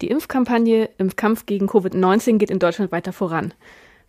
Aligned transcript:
Die 0.00 0.08
Impfkampagne 0.08 0.90
im 0.98 1.16
Kampf 1.16 1.46
gegen 1.46 1.68
Covid-19 1.68 2.38
geht 2.38 2.50
in 2.50 2.60
Deutschland 2.60 2.92
weiter 2.92 3.12
voran. 3.12 3.52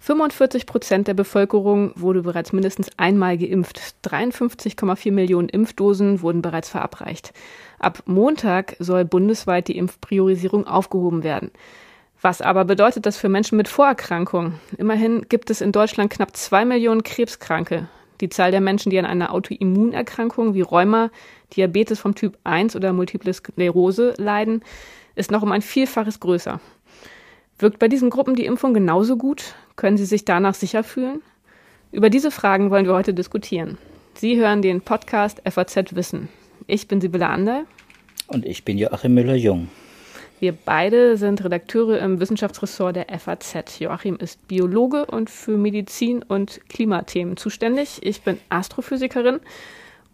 45 0.01 0.65
Prozent 0.65 1.07
der 1.07 1.13
Bevölkerung 1.13 1.91
wurde 1.95 2.21
bereits 2.21 2.53
mindestens 2.53 2.89
einmal 2.97 3.37
geimpft. 3.37 3.95
53,4 4.05 5.11
Millionen 5.11 5.49
Impfdosen 5.49 6.21
wurden 6.21 6.41
bereits 6.41 6.69
verabreicht. 6.69 7.33
Ab 7.79 8.03
Montag 8.05 8.75
soll 8.79 9.03
bundesweit 9.03 9.67
die 9.67 9.77
Impfpriorisierung 9.77 10.65
aufgehoben 10.67 11.23
werden. 11.23 11.51
Was 12.21 12.41
aber 12.41 12.65
bedeutet 12.65 13.05
das 13.05 13.17
für 13.17 13.29
Menschen 13.29 13.57
mit 13.57 13.67
Vorerkrankungen? 13.67 14.59
Immerhin 14.77 15.25
gibt 15.27 15.49
es 15.49 15.61
in 15.61 15.71
Deutschland 15.71 16.11
knapp 16.11 16.35
zwei 16.35 16.65
Millionen 16.65 17.03
Krebskranke. 17.03 17.89
Die 18.21 18.29
Zahl 18.29 18.51
der 18.51 18.61
Menschen, 18.61 18.89
die 18.89 18.99
an 18.99 19.05
einer 19.05 19.33
Autoimmunerkrankung 19.33 20.53
wie 20.53 20.61
Rheuma, 20.61 21.09
Diabetes 21.55 21.99
vom 21.99 22.15
Typ 22.15 22.37
1 22.43 22.75
oder 22.75 22.91
Multiple 22.93 23.33
Sklerose 23.33 24.13
leiden, 24.17 24.61
ist 25.15 25.31
noch 25.31 25.41
um 25.41 25.51
ein 25.51 25.61
Vielfaches 25.61 26.19
größer. 26.19 26.59
Wirkt 27.57 27.79
bei 27.79 27.87
diesen 27.87 28.09
Gruppen 28.09 28.35
die 28.35 28.45
Impfung 28.45 28.73
genauso 28.73 29.17
gut? 29.17 29.55
Können 29.75 29.97
sie 29.97 30.05
sich 30.05 30.25
danach 30.25 30.53
sicher 30.53 30.83
fühlen? 30.83 31.21
Über 31.91 32.09
diese 32.09 32.31
Fragen 32.31 32.71
wollen 32.71 32.85
wir 32.85 32.93
heute 32.93 33.13
diskutieren. 33.13 33.77
Sie 34.13 34.37
hören 34.37 34.61
den 34.61 34.81
Podcast 34.81 35.41
FAZ 35.49 35.95
Wissen. 35.95 36.29
Ich 36.67 36.87
bin 36.87 37.01
Sibylle 37.01 37.27
Anderl. 37.27 37.65
Und 38.27 38.45
ich 38.45 38.63
bin 38.63 38.77
Joachim 38.77 39.13
Müller-Jung. 39.13 39.69
Wir 40.39 40.53
beide 40.53 41.17
sind 41.17 41.43
Redakteure 41.43 41.99
im 41.99 42.21
Wissenschaftsressort 42.21 42.95
der 42.95 43.07
FAZ. 43.19 43.79
Joachim 43.79 44.15
ist 44.15 44.47
Biologe 44.47 45.05
und 45.05 45.29
für 45.29 45.57
Medizin 45.57 46.23
und 46.23 46.61
Klimathemen 46.69 47.35
zuständig. 47.35 47.99
Ich 48.03 48.21
bin 48.21 48.39
Astrophysikerin 48.47 49.41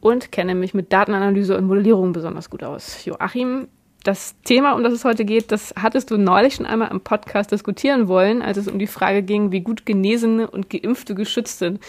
und 0.01 0.31
kenne 0.31 0.55
mich 0.55 0.73
mit 0.73 0.91
Datenanalyse 0.91 1.55
und 1.55 1.67
Modellierung 1.67 2.11
besonders 2.11 2.49
gut 2.49 2.63
aus. 2.63 3.05
Joachim 3.05 3.67
das 4.03 4.35
Thema, 4.41 4.73
um 4.73 4.83
das 4.83 4.93
es 4.93 5.05
heute 5.05 5.25
geht, 5.25 5.51
das 5.51 5.75
hattest 5.79 6.09
du 6.09 6.17
neulich 6.17 6.55
schon 6.55 6.65
einmal 6.65 6.89
im 6.89 7.01
Podcast 7.01 7.51
diskutieren 7.51 8.07
wollen, 8.07 8.41
als 8.41 8.57
es 8.57 8.67
um 8.67 8.79
die 8.79 8.87
Frage 8.87 9.21
ging, 9.21 9.51
wie 9.51 9.61
gut 9.61 9.85
Genesene 9.85 10.49
und 10.49 10.71
Geimpfte 10.71 11.13
geschützt 11.13 11.59
sind. 11.59 11.79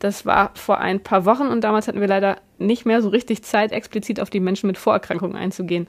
Das 0.00 0.26
war 0.26 0.50
vor 0.54 0.78
ein 0.78 1.00
paar 1.00 1.24
Wochen 1.24 1.46
und 1.46 1.62
damals 1.62 1.88
hatten 1.88 2.00
wir 2.00 2.08
leider 2.08 2.36
nicht 2.58 2.84
mehr 2.84 3.00
so 3.00 3.08
richtig 3.08 3.42
Zeit, 3.42 3.72
explizit 3.72 4.20
auf 4.20 4.28
die 4.28 4.40
Menschen 4.40 4.66
mit 4.66 4.76
Vorerkrankungen 4.76 5.36
einzugehen. 5.36 5.86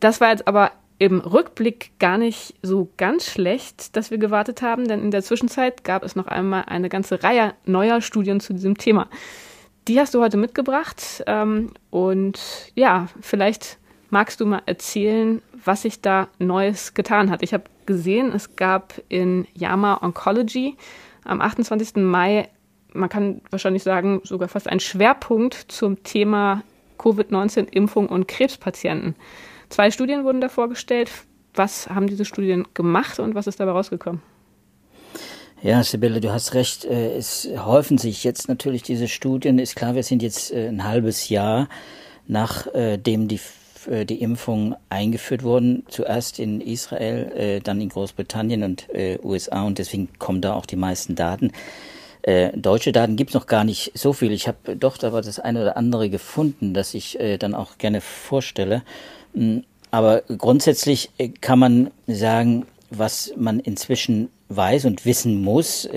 Das 0.00 0.20
war 0.20 0.30
jetzt 0.30 0.46
aber 0.48 0.72
im 0.98 1.20
Rückblick 1.20 1.92
gar 1.98 2.18
nicht 2.18 2.54
so 2.62 2.88
ganz 2.96 3.26
schlecht, 3.26 3.96
dass 3.96 4.10
wir 4.10 4.18
gewartet 4.18 4.62
haben, 4.62 4.88
denn 4.88 5.02
in 5.02 5.10
der 5.10 5.22
Zwischenzeit 5.22 5.84
gab 5.84 6.02
es 6.02 6.16
noch 6.16 6.26
einmal 6.26 6.64
eine 6.66 6.88
ganze 6.88 7.22
Reihe 7.22 7.54
neuer 7.64 8.00
Studien 8.00 8.40
zu 8.40 8.54
diesem 8.54 8.78
Thema. 8.78 9.08
Die 9.88 10.00
hast 10.00 10.14
du 10.14 10.20
heute 10.20 10.36
mitgebracht 10.36 11.22
ähm, 11.26 11.72
und 11.90 12.40
ja, 12.74 13.08
vielleicht 13.20 13.78
magst 14.10 14.40
du 14.40 14.46
mal 14.46 14.62
erzählen, 14.66 15.42
was 15.64 15.82
sich 15.82 16.00
da 16.00 16.28
Neues 16.38 16.94
getan 16.94 17.30
hat? 17.30 17.42
Ich 17.42 17.52
habe 17.52 17.64
gesehen, 17.84 18.32
es 18.32 18.56
gab 18.56 19.00
in 19.08 19.46
Yama 19.54 20.02
Oncology 20.02 20.76
am 21.24 21.40
28. 21.40 21.96
Mai, 21.96 22.48
man 22.92 23.08
kann 23.08 23.42
wahrscheinlich 23.50 23.82
sagen, 23.82 24.20
sogar 24.24 24.48
fast 24.48 24.68
einen 24.68 24.80
Schwerpunkt 24.80 25.54
zum 25.68 26.02
Thema 26.02 26.62
Covid-19-Impfung 26.98 28.08
und 28.08 28.26
Krebspatienten. 28.26 29.14
Zwei 29.68 29.90
Studien 29.90 30.24
wurden 30.24 30.40
da 30.40 30.48
vorgestellt. 30.48 31.10
Was 31.54 31.88
haben 31.88 32.06
diese 32.06 32.24
Studien 32.24 32.66
gemacht 32.74 33.18
und 33.18 33.34
was 33.34 33.46
ist 33.46 33.60
dabei 33.60 33.72
rausgekommen? 33.72 34.22
Ja, 35.62 35.82
Sibylle, 35.82 36.20
du 36.20 36.30
hast 36.32 36.54
recht. 36.54 36.84
Äh, 36.84 37.16
es 37.16 37.48
häufen 37.56 37.98
sich 37.98 38.24
jetzt 38.24 38.48
natürlich 38.48 38.82
diese 38.82 39.08
Studien. 39.08 39.58
Ist 39.58 39.74
klar, 39.74 39.94
wir 39.94 40.02
sind 40.02 40.22
jetzt 40.22 40.52
äh, 40.52 40.68
ein 40.68 40.84
halbes 40.84 41.28
Jahr 41.28 41.68
nachdem 42.28 43.24
äh, 43.24 43.26
die 43.26 43.40
die 43.88 44.20
Impfungen 44.20 44.74
eingeführt 44.88 45.44
wurden, 45.44 45.84
zuerst 45.86 46.40
in 46.40 46.60
Israel, 46.60 47.60
dann 47.62 47.80
in 47.80 47.88
Großbritannien 47.88 48.64
und 48.64 48.88
USA 49.22 49.62
und 49.62 49.78
deswegen 49.78 50.08
kommen 50.18 50.40
da 50.40 50.54
auch 50.54 50.66
die 50.66 50.74
meisten 50.74 51.14
Daten. 51.14 51.52
Deutsche 52.56 52.90
Daten 52.90 53.14
gibt 53.14 53.30
es 53.30 53.34
noch 53.34 53.46
gar 53.46 53.62
nicht 53.62 53.92
so 53.94 54.12
viel. 54.12 54.32
Ich 54.32 54.48
habe 54.48 54.74
doch 54.74 55.00
aber 55.04 55.22
das 55.22 55.38
eine 55.38 55.62
oder 55.62 55.76
andere 55.76 56.10
gefunden, 56.10 56.74
das 56.74 56.94
ich 56.94 57.16
dann 57.38 57.54
auch 57.54 57.78
gerne 57.78 58.00
vorstelle. 58.00 58.82
Mm, 59.36 59.58
aber 59.90 60.22
grundsätzlich 60.22 61.10
äh, 61.18 61.28
kann 61.28 61.58
man 61.58 61.90
sagen, 62.06 62.66
was 62.90 63.32
man 63.36 63.60
inzwischen 63.60 64.28
weiß 64.48 64.84
und 64.84 65.04
wissen 65.04 65.42
muss. 65.42 65.88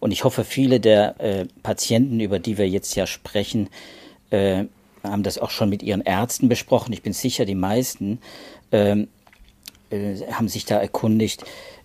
und 0.00 0.12
ich 0.12 0.24
hoffe, 0.24 0.44
viele 0.44 0.80
der 0.80 1.46
Patienten, 1.62 2.20
über 2.20 2.38
die 2.38 2.56
wir 2.56 2.66
jetzt 2.66 2.94
ja 2.94 3.06
sprechen, 3.06 3.68
haben 4.30 5.22
das 5.22 5.36
auch 5.36 5.50
schon 5.50 5.68
mit 5.68 5.82
ihren 5.82 6.00
Ärzten 6.00 6.48
besprochen. 6.48 6.94
Ich 6.94 7.02
bin 7.02 7.12
sicher, 7.12 7.44
die 7.44 7.54
meisten 7.54 8.18
ähm, 8.72 9.08
äh, 9.92 10.16
haben 10.32 10.48
sich 10.48 10.64
da 10.64 10.78
erkundigt, 10.78 11.44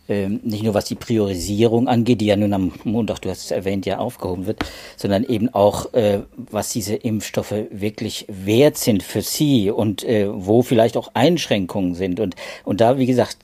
ähm, 0.09 0.39
nicht 0.43 0.63
nur 0.63 0.73
was 0.73 0.85
die 0.85 0.95
Priorisierung 0.95 1.87
angeht, 1.87 2.21
die 2.21 2.27
ja 2.27 2.35
nun 2.35 2.53
am 2.53 2.71
Montag, 2.83 3.19
du 3.19 3.29
hast 3.29 3.45
es 3.45 3.51
erwähnt, 3.51 3.85
ja 3.85 3.99
aufgehoben 3.99 4.45
wird, 4.45 4.59
sondern 4.95 5.23
eben 5.23 5.53
auch, 5.53 5.93
äh, 5.93 6.21
was 6.37 6.71
diese 6.71 6.95
Impfstoffe 6.95 7.53
wirklich 7.71 8.25
wert 8.29 8.77
sind 8.77 9.03
für 9.03 9.21
sie 9.21 9.69
und 9.69 10.03
äh, 10.03 10.27
wo 10.31 10.61
vielleicht 10.61 10.97
auch 10.97 11.11
Einschränkungen 11.13 11.95
sind. 11.95 12.19
Und, 12.19 12.35
und 12.63 12.81
da, 12.81 12.97
wie 12.97 13.05
gesagt, 13.05 13.37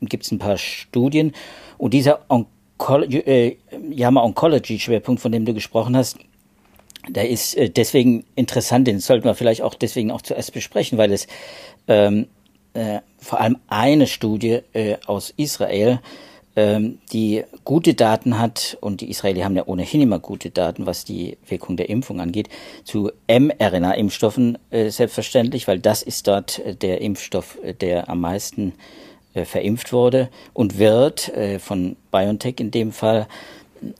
gibt 0.00 0.24
es 0.24 0.32
ein 0.32 0.38
paar 0.38 0.58
Studien. 0.58 1.32
Und 1.78 1.94
dieser 1.94 2.20
äh, 2.28 3.56
Yama 3.90 4.22
Oncology 4.22 4.78
Schwerpunkt, 4.78 5.20
von 5.20 5.32
dem 5.32 5.44
du 5.44 5.54
gesprochen 5.54 5.96
hast, 5.96 6.18
der 7.08 7.28
ist 7.28 7.56
äh, 7.56 7.70
deswegen 7.70 8.24
interessant, 8.34 8.86
den 8.86 9.00
sollten 9.00 9.24
wir 9.24 9.34
vielleicht 9.34 9.62
auch 9.62 9.74
deswegen 9.74 10.10
auch 10.10 10.22
zuerst 10.22 10.52
besprechen, 10.52 10.98
weil 10.98 11.12
es 11.12 11.26
ähm, 11.88 12.26
äh, 12.74 13.00
vor 13.18 13.40
allem 13.40 13.58
eine 13.68 14.06
Studie 14.06 14.60
äh, 14.72 14.96
aus 15.06 15.32
Israel, 15.36 16.00
ähm, 16.56 16.98
die 17.12 17.44
gute 17.64 17.94
Daten 17.94 18.38
hat, 18.38 18.76
und 18.80 19.00
die 19.00 19.10
Israelis 19.10 19.44
haben 19.44 19.56
ja 19.56 19.66
ohnehin 19.66 20.00
immer 20.00 20.18
gute 20.18 20.50
Daten, 20.50 20.86
was 20.86 21.04
die 21.04 21.38
Wirkung 21.46 21.76
der 21.76 21.88
Impfung 21.88 22.20
angeht, 22.20 22.48
zu 22.84 23.10
mRNA-Impfstoffen 23.28 24.58
äh, 24.70 24.90
selbstverständlich, 24.90 25.68
weil 25.68 25.78
das 25.78 26.02
ist 26.02 26.26
dort 26.26 26.58
äh, 26.58 26.74
der 26.74 27.00
Impfstoff, 27.00 27.58
äh, 27.62 27.74
der 27.74 28.08
am 28.08 28.20
meisten 28.20 28.72
äh, 29.34 29.44
verimpft 29.44 29.92
wurde 29.92 30.28
und 30.52 30.78
wird, 30.78 31.32
von 31.60 31.96
BioNTech 32.10 32.56
in 32.58 32.70
dem 32.72 32.90
Fall. 32.92 33.28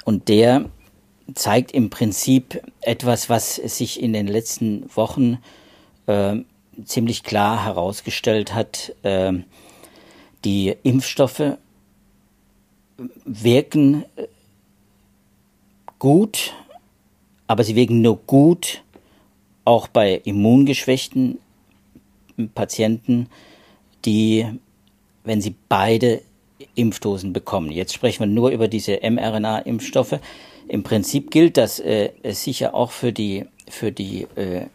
Und 0.04 0.28
der 0.28 0.64
zeigt 1.34 1.72
im 1.72 1.90
Prinzip 1.90 2.60
etwas, 2.80 3.28
was 3.28 3.54
sich 3.54 4.02
in 4.02 4.12
den 4.12 4.26
letzten 4.26 4.84
Wochen 4.94 5.38
äh, 6.06 6.36
ziemlich 6.84 7.22
klar 7.22 7.64
herausgestellt 7.64 8.54
hat. 8.54 8.94
Äh, 9.02 9.32
die 10.44 10.74
Impfstoffe 10.82 11.56
wirken 13.24 14.04
äh, 14.16 14.26
gut, 15.98 16.54
aber 17.46 17.64
sie 17.64 17.76
wirken 17.76 18.02
nur 18.02 18.16
gut 18.16 18.82
auch 19.64 19.88
bei 19.88 20.20
immungeschwächten 20.24 21.38
Patienten, 22.54 23.28
die, 24.04 24.46
wenn 25.24 25.40
sie 25.40 25.54
beide 25.68 26.22
Impfdosen 26.74 27.32
bekommen. 27.32 27.70
Jetzt 27.70 27.94
sprechen 27.94 28.20
wir 28.20 28.26
nur 28.26 28.50
über 28.50 28.68
diese 28.68 29.00
mRNA-Impfstoffe. 29.02 30.18
Im 30.68 30.82
Prinzip 30.82 31.30
gilt 31.30 31.56
das 31.56 31.80
äh, 31.80 32.10
sicher 32.24 32.74
auch 32.74 32.90
für 32.90 33.12
die, 33.12 33.46
für 33.68 33.92
die 33.92 34.22
äh, 34.36 34.66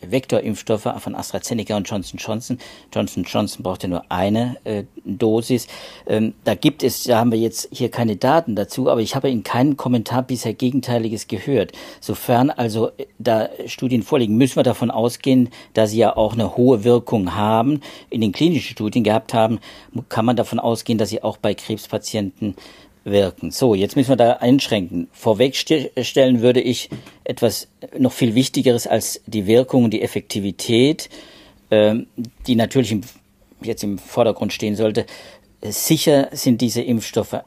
Vektorimpfstoffe 0.00 0.88
von 0.98 1.14
AstraZeneca 1.14 1.76
und 1.76 1.88
Johnson 1.88 2.18
Johnson. 2.18 2.58
Johnson 2.92 3.24
Johnson 3.24 3.62
braucht 3.62 3.82
ja 3.82 3.88
nur 3.88 4.04
eine 4.10 4.56
äh, 4.64 4.84
Dosis. 5.04 5.66
Ähm, 6.06 6.34
da 6.44 6.54
gibt 6.54 6.82
es, 6.82 7.04
da 7.04 7.18
haben 7.18 7.32
wir 7.32 7.38
jetzt 7.38 7.68
hier 7.72 7.90
keine 7.90 8.16
Daten 8.16 8.54
dazu, 8.54 8.88
aber 8.88 9.00
ich 9.00 9.14
habe 9.14 9.30
in 9.30 9.42
keinem 9.42 9.76
Kommentar 9.76 10.22
bisher 10.22 10.54
Gegenteiliges 10.54 11.26
gehört. 11.28 11.72
Sofern 12.00 12.50
also 12.50 12.88
äh, 12.96 13.06
da 13.18 13.48
Studien 13.66 14.02
vorliegen, 14.02 14.36
müssen 14.36 14.56
wir 14.56 14.62
davon 14.62 14.90
ausgehen, 14.90 15.50
dass 15.74 15.90
sie 15.90 15.98
ja 15.98 16.16
auch 16.16 16.34
eine 16.34 16.56
hohe 16.56 16.84
Wirkung 16.84 17.34
haben, 17.34 17.80
in 18.10 18.20
den 18.20 18.32
klinischen 18.32 18.72
Studien 18.72 19.04
gehabt 19.04 19.34
haben, 19.34 19.58
kann 20.08 20.24
man 20.24 20.36
davon 20.36 20.58
ausgehen, 20.58 20.98
dass 20.98 21.10
sie 21.10 21.22
auch 21.22 21.36
bei 21.36 21.54
Krebspatienten 21.54 22.54
wirken. 23.10 23.50
So, 23.50 23.74
jetzt 23.74 23.96
müssen 23.96 24.10
wir 24.10 24.16
da 24.16 24.32
einschränken. 24.34 25.08
Vorwegstellen 25.12 26.40
würde 26.40 26.60
ich 26.60 26.90
etwas 27.24 27.68
noch 27.96 28.12
viel 28.12 28.34
Wichtigeres 28.34 28.86
als 28.86 29.20
die 29.26 29.46
Wirkung 29.46 29.84
und 29.84 29.90
die 29.90 30.02
Effektivität, 30.02 31.08
ähm, 31.70 32.06
die 32.46 32.54
natürlich 32.54 32.92
im, 32.92 33.02
jetzt 33.62 33.84
im 33.84 33.98
Vordergrund 33.98 34.52
stehen 34.52 34.76
sollte. 34.76 35.06
Sicher 35.62 36.28
sind 36.32 36.60
diese 36.60 36.82
Impfstoffe 36.82 37.42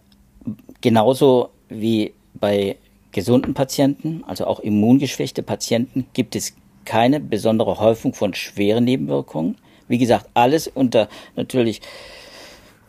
genauso 0.82 1.50
wie 1.70 2.14
bei 2.34 2.78
gesunden 3.12 3.54
Patienten, 3.54 4.24
also 4.26 4.46
auch 4.46 4.60
immungeschwächte 4.60 5.44
Patienten, 5.44 6.08
gibt 6.14 6.36
es 6.36 6.54
keine 6.86 7.20
besondere 7.20 7.80
Häufung 7.80 8.14
von 8.14 8.34
schweren 8.34 8.86
Nebenwirkungen. 8.86 9.58
Wie 9.88 9.98
gesagt, 9.98 10.30
alles 10.34 10.68
unter 10.68 11.10
natürlich 11.36 11.82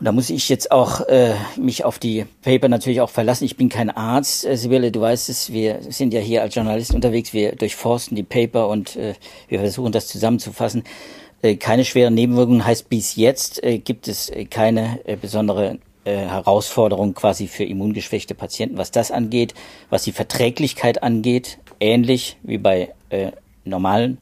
Und 0.02 0.06
da 0.06 0.10
muss 0.10 0.30
ich 0.30 0.48
jetzt 0.48 0.72
auch 0.72 1.02
äh, 1.02 1.34
mich 1.56 1.84
auf 1.84 2.00
die 2.00 2.26
Paper 2.42 2.68
natürlich 2.68 3.00
auch 3.00 3.08
verlassen. 3.08 3.44
Ich 3.44 3.56
bin 3.56 3.68
kein 3.68 3.88
Arzt, 3.88 4.44
äh, 4.44 4.56
Sibylle, 4.56 4.90
du 4.90 5.00
weißt 5.00 5.28
es, 5.28 5.52
wir 5.52 5.78
sind 5.90 6.12
ja 6.12 6.18
hier 6.18 6.42
als 6.42 6.56
Journalisten 6.56 6.96
unterwegs, 6.96 7.32
wir 7.32 7.54
durchforsten 7.54 8.16
die 8.16 8.24
Paper 8.24 8.66
und 8.66 8.96
äh, 8.96 9.14
wir 9.46 9.60
versuchen 9.60 9.92
das 9.92 10.08
zusammenzufassen. 10.08 10.82
Äh, 11.40 11.54
keine 11.54 11.84
schweren 11.84 12.14
Nebenwirkungen 12.14 12.66
heißt 12.66 12.88
bis 12.88 13.14
jetzt 13.14 13.62
äh, 13.62 13.78
gibt 13.78 14.08
es 14.08 14.28
äh, 14.28 14.44
keine 14.46 14.98
äh, 15.06 15.14
besondere 15.14 15.78
äh, 16.04 16.16
Herausforderung 16.16 17.14
quasi 17.14 17.46
für 17.46 17.62
immungeschwächte 17.62 18.34
Patienten, 18.34 18.78
was 18.78 18.90
das 18.90 19.12
angeht, 19.12 19.54
was 19.88 20.02
die 20.02 20.10
Verträglichkeit 20.10 21.04
angeht, 21.04 21.58
ähnlich 21.78 22.38
wie 22.42 22.58
bei 22.58 22.92
äh, 23.10 23.30
normalen 23.64 24.18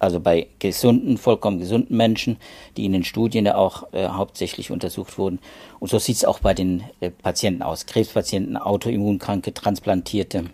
also 0.00 0.18
bei 0.18 0.48
gesunden, 0.58 1.18
vollkommen 1.18 1.60
gesunden 1.60 1.96
Menschen, 1.96 2.38
die 2.76 2.86
in 2.86 2.92
den 2.92 3.04
Studien 3.04 3.46
ja 3.46 3.54
auch 3.54 3.92
äh, 3.92 4.08
hauptsächlich 4.08 4.70
untersucht 4.72 5.18
wurden. 5.18 5.38
Und 5.78 5.90
so 5.90 5.98
sieht 5.98 6.16
es 6.16 6.24
auch 6.24 6.40
bei 6.40 6.54
den 6.54 6.82
äh, 7.00 7.10
Patienten 7.10 7.62
aus. 7.62 7.86
Krebspatienten, 7.86 8.56
Autoimmunkranke, 8.56 9.54
Transplantierte, 9.54 10.44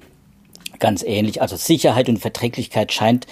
ganz 0.81 1.03
ähnlich. 1.03 1.41
Also 1.41 1.57
Sicherheit 1.57 2.09
und 2.09 2.19
Verträglichkeit 2.19 2.93
scheint 2.93 3.27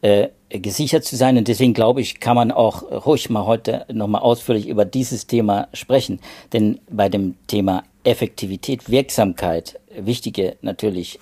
äh, 0.00 0.28
gesichert 0.48 1.04
zu 1.04 1.16
sein. 1.16 1.36
Und 1.36 1.48
deswegen 1.48 1.74
glaube 1.74 2.00
ich, 2.00 2.20
kann 2.20 2.36
man 2.36 2.52
auch 2.52 2.82
ruhig 3.04 3.28
mal 3.28 3.44
heute 3.44 3.84
nochmal 3.92 4.22
ausführlich 4.22 4.68
über 4.68 4.84
dieses 4.84 5.26
Thema 5.26 5.66
sprechen. 5.72 6.20
Denn 6.52 6.78
bei 6.88 7.08
dem 7.08 7.34
Thema 7.48 7.82
Effektivität, 8.04 8.88
Wirksamkeit, 8.88 9.80
wichtige 9.90 10.56
natürlich 10.62 11.18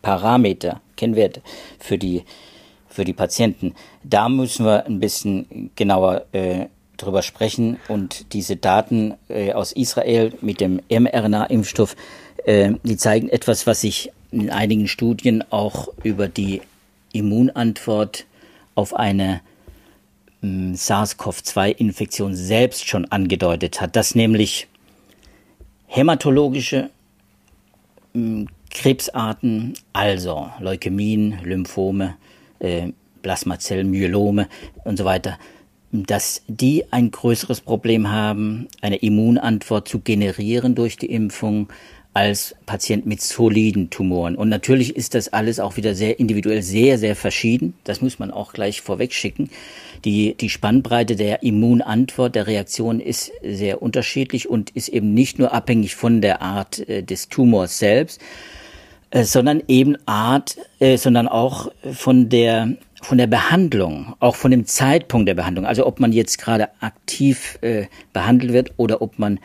Parameter, 0.00 0.80
Kennwerte 0.96 1.42
für 1.80 1.98
die 1.98 2.22
für 2.94 3.04
die 3.04 3.12
Patienten. 3.12 3.74
Da 4.04 4.28
müssen 4.28 4.64
wir 4.64 4.86
ein 4.86 5.00
bisschen 5.00 5.70
genauer 5.74 6.26
äh, 6.32 6.66
drüber 6.96 7.22
sprechen 7.22 7.78
und 7.88 8.32
diese 8.32 8.56
Daten 8.56 9.14
äh, 9.28 9.52
aus 9.52 9.72
Israel 9.72 10.32
mit 10.40 10.60
dem 10.60 10.80
mRNA-Impfstoff, 10.88 11.96
äh, 12.44 12.72
die 12.84 12.96
zeigen 12.96 13.28
etwas, 13.28 13.66
was 13.66 13.80
sich 13.80 14.12
in 14.30 14.50
einigen 14.50 14.86
Studien 14.86 15.44
auch 15.50 15.88
über 16.02 16.28
die 16.28 16.62
Immunantwort 17.12 18.26
auf 18.74 18.94
eine 18.94 19.40
hm, 20.40 20.74
SARS-CoV-2-Infektion 20.74 22.34
selbst 22.36 22.88
schon 22.88 23.06
angedeutet 23.06 23.80
hat, 23.80 23.96
dass 23.96 24.14
nämlich 24.14 24.68
hämatologische 25.86 26.90
hm, 28.12 28.48
Krebsarten, 28.70 29.74
also 29.92 30.50
Leukämien, 30.58 31.38
Lymphome, 31.44 32.16
äh, 32.64 32.92
Plasmazellen, 33.22 33.90
Myelome 33.90 34.48
und 34.84 34.96
so 34.98 35.04
weiter, 35.04 35.38
dass 35.92 36.42
die 36.48 36.84
ein 36.90 37.10
größeres 37.10 37.60
Problem 37.60 38.10
haben, 38.10 38.68
eine 38.80 38.96
Immunantwort 38.96 39.88
zu 39.88 40.00
generieren 40.00 40.74
durch 40.74 40.96
die 40.96 41.10
Impfung 41.10 41.68
als 42.14 42.54
Patient 42.64 43.06
mit 43.06 43.20
soliden 43.20 43.90
Tumoren. 43.90 44.36
Und 44.36 44.48
natürlich 44.48 44.94
ist 44.94 45.14
das 45.14 45.32
alles 45.32 45.58
auch 45.58 45.76
wieder 45.76 45.96
sehr 45.96 46.20
individuell, 46.20 46.62
sehr, 46.62 46.96
sehr 46.96 47.16
verschieden. 47.16 47.74
Das 47.82 48.00
muss 48.00 48.20
man 48.20 48.30
auch 48.30 48.52
gleich 48.52 48.82
vorweg 48.82 49.12
schicken. 49.12 49.50
Die, 50.04 50.34
die 50.34 50.48
Spannbreite 50.48 51.16
der 51.16 51.42
Immunantwort, 51.42 52.36
der 52.36 52.46
Reaktion 52.46 53.00
ist 53.00 53.32
sehr 53.42 53.82
unterschiedlich 53.82 54.48
und 54.48 54.70
ist 54.70 54.88
eben 54.88 55.12
nicht 55.12 55.40
nur 55.40 55.52
abhängig 55.52 55.96
von 55.96 56.20
der 56.20 56.40
Art 56.40 56.88
äh, 56.88 57.02
des 57.02 57.28
Tumors 57.28 57.78
selbst, 57.78 58.20
äh, 59.10 59.24
sondern 59.24 59.62
eben 59.68 59.96
Art, 60.06 60.56
äh, 60.78 60.96
sondern 60.96 61.28
auch 61.28 61.70
von 61.92 62.28
der 62.28 62.76
von 63.02 63.18
der 63.18 63.26
Behandlung, 63.26 64.14
auch 64.18 64.34
von 64.34 64.50
dem 64.50 64.64
Zeitpunkt 64.64 65.28
der 65.28 65.34
Behandlung. 65.34 65.66
Also 65.66 65.86
ob 65.86 66.00
man 66.00 66.12
jetzt 66.12 66.38
gerade 66.38 66.68
aktiv 66.80 67.58
äh, 67.60 67.84
behandelt 68.14 68.54
wird 68.54 68.72
oder 68.78 69.02
ob 69.02 69.18
man 69.18 69.40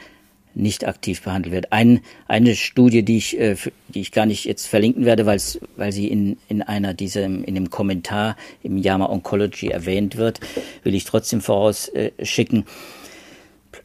nicht 0.55 0.87
aktiv 0.87 1.21
behandelt 1.21 1.53
wird. 1.53 1.71
Ein, 1.71 2.01
eine 2.27 2.55
Studie, 2.55 3.03
die 3.03 3.17
ich, 3.17 3.39
äh, 3.39 3.55
die 3.89 4.01
ich 4.01 4.11
gar 4.11 4.25
nicht 4.25 4.45
jetzt 4.45 4.67
verlinken 4.67 5.05
werde, 5.05 5.25
weil 5.25 5.39
weil 5.77 5.91
sie 5.91 6.07
in, 6.07 6.37
in 6.47 6.61
einer 6.61 6.93
dieser, 6.93 7.25
in 7.25 7.55
dem 7.55 7.69
Kommentar 7.69 8.35
im 8.63 8.77
JAMA 8.77 9.07
Oncology 9.07 9.67
erwähnt 9.67 10.17
wird, 10.17 10.39
will 10.83 10.95
ich 10.95 11.05
trotzdem 11.05 11.41
vorausschicken. 11.41 12.59
Äh, 12.61 12.65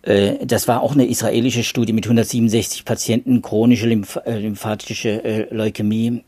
das 0.03 0.69
war 0.69 0.83
auch 0.83 0.93
eine 0.93 1.07
israelische 1.07 1.65
Studie 1.65 1.93
mit 1.93 2.05
167 2.05 2.85
Patienten, 2.85 3.43
chronische 3.43 3.87
Lymph 3.87 4.19
äh, 4.25 4.39
lymphatische 4.39 5.25
äh, 5.25 5.55
Leukämie. 5.55 6.25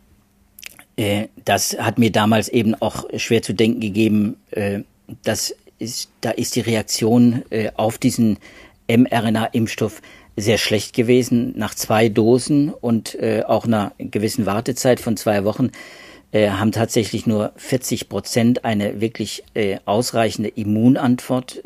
Das 1.44 1.76
hat 1.78 1.98
mir 1.98 2.10
damals 2.10 2.48
eben 2.48 2.74
auch 2.74 3.04
schwer 3.18 3.42
zu 3.42 3.52
denken 3.52 3.80
gegeben. 3.80 4.38
Das 5.24 5.54
ist, 5.78 6.10
da 6.22 6.30
ist 6.30 6.56
die 6.56 6.62
Reaktion 6.62 7.42
auf 7.74 7.98
diesen 7.98 8.38
mRNA-Impfstoff 8.88 10.00
sehr 10.36 10.56
schlecht 10.56 10.94
gewesen. 10.94 11.52
Nach 11.54 11.74
zwei 11.74 12.08
Dosen 12.08 12.70
und 12.70 13.18
auch 13.46 13.66
einer 13.66 13.92
gewissen 13.98 14.46
Wartezeit 14.46 14.98
von 14.98 15.18
zwei 15.18 15.44
Wochen 15.44 15.68
haben 16.34 16.72
tatsächlich 16.72 17.26
nur 17.26 17.52
40 17.56 18.08
Prozent 18.08 18.64
eine 18.64 18.98
wirklich 18.98 19.44
ausreichende 19.84 20.48
Immunantwort 20.48 21.60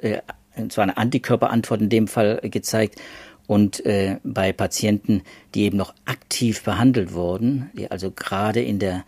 und 0.62 0.72
zwar 0.72 0.84
eine 0.84 0.96
Antikörperantwort 0.96 1.80
in 1.80 1.88
dem 1.88 2.08
Fall 2.08 2.40
gezeigt. 2.42 3.00
Und 3.46 3.84
äh, 3.84 4.18
bei 4.22 4.52
Patienten, 4.52 5.22
die 5.54 5.62
eben 5.62 5.76
noch 5.76 5.92
aktiv 6.04 6.62
behandelt 6.62 7.12
wurden, 7.12 7.70
die 7.74 7.90
also 7.90 8.12
gerade 8.12 8.62
in 8.62 8.78
der 8.78 9.04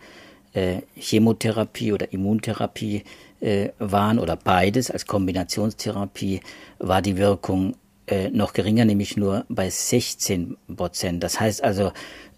äh, 0.53 0.81
Chemotherapie 0.95 1.93
oder 1.93 2.11
Immuntherapie 2.11 3.03
äh, 3.39 3.69
waren 3.79 4.19
oder 4.19 4.35
beides 4.35 4.91
als 4.91 5.05
Kombinationstherapie, 5.05 6.41
war 6.79 7.01
die 7.01 7.17
Wirkung 7.17 7.75
äh, 8.07 8.29
noch 8.29 8.53
geringer, 8.53 8.85
nämlich 8.85 9.15
nur 9.15 9.45
bei 9.49 9.69
16 9.69 10.57
Prozent. 10.75 11.23
Das 11.23 11.39
heißt 11.39 11.63
also, 11.63 11.91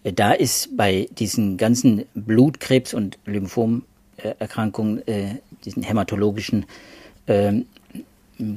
äh, 0.04 0.14
da 0.14 0.32
ist 0.32 0.78
bei 0.78 1.10
diesen 1.18 1.58
ganzen 1.58 2.06
Blutkrebs- 2.16 2.94
und 2.94 3.18
Lymphomerkrankungen, 3.26 5.08
äh, 5.08 5.36
diesen 5.66 5.84
hämatologischen 5.84 6.66
äh, 7.26 7.54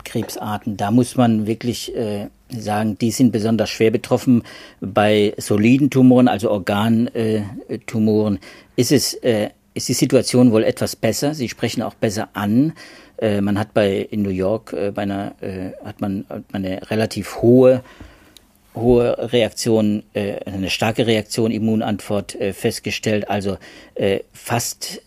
Krebsarten. 0.05 0.77
Da 0.77 0.91
muss 0.91 1.17
man 1.17 1.47
wirklich 1.47 1.95
äh, 1.95 2.29
sagen, 2.49 2.99
die 2.99 3.11
sind 3.11 3.33
besonders 3.33 3.71
schwer 3.71 3.91
betroffen. 3.91 4.43
Bei 4.81 5.35
soliden 5.37 5.91
Tumoren, 5.91 6.29
also 6.29 6.51
Organtumoren, 6.51 8.39
ist 8.77 8.93
es 8.93 9.15
äh, 9.15 9.51
ist 9.79 9.89
die 9.89 9.95
Situation 9.95 10.51
wohl 10.51 10.65
etwas 10.65 10.97
besser. 10.97 11.35
Sie 11.35 11.49
sprechen 11.49 11.83
auch 11.83 11.95
besser 11.95 12.29
an. 12.35 12.73
Äh, 13.19 13.41
man 13.41 13.59
hat 13.59 13.75
bei 13.75 13.99
in 13.99 14.23
New 14.23 14.31
York 14.31 14.73
äh, 14.73 14.91
bei 14.91 15.03
einer 15.03 15.35
äh, 15.41 15.71
hat 15.85 16.01
man 16.01 16.25
eine 16.53 16.91
relativ 16.91 17.43
hohe 17.43 17.83
hohe 18.75 19.33
Reaktion, 19.33 20.05
äh, 20.15 20.37
eine 20.45 20.71
starke 20.71 21.07
Reaktion, 21.07 21.51
Immunantwort 21.51 22.37
festgestellt. 22.53 23.29
Also 23.29 23.57
fast 24.33 25.03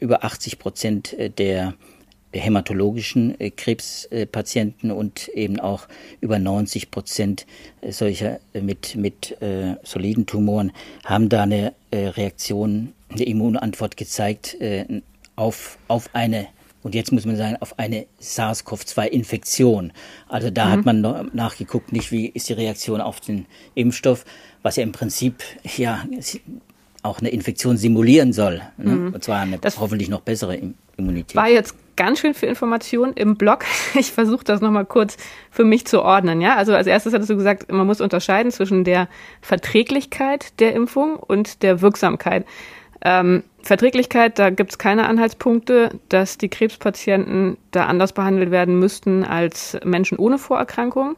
über 0.00 0.24
80 0.24 0.58
Prozent 0.58 1.16
der 1.38 1.74
hämatologischen 2.32 3.38
äh, 3.40 3.50
Krebspatienten 3.50 4.90
und 4.90 5.28
eben 5.28 5.60
auch 5.60 5.88
über 6.20 6.38
90 6.38 6.90
Prozent 6.90 7.46
solcher 7.88 8.40
mit, 8.54 8.96
mit 8.96 9.40
äh, 9.42 9.76
soliden 9.82 10.26
Tumoren 10.26 10.72
haben 11.04 11.28
da 11.28 11.42
eine 11.42 11.74
äh, 11.90 12.08
Reaktion, 12.08 12.92
eine 13.10 13.24
Immunantwort 13.24 13.96
gezeigt 13.96 14.60
äh, 14.60 15.02
auf, 15.36 15.78
auf 15.88 16.10
eine 16.14 16.48
und 16.82 16.94
jetzt 16.94 17.12
muss 17.12 17.24
man 17.24 17.36
sagen, 17.36 17.56
auf 17.60 17.78
eine 17.78 18.06
SARS-CoV-2-Infektion. 18.20 19.92
Also 20.28 20.50
da 20.50 20.66
mhm. 20.66 20.70
hat 20.70 20.84
man 20.84 21.30
nachgeguckt, 21.32 21.92
nicht 21.92 22.10
wie 22.10 22.26
ist 22.26 22.48
die 22.48 22.54
Reaktion 22.54 23.00
auf 23.00 23.20
den 23.20 23.46
Impfstoff, 23.74 24.24
was 24.62 24.76
ja 24.76 24.82
im 24.82 24.92
Prinzip 24.92 25.42
ja 25.76 26.04
auch 27.02 27.20
eine 27.20 27.30
Infektion 27.30 27.76
simulieren 27.76 28.32
soll. 28.32 28.62
Ne? 28.78 28.90
Mhm. 28.90 29.14
Und 29.14 29.24
zwar 29.24 29.40
eine 29.40 29.58
das 29.58 29.78
hoffentlich 29.78 30.08
noch 30.08 30.22
bessere 30.22 30.58
Immunität. 30.96 31.36
War 31.36 31.48
jetzt 31.48 31.74
ganz 31.96 32.20
schön 32.20 32.34
viel 32.34 32.48
Information 32.48 33.12
im 33.14 33.36
Blog. 33.36 33.64
Ich 33.94 34.12
versuche 34.12 34.44
das 34.44 34.60
nochmal 34.60 34.86
kurz 34.86 35.16
für 35.50 35.64
mich 35.64 35.86
zu 35.86 36.02
ordnen. 36.02 36.40
Ja, 36.40 36.56
also 36.56 36.74
als 36.74 36.86
erstes 36.86 37.12
hattest 37.12 37.30
du 37.30 37.36
gesagt, 37.36 37.70
man 37.70 37.86
muss 37.86 38.00
unterscheiden 38.00 38.50
zwischen 38.50 38.84
der 38.84 39.08
Verträglichkeit 39.40 40.58
der 40.60 40.74
Impfung 40.74 41.16
und 41.16 41.62
der 41.62 41.80
Wirksamkeit. 41.80 42.46
Ähm, 43.04 43.42
Verträglichkeit, 43.62 44.38
da 44.38 44.50
gibt 44.50 44.72
es 44.72 44.78
keine 44.78 45.08
Anhaltspunkte, 45.08 45.98
dass 46.08 46.38
die 46.38 46.48
Krebspatienten 46.48 47.58
da 47.70 47.86
anders 47.86 48.12
behandelt 48.12 48.50
werden 48.50 48.78
müssten 48.78 49.24
als 49.24 49.76
Menschen 49.84 50.18
ohne 50.18 50.38
Vorerkrankung. 50.38 51.16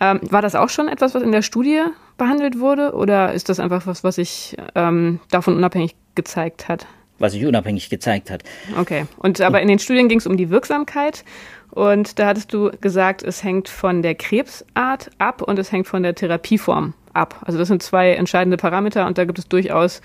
Ähm, 0.00 0.20
war 0.22 0.42
das 0.42 0.54
auch 0.54 0.68
schon 0.68 0.88
etwas, 0.88 1.14
was 1.14 1.22
in 1.22 1.32
der 1.32 1.42
Studie 1.42 1.82
behandelt 2.16 2.58
wurde, 2.58 2.92
oder 2.92 3.32
ist 3.32 3.48
das 3.48 3.60
einfach 3.60 3.86
was, 3.86 4.04
was 4.04 4.16
sich 4.16 4.56
ähm, 4.74 5.20
davon 5.30 5.56
unabhängig 5.56 5.96
gezeigt 6.14 6.68
hat? 6.68 6.86
Was 7.18 7.32
sich 7.32 7.44
unabhängig 7.44 7.90
gezeigt 7.90 8.30
hat. 8.30 8.44
Okay. 8.78 9.06
Und 9.18 9.40
aber 9.40 9.60
in 9.60 9.68
den 9.68 9.78
Studien 9.78 10.08
ging 10.08 10.18
es 10.18 10.26
um 10.26 10.36
die 10.36 10.50
Wirksamkeit. 10.50 11.24
Und 11.70 12.18
da 12.18 12.26
hattest 12.26 12.52
du 12.52 12.70
gesagt, 12.80 13.22
es 13.22 13.44
hängt 13.44 13.68
von 13.68 14.02
der 14.02 14.14
Krebsart 14.14 15.10
ab 15.18 15.42
und 15.42 15.58
es 15.58 15.70
hängt 15.70 15.86
von 15.86 16.02
der 16.02 16.14
Therapieform 16.14 16.94
ab. 17.12 17.42
Also 17.42 17.58
das 17.58 17.68
sind 17.68 17.82
zwei 17.82 18.12
entscheidende 18.12 18.56
Parameter 18.56 19.06
und 19.06 19.18
da 19.18 19.24
gibt 19.24 19.38
es 19.38 19.48
durchaus 19.48 20.00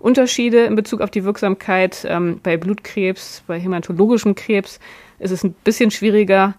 Unterschiede 0.00 0.64
in 0.64 0.74
Bezug 0.74 1.00
auf 1.00 1.10
die 1.10 1.24
Wirksamkeit. 1.24 2.04
Ähm, 2.08 2.40
bei 2.42 2.56
Blutkrebs, 2.56 3.42
bei 3.46 3.58
hämatologischem 3.58 4.34
Krebs 4.34 4.80
ist 5.18 5.30
es 5.30 5.44
ein 5.44 5.54
bisschen 5.64 5.90
schwieriger. 5.90 6.54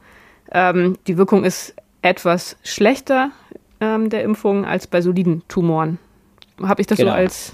Ähm, 0.52 0.98
die 1.08 1.18
Wirkung 1.18 1.44
ist 1.44 1.76
etwas 2.02 2.58
schlechter 2.64 3.32
ähm, 3.82 4.10
der 4.10 4.24
Impfung 4.24 4.66
als 4.66 4.88
bei 4.88 5.02
soliden 5.02 5.44
Tumoren. 5.48 6.00
Habe 6.62 6.82
ich 6.82 6.88
das 6.88 6.98
genau. 6.98 7.12
so 7.12 7.18
als 7.18 7.54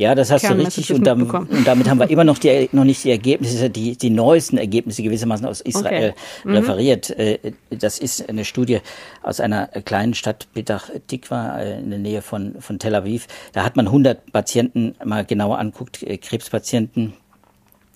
ja, 0.00 0.14
das 0.14 0.30
hast 0.30 0.48
du 0.48 0.54
richtig. 0.54 0.94
Und, 0.94 1.06
damit, 1.06 1.30
und 1.30 1.66
damit 1.66 1.86
haben 1.86 1.98
wir 2.00 2.08
immer 2.10 2.24
noch, 2.24 2.38
die, 2.38 2.70
noch 2.72 2.84
nicht 2.84 3.04
die 3.04 3.10
Ergebnisse, 3.10 3.68
die, 3.68 3.98
die 3.98 4.08
neuesten 4.08 4.56
Ergebnisse 4.56 5.02
gewissermaßen 5.02 5.44
aus 5.44 5.60
Israel 5.60 6.14
okay. 6.14 6.48
mhm. 6.48 6.54
referiert. 6.54 7.10
Äh, 7.10 7.52
das 7.68 7.98
ist 7.98 8.26
eine 8.26 8.46
Studie 8.46 8.78
aus 9.22 9.40
einer 9.40 9.66
kleinen 9.66 10.14
Stadt, 10.14 10.48
Petach 10.54 10.88
Tikva, 11.06 11.58
äh, 11.58 11.80
in 11.80 11.90
der 11.90 11.98
Nähe 11.98 12.22
von, 12.22 12.62
von 12.62 12.78
Tel 12.78 12.94
Aviv. 12.94 13.26
Da 13.52 13.62
hat 13.62 13.76
man 13.76 13.88
100 13.88 14.32
Patienten 14.32 14.94
mal 15.04 15.26
genauer 15.26 15.58
anguckt, 15.58 16.02
äh, 16.02 16.16
Krebspatienten, 16.16 17.12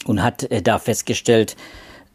und 0.04 0.22
hat 0.22 0.46
da 0.64 0.78
festgestellt, 0.78 1.56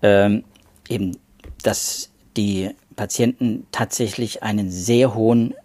ähm, 0.03 0.43
eben, 0.87 1.17
dass 1.63 2.11
die 2.37 2.69
Patienten 2.95 3.65
tatsächlich 3.71 4.43
einen 4.43 4.69
sehr 4.69 5.15
hohen 5.15 5.55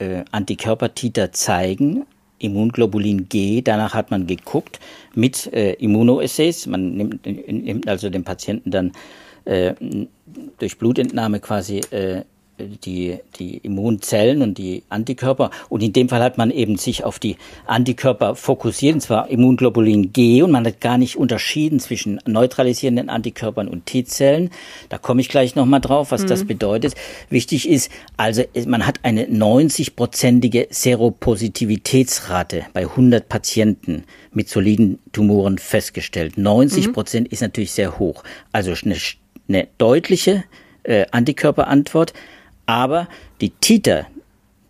äh, 0.00 0.24
Antikörpertiter 0.32 1.32
zeigen, 1.32 2.04
Immunglobulin 2.38 3.28
G. 3.28 3.62
Danach 3.62 3.94
hat 3.94 4.10
man 4.10 4.26
geguckt 4.26 4.80
mit 5.14 5.52
äh, 5.52 5.72
Immunoassays. 5.74 6.66
Man 6.66 6.96
nimmt, 6.96 7.26
nimmt 7.26 7.88
also 7.88 8.10
den 8.10 8.24
Patienten 8.24 8.70
dann 8.70 8.92
äh, 9.44 9.74
durch 10.58 10.78
Blutentnahme 10.78 11.40
quasi 11.40 11.78
äh, 11.90 12.22
die, 12.58 13.18
die 13.38 13.58
Immunzellen 13.58 14.42
und 14.42 14.58
die 14.58 14.82
Antikörper. 14.88 15.50
Und 15.68 15.82
in 15.82 15.92
dem 15.92 16.08
Fall 16.08 16.22
hat 16.22 16.38
man 16.38 16.50
eben 16.50 16.76
sich 16.76 17.04
auf 17.04 17.18
die 17.18 17.36
Antikörper 17.66 18.34
fokussiert, 18.34 18.94
und 18.94 19.00
zwar 19.00 19.28
Immunglobulin 19.30 20.12
G. 20.12 20.42
Und 20.42 20.50
man 20.50 20.66
hat 20.66 20.80
gar 20.80 20.98
nicht 20.98 21.16
unterschieden 21.16 21.80
zwischen 21.80 22.20
neutralisierenden 22.26 23.08
Antikörpern 23.08 23.68
und 23.68 23.86
T-Zellen. 23.86 24.50
Da 24.88 24.98
komme 24.98 25.20
ich 25.20 25.28
gleich 25.28 25.54
nochmal 25.54 25.80
drauf, 25.80 26.10
was 26.10 26.22
mhm. 26.22 26.28
das 26.28 26.44
bedeutet. 26.44 26.94
Wichtig 27.30 27.68
ist, 27.68 27.90
also 28.16 28.42
man 28.66 28.86
hat 28.86 29.00
eine 29.02 29.24
90-prozentige 29.24 30.66
Seropositivitätsrate 30.70 32.66
bei 32.72 32.82
100 32.82 33.28
Patienten 33.28 34.04
mit 34.32 34.48
soliden 34.48 34.98
Tumoren 35.12 35.58
festgestellt. 35.58 36.38
90 36.38 36.92
Prozent 36.92 37.28
mhm. 37.28 37.32
ist 37.32 37.42
natürlich 37.42 37.72
sehr 37.72 37.98
hoch. 37.98 38.24
Also 38.52 38.72
eine, 38.84 38.96
eine 39.48 39.68
deutliche 39.78 40.44
äh, 40.88 41.06
Antikörperantwort 41.10 42.12
aber 42.68 43.08
die 43.40 43.48
Titer, 43.48 44.06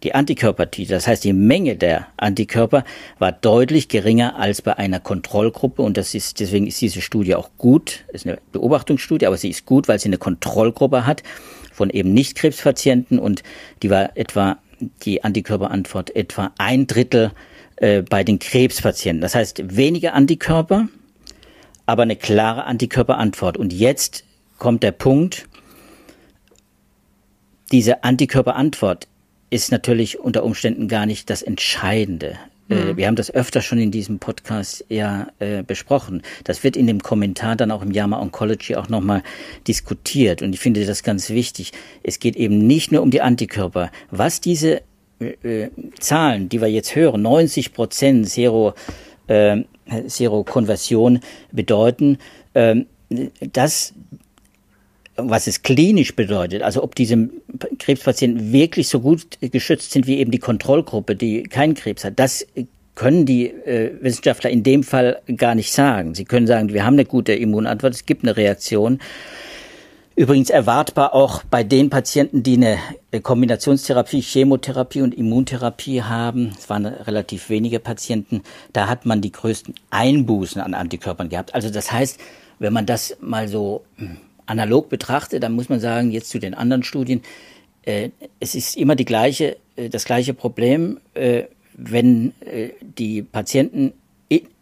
die 0.04 0.14
Antikörpertiter, 0.14 0.94
das 0.94 1.08
heißt 1.08 1.24
die 1.24 1.32
Menge 1.32 1.74
der 1.74 2.06
Antikörper 2.16 2.84
war 3.18 3.32
deutlich 3.32 3.88
geringer 3.88 4.36
als 4.36 4.62
bei 4.62 4.78
einer 4.78 5.00
Kontrollgruppe 5.00 5.82
und 5.82 5.96
das 5.96 6.14
ist 6.14 6.38
deswegen 6.38 6.68
ist 6.68 6.80
diese 6.80 7.00
Studie 7.00 7.34
auch 7.34 7.50
gut, 7.58 8.04
ist 8.12 8.24
eine 8.24 8.38
Beobachtungsstudie, 8.52 9.26
aber 9.26 9.36
sie 9.36 9.50
ist 9.50 9.66
gut, 9.66 9.88
weil 9.88 9.98
sie 9.98 10.08
eine 10.08 10.18
Kontrollgruppe 10.18 11.06
hat 11.06 11.24
von 11.72 11.90
eben 11.90 12.14
nicht 12.14 12.36
Krebspatienten 12.36 13.18
und 13.18 13.42
die 13.82 13.90
war 13.90 14.16
etwa 14.16 14.58
die 15.02 15.24
Antikörperantwort 15.24 16.14
etwa 16.14 16.52
ein 16.56 16.86
Drittel 16.86 17.32
äh, 17.76 18.02
bei 18.02 18.22
den 18.22 18.38
Krebspatienten. 18.38 19.20
Das 19.20 19.34
heißt 19.34 19.76
weniger 19.76 20.14
Antikörper, 20.14 20.86
aber 21.86 22.02
eine 22.02 22.14
klare 22.14 22.62
Antikörperantwort. 22.62 23.56
Und 23.56 23.72
jetzt 23.72 24.22
kommt 24.56 24.84
der 24.84 24.92
Punkt, 24.92 25.48
diese 27.72 28.04
Antikörperantwort 28.04 29.08
ist 29.50 29.72
natürlich 29.72 30.18
unter 30.20 30.44
Umständen 30.44 30.88
gar 30.88 31.06
nicht 31.06 31.30
das 31.30 31.42
Entscheidende. 31.42 32.38
Äh, 32.68 32.75
mhm. 32.75 32.96
Wir 32.96 33.06
haben 33.06 33.16
das 33.16 33.30
öfter 33.30 33.62
schon 33.62 33.78
in 33.78 33.90
diesem 33.90 34.18
Podcast 34.18 34.84
ja 34.88 35.28
äh, 35.38 35.62
besprochen. 35.62 36.22
Das 36.44 36.64
wird 36.64 36.76
in 36.76 36.87
dem 36.87 37.02
Kommentar 37.02 37.56
dann 37.56 37.70
auch 37.70 37.82
im 37.82 37.92
JAMA 37.92 38.20
Oncology 38.20 38.76
auch 38.76 38.88
nochmal 38.88 39.22
diskutiert. 39.66 40.42
Und 40.42 40.52
ich 40.52 40.60
finde 40.60 40.84
das 40.84 41.02
ganz 41.02 41.30
wichtig. 41.30 41.72
Es 42.02 42.18
geht 42.18 42.37
eben 42.37 42.58
nicht 42.58 42.92
nur 42.92 43.02
um 43.02 43.10
die 43.10 43.22
Antikörper. 43.22 43.90
Was 44.10 44.40
diese 44.40 44.82
äh, 45.20 45.64
äh 45.64 45.70
Zahlen, 45.98 46.48
die 46.48 46.60
wir 46.60 46.68
jetzt 46.68 46.94
hören, 46.94 47.22
90 47.22 47.72
Prozent 47.72 48.28
Zero, 48.28 48.75
äh, 49.26 49.62
Zero-Konversion 50.06 51.20
bedeuten, 51.52 52.18
äh, 52.52 52.84
das 53.52 53.94
was 55.18 55.46
es 55.46 55.62
klinisch 55.62 56.14
bedeutet, 56.14 56.62
also 56.62 56.82
ob 56.82 56.94
diese 56.94 57.28
Krebspatienten 57.78 58.52
wirklich 58.52 58.88
so 58.88 59.00
gut 59.00 59.38
geschützt 59.40 59.90
sind 59.90 60.06
wie 60.06 60.18
eben 60.18 60.30
die 60.30 60.38
Kontrollgruppe, 60.38 61.16
die 61.16 61.42
keinen 61.42 61.75
Krebs 61.75 62.04
hat, 62.04 62.18
das 62.18 62.46
können 62.94 63.26
die 63.26 63.46
äh, 63.46 63.92
Wissenschaftler 64.00 64.50
in 64.50 64.62
dem 64.62 64.82
Fall 64.82 65.20
gar 65.37 65.54
nicht 65.54 65.72
sagen. 65.72 66.14
Sie 66.14 66.25
können 66.25 66.46
sagen, 66.46 66.72
wir 66.72 66.84
haben 66.84 66.94
eine 66.94 67.04
gute 67.04 67.32
Immunantwort, 67.32 67.94
es 67.94 68.06
gibt 68.06 68.25
eine 68.25 68.37
Reaktion. 68.37 68.98
Übrigens 70.16 70.50
erwartbar 70.50 71.14
auch 71.14 71.44
bei 71.44 71.62
den 71.62 71.90
Patienten, 71.90 72.42
die 72.42 72.56
eine 72.56 72.78
Kombinationstherapie, 73.22 74.20
Chemotherapie 74.20 75.02
und 75.02 75.14
Immuntherapie 75.14 76.02
haben, 76.02 76.50
es 76.58 76.68
waren 76.68 76.87
relativ 76.87 77.50
wenige 77.50 77.78
Patienten, 77.78 78.42
da 78.72 78.88
hat 78.88 79.06
man 79.06 79.20
die 79.20 79.30
größten 79.30 79.75
Einbußen 79.90 80.60
an 80.60 80.75
Antikörpern 80.75 81.28
gehabt. 81.28 81.54
Also 81.54 81.70
das 81.70 81.92
heißt, 81.92 82.18
wenn 82.58 82.72
man 82.72 82.84
das 82.84 83.16
mal 83.20 83.46
so 83.46 83.84
hm, 83.96 84.16
analog 84.48 84.88
betrachte, 84.88 85.40
dann 85.40 85.52
muss 85.52 85.68
man 85.68 85.80
sagen, 85.80 86.10
jetzt 86.10 86.30
zu 86.30 86.38
den 86.38 86.54
anderen 86.54 86.82
Studien, 86.82 87.22
äh, 87.82 88.10
es 88.40 88.54
ist 88.54 88.76
immer 88.76 88.96
die 88.96 89.04
gleiche, 89.04 89.56
äh, 89.76 89.88
das 89.88 90.04
gleiche 90.04 90.34
Problem, 90.34 91.00
äh, 91.14 91.44
wenn 91.74 92.32
äh, 92.40 92.70
die 92.80 93.22
Patienten 93.22 93.92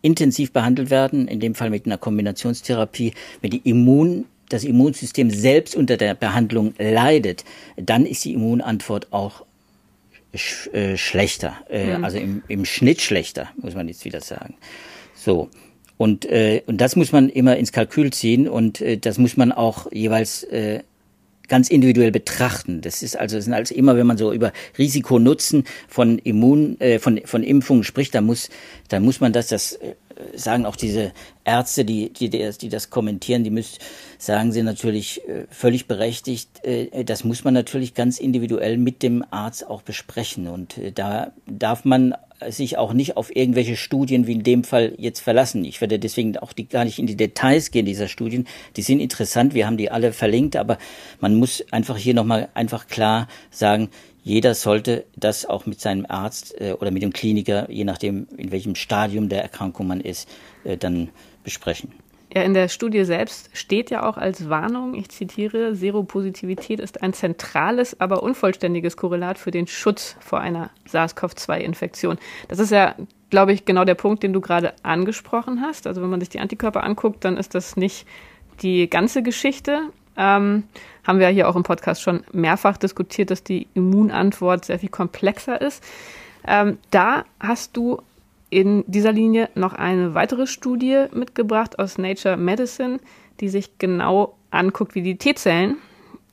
intensiv 0.02 0.52
behandelt 0.52 0.90
werden, 0.90 1.26
in 1.26 1.40
dem 1.40 1.56
Fall 1.56 1.70
mit 1.70 1.86
einer 1.86 1.98
Kombinationstherapie, 1.98 3.14
wenn 3.40 3.50
die 3.50 3.68
Immun 3.68 4.26
das 4.48 4.62
Immunsystem 4.62 5.30
selbst 5.30 5.74
unter 5.74 5.96
der 5.96 6.14
Behandlung 6.14 6.74
leidet, 6.78 7.44
dann 7.76 8.06
ist 8.06 8.24
die 8.24 8.34
Immunantwort 8.34 9.12
auch 9.12 9.44
sch 10.32 10.68
äh, 10.72 10.96
schlechter, 10.96 11.56
äh, 11.68 11.90
ja. 11.90 12.00
also 12.00 12.18
im, 12.18 12.44
im 12.46 12.64
Schnitt 12.64 13.00
schlechter, 13.00 13.48
muss 13.56 13.74
man 13.74 13.88
jetzt 13.88 14.04
wieder 14.04 14.20
sagen. 14.20 14.54
So. 15.14 15.50
Und, 15.98 16.26
äh, 16.26 16.62
und 16.66 16.80
das 16.80 16.96
muss 16.96 17.12
man 17.12 17.28
immer 17.28 17.56
ins 17.56 17.72
Kalkül 17.72 18.12
ziehen 18.12 18.48
und 18.48 18.80
äh, 18.80 18.98
das 18.98 19.18
muss 19.18 19.36
man 19.36 19.52
auch 19.52 19.90
jeweils 19.92 20.42
äh, 20.44 20.80
ganz 21.48 21.70
individuell 21.70 22.10
betrachten. 22.10 22.80
Das 22.80 23.02
ist 23.02 23.16
also, 23.16 23.36
das 23.36 23.44
sind 23.44 23.54
also 23.54 23.74
immer, 23.74 23.96
wenn 23.96 24.06
man 24.06 24.18
so 24.18 24.32
über 24.32 24.52
Risiko-Nutzen 24.78 25.64
von 25.88 26.18
Immun, 26.18 26.78
äh, 26.80 26.98
von, 26.98 27.20
von 27.24 27.42
Impfungen 27.42 27.84
spricht, 27.84 28.14
da 28.14 28.20
muss, 28.20 28.50
da 28.88 29.00
muss 29.00 29.20
man 29.20 29.32
das, 29.32 29.48
das 29.48 29.72
äh, 29.74 29.94
sagen 30.35 30.66
auch 30.66 30.76
diese 30.76 31.12
Ärzte, 31.44 31.85
die, 31.85 32.12
die, 32.12 32.28
die 32.28 32.68
das 32.68 32.90
kommentieren, 32.90 33.44
die 33.44 33.50
müssen, 33.50 33.78
sagen 34.18 34.52
sie 34.52 34.62
natürlich 34.62 35.26
äh, 35.28 35.46
völlig 35.50 35.87
berechtigt, 35.87 36.64
äh, 36.64 37.04
das 37.04 37.25
muss 37.25 37.44
man 37.44 37.54
natürlich 37.54 37.94
ganz 37.94 38.18
individuell 38.18 38.78
mit 38.78 39.02
dem 39.02 39.25
Arzt 39.30 39.66
auch 39.66 39.82
besprechen. 39.82 40.49
Und 40.49 40.78
äh, 40.78 40.92
da 40.92 41.32
darf 41.46 41.85
man 41.85 42.14
sich 42.49 42.76
auch 42.76 42.92
nicht 42.92 43.16
auf 43.16 43.35
irgendwelche 43.35 43.76
Studien 43.76 44.26
wie 44.26 44.32
in 44.32 44.42
dem 44.42 44.64
Fall 44.64 44.94
jetzt 44.99 45.20
verlassen. 45.20 45.64
Ich 45.64 45.80
werde 45.80 45.99
deswegen 45.99 46.37
auch 46.37 46.52
die, 46.52 46.68
gar 46.68 46.85
nicht 46.85 46.99
in 46.99 47.06
die 47.06 47.16
Details 47.16 47.70
gehen 47.70 47.87
dieser 47.87 48.08
Studien. 48.08 48.46
Die 48.76 48.82
sind 48.82 49.00
interessant, 49.00 49.54
wir 49.54 49.66
haben 49.66 49.76
die 49.76 49.90
alle 49.90 50.12
verlinkt, 50.12 50.56
aber 50.56 50.78
man 51.20 51.35
muss 51.35 51.64
einfach 51.70 51.96
hier 51.96 52.14
nochmal 52.14 52.49
einfach 52.54 52.88
klar 52.88 53.28
sagen, 53.50 53.88
jeder 54.26 54.54
sollte 54.54 55.04
das 55.14 55.47
auch 55.47 55.66
mit 55.66 55.80
seinem 55.80 56.04
Arzt 56.09 56.61
äh, 56.61 56.73
oder 56.73 56.90
mit 56.90 57.04
dem 57.04 57.12
Kliniker, 57.12 57.71
je 57.71 57.85
nachdem, 57.85 58.26
in 58.37 58.50
welchem 58.50 58.75
Stadium 58.75 59.28
der 59.28 59.40
Erkrankung 59.40 59.87
man 59.87 60.00
ist, 60.00 60.28
äh, 60.64 60.76
dann 60.76 61.11
besprechen. 61.45 61.92
Ja, 62.35 62.42
in 62.42 62.52
der 62.52 62.66
Studie 62.66 63.04
selbst 63.04 63.50
steht 63.52 63.88
ja 63.88 64.04
auch 64.04 64.16
als 64.16 64.49
Warnung, 64.49 64.97
ich 64.97 65.11
zitiere, 65.11 65.76
Seropositivität 65.76 66.80
ist 66.80 67.04
ein 67.04 67.12
zentrales, 67.12 68.00
aber 68.00 68.25
unvollständiges 68.25 68.97
Korrelat 68.97 69.38
für 69.38 69.52
den 69.52 69.68
Schutz 69.68 70.16
vor 70.18 70.40
einer 70.40 70.71
SARS-CoV-2-Infektion. 70.88 72.18
Das 72.49 72.59
ist 72.59 72.73
ja, 72.73 72.97
glaube 73.30 73.52
ich, 73.52 73.64
genau 73.64 73.85
der 73.85 73.95
Punkt, 73.95 74.25
den 74.25 74.33
du 74.33 74.40
gerade 74.40 74.75
angesprochen 74.83 75.61
hast. 75.62 75.87
Also 75.87 76.02
wenn 76.02 76.11
man 76.11 76.18
sich 76.18 76.30
die 76.30 76.40
Antikörper 76.40 76.83
anguckt, 76.83 77.25
dann 77.25 77.37
ist 77.37 77.54
das 77.54 77.76
nicht 77.76 78.09
die 78.61 78.90
ganze 78.90 79.23
Geschichte. 79.23 79.83
Ähm, 80.16 80.64
haben 81.06 81.18
wir 81.18 81.28
ja 81.28 81.32
hier 81.32 81.48
auch 81.48 81.56
im 81.56 81.62
Podcast 81.62 82.02
schon 82.02 82.25
mehrfach 82.32 82.76
diskutiert, 82.76 83.30
dass 83.30 83.42
die 83.42 83.68
Immunantwort 83.75 84.64
sehr 84.64 84.78
viel 84.78 84.88
komplexer 84.88 85.60
ist. 85.60 85.82
Ähm, 86.46 86.78
da 86.90 87.25
hast 87.40 87.76
du 87.76 88.02
in 88.50 88.84
dieser 88.86 89.12
Linie 89.12 89.48
noch 89.54 89.72
eine 89.72 90.14
weitere 90.14 90.46
Studie 90.46 91.06
mitgebracht 91.12 91.78
aus 91.78 91.98
Nature 91.98 92.36
Medicine, 92.36 93.00
die 93.40 93.48
sich 93.48 93.78
genau 93.78 94.36
anguckt, 94.50 94.94
wie 94.94 95.02
die 95.02 95.18
T-Zellen, 95.18 95.76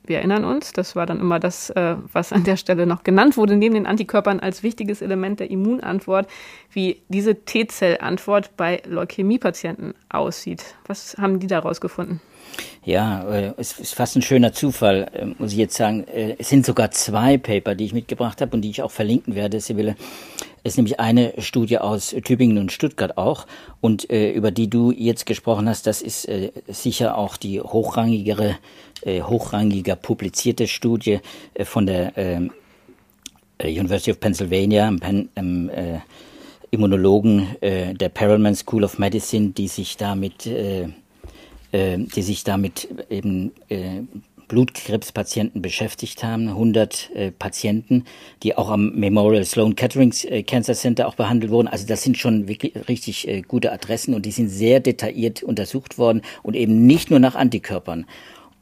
wir 0.06 0.18
erinnern 0.18 0.44
uns, 0.44 0.72
das 0.72 0.96
war 0.96 1.06
dann 1.06 1.20
immer 1.20 1.40
das, 1.40 1.70
äh, 1.70 1.96
was 2.12 2.32
an 2.32 2.44
der 2.44 2.56
Stelle 2.56 2.86
noch 2.86 3.04
genannt 3.04 3.36
wurde, 3.36 3.56
neben 3.56 3.74
den 3.74 3.86
Antikörpern 3.86 4.40
als 4.40 4.62
wichtiges 4.62 5.02
Element 5.02 5.40
der 5.40 5.50
Immunantwort, 5.50 6.28
wie 6.70 7.02
diese 7.08 7.34
T-Zellantwort 7.34 8.56
bei 8.56 8.82
Leukämiepatienten 8.86 9.94
aussieht. 10.08 10.76
Was 10.86 11.16
haben 11.18 11.40
die 11.40 11.46
daraus 11.46 11.80
gefunden? 11.80 12.20
Ja, 12.84 13.28
äh, 13.30 13.54
es 13.56 13.78
ist 13.78 13.94
fast 13.94 14.16
ein 14.16 14.22
schöner 14.22 14.52
Zufall, 14.52 15.10
äh, 15.14 15.26
muss 15.38 15.52
ich 15.52 15.58
jetzt 15.58 15.76
sagen. 15.76 16.04
Es 16.06 16.48
sind 16.48 16.66
sogar 16.66 16.90
zwei 16.90 17.38
Paper, 17.38 17.74
die 17.74 17.86
ich 17.86 17.94
mitgebracht 17.94 18.40
habe 18.40 18.54
und 18.54 18.62
die 18.62 18.70
ich 18.70 18.82
auch 18.82 18.90
verlinken 18.90 19.34
werde, 19.34 19.60
Sibylle. 19.60 19.96
Ist 20.64 20.76
nämlich 20.78 20.98
eine 20.98 21.34
Studie 21.38 21.78
aus 21.78 22.14
Tübingen 22.24 22.58
und 22.58 22.72
Stuttgart 22.72 23.18
auch. 23.18 23.46
Und 23.80 24.10
äh, 24.10 24.32
über 24.32 24.50
die 24.50 24.68
du 24.68 24.90
jetzt 24.90 25.26
gesprochen 25.26 25.68
hast, 25.68 25.86
das 25.86 26.02
ist 26.02 26.26
äh, 26.26 26.52
sicher 26.68 27.16
auch 27.18 27.36
die 27.36 27.60
hochrangigere, 27.60 28.56
äh, 29.02 29.20
hochrangiger 29.20 29.94
publizierte 29.94 30.66
Studie 30.66 31.20
äh, 31.52 31.64
von 31.66 31.86
der 31.86 32.16
äh, 32.16 32.48
University 33.62 34.10
of 34.10 34.20
Pennsylvania, 34.20 34.88
im, 34.88 35.28
im 35.34 35.68
äh, 35.68 36.00
Immunologen 36.70 37.56
äh, 37.60 37.94
der 37.94 38.08
Perelman 38.08 38.56
School 38.56 38.84
of 38.84 38.98
Medicine, 38.98 39.50
die 39.50 39.68
sich 39.68 39.96
damit, 39.96 40.46
äh, 40.46 40.88
äh, 41.72 41.98
die 41.98 42.22
sich 42.22 42.42
damit 42.42 42.88
eben 43.10 43.52
äh, 43.68 44.00
Blutkrebspatienten 44.48 45.62
beschäftigt 45.62 46.22
haben, 46.22 46.48
100 46.48 47.10
äh, 47.14 47.30
Patienten, 47.30 48.04
die 48.42 48.56
auch 48.56 48.70
am 48.70 48.94
Memorial 48.94 49.44
Sloan 49.44 49.76
Kettering 49.76 50.12
äh, 50.24 50.42
Cancer 50.42 50.74
Center 50.74 51.08
auch 51.08 51.14
behandelt 51.14 51.50
wurden. 51.50 51.68
Also 51.68 51.86
das 51.86 52.02
sind 52.02 52.18
schon 52.18 52.48
wirklich 52.48 52.74
richtig 52.88 53.28
äh, 53.28 53.42
gute 53.42 53.72
Adressen 53.72 54.14
und 54.14 54.26
die 54.26 54.30
sind 54.30 54.48
sehr 54.48 54.80
detailliert 54.80 55.42
untersucht 55.42 55.98
worden 55.98 56.22
und 56.42 56.54
eben 56.54 56.86
nicht 56.86 57.10
nur 57.10 57.18
nach 57.18 57.34
Antikörpern. 57.34 58.06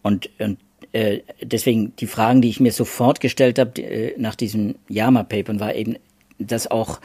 Und, 0.02 0.30
und 0.38 0.58
äh, 0.92 1.20
deswegen 1.40 1.94
die 1.96 2.06
Fragen, 2.06 2.42
die 2.42 2.48
ich 2.48 2.60
mir 2.60 2.72
sofort 2.72 3.20
gestellt 3.20 3.58
habe 3.58 3.80
äh, 3.82 4.14
nach 4.18 4.34
diesem 4.34 4.74
Yama-Paper, 4.88 5.58
war 5.58 5.74
eben, 5.74 5.96
dass 6.38 6.70
auch, 6.70 7.00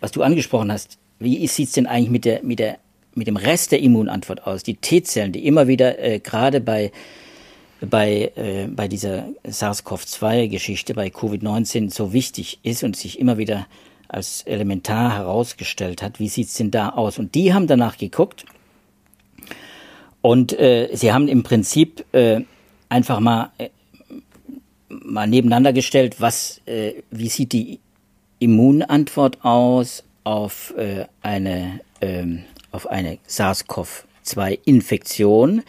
was 0.00 0.12
du 0.12 0.22
angesprochen 0.22 0.72
hast, 0.72 0.98
wie 1.18 1.46
sieht's 1.46 1.72
denn 1.72 1.86
eigentlich 1.86 2.10
mit 2.10 2.24
der, 2.24 2.42
mit 2.42 2.58
der, 2.58 2.78
mit 3.14 3.26
dem 3.26 3.36
Rest 3.36 3.72
der 3.72 3.80
Immunantwort 3.80 4.46
aus? 4.46 4.62
Die 4.62 4.76
T-Zellen, 4.76 5.32
die 5.32 5.46
immer 5.46 5.66
wieder 5.66 5.98
äh, 5.98 6.20
gerade 6.20 6.60
bei 6.60 6.92
bei, 7.80 8.32
äh, 8.36 8.66
bei 8.68 8.88
dieser 8.88 9.28
SARS-CoV-2-Geschichte, 9.44 10.94
bei 10.94 11.08
Covid-19 11.08 11.92
so 11.92 12.12
wichtig 12.12 12.58
ist 12.62 12.82
und 12.82 12.96
sich 12.96 13.18
immer 13.18 13.38
wieder 13.38 13.66
als 14.08 14.42
elementar 14.42 15.16
herausgestellt 15.16 16.02
hat. 16.02 16.18
Wie 16.18 16.28
sieht's 16.28 16.54
denn 16.54 16.70
da 16.70 16.90
aus? 16.90 17.18
Und 17.18 17.34
die 17.34 17.52
haben 17.52 17.66
danach 17.66 17.98
geguckt 17.98 18.44
und 20.22 20.58
äh, 20.58 20.88
sie 20.94 21.12
haben 21.12 21.28
im 21.28 21.42
Prinzip 21.42 22.04
äh, 22.12 22.40
einfach 22.88 23.20
mal, 23.20 23.50
äh, 23.58 23.68
mal 24.88 25.28
nebeneinander 25.28 25.72
gestellt, 25.72 26.20
was, 26.20 26.60
äh, 26.66 26.94
wie 27.10 27.28
sieht 27.28 27.52
die 27.52 27.80
Immunantwort 28.38 29.44
aus 29.44 30.04
auf 30.24 30.74
äh, 30.76 31.04
eine, 31.22 31.80
äh, 32.00 32.24
auf 32.72 32.88
eine 32.88 33.18
SARS-CoV-2-Infektion 33.26 35.62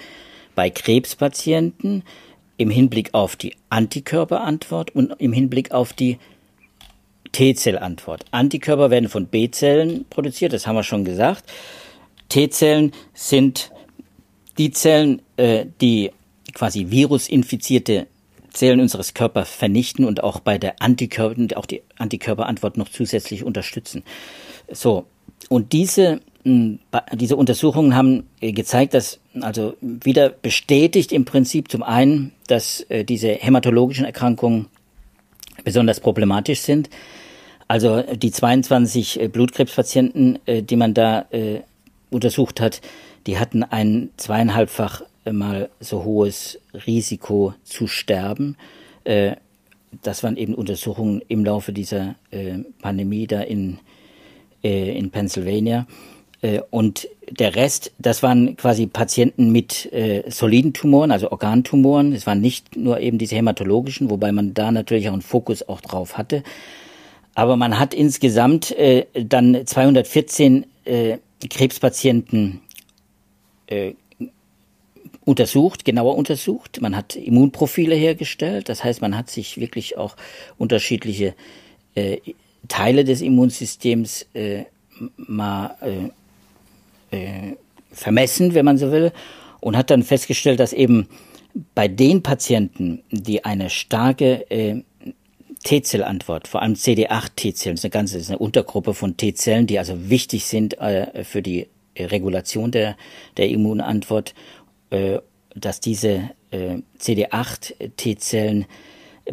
bei 0.60 0.70
Krebspatienten 0.70 2.04
im 2.58 2.70
Hinblick 2.70 3.14
auf 3.14 3.38
die 3.38 3.56
Antikörperantwort 3.70 4.94
und 4.94 5.14
im 5.18 5.32
Hinblick 5.32 5.72
auf 5.72 5.94
die 5.94 6.18
T-Zellantwort. 7.32 8.26
Antikörper 8.32 8.90
werden 8.90 9.08
von 9.08 9.28
B-Zellen 9.28 10.04
produziert, 10.10 10.52
das 10.52 10.68
haben 10.68 10.76
wir 10.76 10.84
schon 10.84 11.06
gesagt. 11.06 11.46
T-Zellen 12.28 12.92
sind 13.14 13.72
die 14.58 14.72
Zellen, 14.72 15.22
äh, 15.38 15.66
die 15.80 16.12
quasi 16.54 16.92
virusinfizierte 16.92 18.08
Zellen 18.52 18.82
unseres 18.82 19.14
Körpers 19.14 19.50
vernichten 19.50 20.04
und 20.04 20.26
auch 20.26 20.42
bei 20.42 20.58
der 20.58 20.82
Antikörper, 20.82 21.58
auch 21.58 21.68
die 21.68 21.84
Antikörperantwort 21.98 22.76
noch 22.76 22.90
zusätzlich 22.90 23.46
unterstützen. 23.46 24.04
So. 24.70 25.06
Und 25.48 25.72
diese 25.72 26.20
diese 26.46 27.36
Untersuchungen 27.36 27.96
haben 27.96 28.24
äh, 28.40 28.54
gezeigt, 28.54 28.94
dass 28.94 29.20
also 29.42 29.76
wieder 29.82 30.30
bestätigt 30.30 31.12
im 31.12 31.26
Prinzip 31.26 31.70
zum 31.70 31.84
einen, 31.84 32.32
dass 32.48 32.82
äh, 32.90 33.04
diese 33.04 33.30
hämatologischen 33.30 34.06
Erkrankungen 34.06 34.68
besonders 35.64 36.00
problematisch 36.00 36.62
sind. 36.62 36.90
Also 37.68 38.02
die 38.02 38.32
22 38.32 39.20
äh, 39.20 39.28
Blutkrebspatienten, 39.28 40.40
die 40.48 40.76
man 40.76 40.94
da 40.94 41.26
untersucht 42.10 42.62
hat, 42.62 42.82
die 43.28 43.38
hatten 43.38 43.64
ein 43.64 44.10
zweieinhalbfach 44.18 45.04
mal 45.30 45.70
so 45.80 46.04
hohes 46.04 46.60
Risiko 46.88 47.54
zu 47.64 47.86
sterben. 47.86 48.56
Das 50.02 50.24
waren 50.24 50.38
eben 50.38 50.56
Untersuchungen 50.56 51.22
im 51.28 51.46
Laufe 51.46 51.72
dieser 51.74 52.16
Pandemie 52.82 53.28
da 53.28 53.42
in, 53.42 53.78
in 54.64 55.12
Pennsylvania. 55.12 55.86
Äh, 56.42 56.62
und 56.70 57.08
der 57.30 57.56
Rest, 57.56 57.92
das 58.00 58.24
waren 58.24 58.58
quasi 58.58 58.88
Patienten 58.88 59.52
mit 59.52 59.92
äh, 59.92 60.24
soliden 60.30 60.74
Tumoren, 60.74 61.12
also 61.12 61.32
Organtumoren. 61.32 62.14
Es 62.14 62.26
waren 62.26 62.42
nicht 62.42 62.76
nur 62.76 63.00
eben 63.00 63.18
diese 63.18 63.36
hämatologischen, 63.36 64.10
wobei 64.10 64.32
man 64.32 64.54
da 64.54 64.72
natürlich 64.72 65.10
auch 65.10 65.14
einen 65.14 65.22
Fokus 65.22 65.68
auch 65.68 65.82
drauf 65.82 66.18
hatte. 66.18 66.44
Aber 67.36 67.56
man 67.56 67.80
hat 67.80 67.94
insgesamt 67.94 68.72
äh, 68.72 69.06
dann 69.14 69.66
214 69.66 70.66
äh, 70.86 71.18
Krebspatienten 71.48 72.62
äh, 73.68 73.94
untersucht, 75.26 75.86
genauer 75.86 76.16
untersucht. 76.18 76.82
Man 76.82 76.96
hat 76.96 77.16
Immunprofile 77.16 77.96
hergestellt. 77.96 78.68
Das 78.68 78.84
heißt, 78.84 79.02
man 79.02 79.16
hat 79.16 79.30
sich 79.30 79.60
wirklich 79.60 79.98
auch 79.98 80.16
unterschiedliche 80.58 81.36
äh, 81.96 82.18
Teile 82.68 83.04
des 83.04 83.22
Immunsystems 83.22 84.26
äh, 84.34 84.64
mal 85.18 85.76
äh, 85.82 86.10
äh, 87.12 87.56
vermessen, 87.92 88.54
wenn 88.54 88.66
man 88.66 88.78
so 88.78 88.92
will, 88.92 89.12
und 89.60 89.78
hat 89.78 89.90
dann 89.90 90.04
festgestellt, 90.04 90.60
dass 90.60 90.74
eben 90.74 91.08
bei 91.76 91.88
den 91.88 92.24
Patienten, 92.24 93.04
die 93.12 93.44
eine 93.44 93.70
starke 93.70 94.50
äh, 94.52 94.84
T-Zellantwort, 95.64 96.48
vor 96.48 96.62
allem 96.62 96.74
CD8-T-Zellen, 96.74 97.76
das 97.76 97.82
ist 97.82 97.86
eine 97.86 97.92
ganze 97.92 98.18
ist 98.18 98.30
eine 98.30 98.38
Untergruppe 98.38 98.94
von 98.94 99.18
T-Zellen, 99.18 99.68
die 99.68 99.80
also 99.80 100.10
wichtig 100.10 100.46
sind 100.46 100.80
äh, 100.80 101.24
für 101.24 101.42
die 101.42 101.68
Regulation 101.98 102.72
der, 102.72 102.96
der 103.38 103.50
Immunantwort, 103.50 104.34
äh, 104.90 105.20
dass 105.56 105.80
diese 105.80 106.30
äh, 106.52 106.78
CD8-T-Zellen 107.00 108.66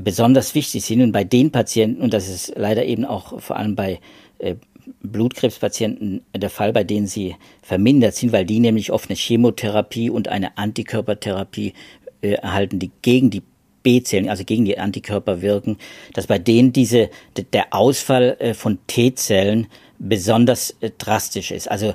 besonders 0.00 0.54
wichtig 0.54 0.84
sind. 0.84 1.02
Und 1.02 1.12
bei 1.12 1.24
den 1.24 1.52
Patienten, 1.52 2.02
und 2.02 2.12
das 2.12 2.28
ist 2.28 2.54
leider 2.56 2.84
eben 2.84 3.04
auch 3.04 3.40
vor 3.40 3.56
allem 3.56 3.76
bei 3.76 4.00
äh, 4.38 4.56
Blutkrebspatienten 5.02 6.22
der 6.34 6.50
Fall, 6.50 6.72
bei 6.72 6.84
denen 6.84 7.06
sie 7.06 7.36
vermindert 7.62 8.14
sind, 8.14 8.32
weil 8.32 8.44
die 8.44 8.60
nämlich 8.60 8.92
oft 8.92 9.10
eine 9.10 9.16
Chemotherapie 9.16 10.10
und 10.10 10.28
eine 10.28 10.56
Antikörpertherapie 10.58 11.74
äh, 12.22 12.32
erhalten, 12.32 12.78
die 12.78 12.90
gegen 13.02 13.30
die 13.30 13.42
B-Zellen, 13.86 14.28
also 14.28 14.44
gegen 14.44 14.64
die 14.64 14.78
Antikörper 14.78 15.42
wirken, 15.42 15.78
dass 16.12 16.26
bei 16.26 16.40
denen 16.40 16.72
diese, 16.72 17.08
der 17.52 17.72
Ausfall 17.72 18.36
äh, 18.40 18.52
von 18.52 18.78
T-Zellen 18.88 19.68
besonders 20.00 20.76
äh, 20.80 20.90
drastisch 20.98 21.52
ist. 21.52 21.70
Also 21.70 21.94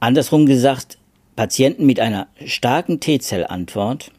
andersrum 0.00 0.44
gesagt, 0.44 0.98
Patienten 1.36 1.86
mit 1.86 2.00
einer 2.00 2.26
starken 2.44 2.98
T-Zellantwort 2.98 4.10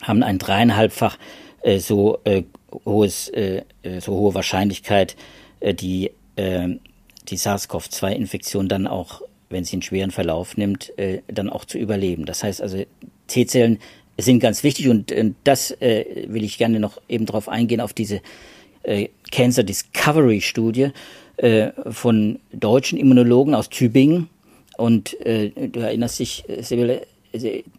haben 0.00 0.24
ein 0.24 0.38
dreieinhalbfach 0.38 1.16
äh, 1.62 1.78
so 1.78 2.18
hohes, 2.84 3.30
so 4.00 4.12
hohe 4.14 4.34
Wahrscheinlichkeit, 4.34 5.14
die 5.60 6.10
äh, 6.36 6.68
die 7.28 7.36
SARS-CoV-2-Infektion 7.36 8.68
dann 8.68 8.86
auch, 8.86 9.22
wenn 9.50 9.64
sie 9.64 9.74
einen 9.74 9.82
schweren 9.82 10.10
Verlauf 10.10 10.56
nimmt, 10.56 10.96
äh, 10.98 11.22
dann 11.28 11.50
auch 11.50 11.64
zu 11.64 11.78
überleben. 11.78 12.26
Das 12.26 12.42
heißt 12.42 12.60
also, 12.62 12.82
T-Zellen 13.28 13.78
sind 14.18 14.40
ganz 14.40 14.62
wichtig 14.62 14.88
und 14.88 15.12
äh, 15.12 15.32
das 15.44 15.70
äh, 15.80 16.26
will 16.28 16.44
ich 16.44 16.58
gerne 16.58 16.80
noch 16.80 17.00
eben 17.08 17.26
darauf 17.26 17.48
eingehen, 17.48 17.80
auf 17.80 17.92
diese 17.92 18.20
äh, 18.82 19.08
Cancer 19.30 19.62
Discovery 19.62 20.40
Studie 20.40 20.90
äh, 21.36 21.70
von 21.90 22.38
deutschen 22.52 22.98
Immunologen 22.98 23.54
aus 23.54 23.68
Tübingen. 23.68 24.28
Und 24.76 25.20
äh, 25.20 25.50
du 25.50 25.80
erinnerst 25.80 26.18
dich, 26.18 26.44
äh, 26.48 26.62
Sibylle, 26.62 27.06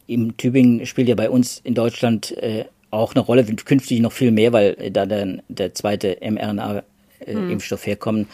im 0.08 0.36
Tübingen 0.38 0.86
spielt 0.86 1.08
ja 1.10 1.16
bei 1.16 1.30
uns 1.30 1.62
in 1.64 1.76
Deutschland 1.76 2.36
äh, 2.38 2.66
auch 2.90 3.14
eine 3.16 3.24
Rolle, 3.24 3.44
künftig 3.44 4.00
noch 4.00 4.12
viel 4.12 4.32
mehr, 4.32 4.54
weil 4.54 4.76
äh, 4.80 4.92
da 4.92 5.06
dann 5.06 5.42
der 5.48 5.74
zweite 5.74 6.18
mRNA-Impfstoff 6.22 6.84
äh, 7.28 7.36
mhm. 7.36 7.60
herkommen 7.60 8.28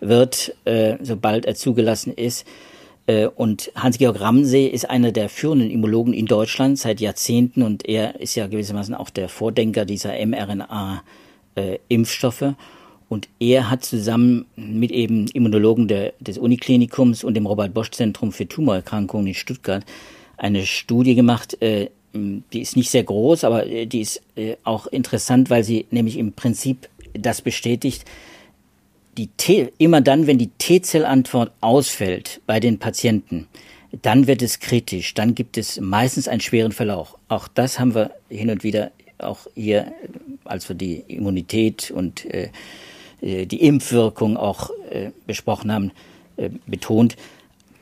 wird, 0.00 0.54
äh, 0.64 0.96
sobald 1.00 1.46
er 1.46 1.54
zugelassen 1.54 2.12
ist. 2.14 2.44
Äh, 3.06 3.26
und 3.26 3.70
Hans-Georg 3.74 4.20
Ramsey 4.20 4.66
ist 4.66 4.88
einer 4.88 5.12
der 5.12 5.28
führenden 5.28 5.70
Immunologen 5.70 6.12
in 6.12 6.26
Deutschland 6.26 6.78
seit 6.78 7.00
Jahrzehnten 7.00 7.62
und 7.62 7.88
er 7.88 8.20
ist 8.20 8.34
ja 8.34 8.46
gewissermaßen 8.46 8.94
auch 8.94 9.08
der 9.10 9.28
Vordenker 9.28 9.84
dieser 9.84 10.14
mRNA-Impfstoffe. 10.24 12.42
Äh, 12.42 12.54
und 13.08 13.28
er 13.40 13.70
hat 13.70 13.84
zusammen 13.84 14.44
mit 14.56 14.90
eben 14.90 15.28
Immunologen 15.28 15.88
der, 15.88 16.12
des 16.20 16.36
Uniklinikums 16.36 17.24
und 17.24 17.32
dem 17.34 17.46
Robert 17.46 17.72
Bosch 17.72 17.90
Zentrum 17.90 18.32
für 18.32 18.46
Tumorerkrankungen 18.46 19.28
in 19.28 19.34
Stuttgart 19.34 19.82
eine 20.36 20.66
Studie 20.66 21.14
gemacht, 21.14 21.60
äh, 21.62 21.88
die 22.14 22.60
ist 22.60 22.76
nicht 22.76 22.90
sehr 22.90 23.04
groß, 23.04 23.44
aber 23.44 23.66
äh, 23.66 23.86
die 23.86 24.00
ist 24.00 24.22
äh, 24.36 24.56
auch 24.64 24.86
interessant, 24.86 25.50
weil 25.50 25.64
sie 25.64 25.86
nämlich 25.90 26.18
im 26.18 26.32
Prinzip 26.32 26.88
das 27.14 27.42
bestätigt, 27.42 28.04
die 29.16 29.28
T, 29.28 29.72
immer 29.78 30.00
dann, 30.00 30.26
wenn 30.26 30.38
die 30.38 30.50
T-Zellantwort 30.58 31.52
ausfällt 31.60 32.40
bei 32.46 32.60
den 32.60 32.78
Patienten, 32.78 33.48
dann 34.02 34.26
wird 34.26 34.42
es 34.42 34.60
kritisch, 34.60 35.14
dann 35.14 35.34
gibt 35.34 35.58
es 35.58 35.80
meistens 35.80 36.28
einen 36.28 36.40
schweren 36.40 36.72
Verlauf. 36.72 37.16
Auch 37.28 37.48
das 37.48 37.78
haben 37.78 37.94
wir 37.94 38.12
hin 38.28 38.50
und 38.50 38.62
wieder 38.62 38.92
auch 39.18 39.46
hier, 39.54 39.92
als 40.44 40.68
wir 40.68 40.76
die 40.76 41.02
Immunität 41.08 41.90
und 41.90 42.24
äh, 42.26 42.50
äh, 43.20 43.46
die 43.46 43.62
Impfwirkung 43.62 44.36
auch 44.36 44.70
äh, 44.90 45.10
besprochen 45.26 45.72
haben, 45.72 45.90
äh, 46.36 46.50
betont. 46.66 47.16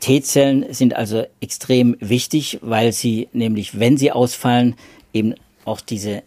T-Zellen 0.00 0.72
sind 0.72 0.94
also 0.94 1.26
extrem 1.40 1.96
wichtig, 2.00 2.58
weil 2.62 2.92
sie 2.92 3.28
nämlich, 3.32 3.78
wenn 3.78 3.96
sie 3.96 4.12
ausfallen, 4.12 4.74
eben 5.12 5.34
auch 5.64 5.80
diese, 5.80 6.22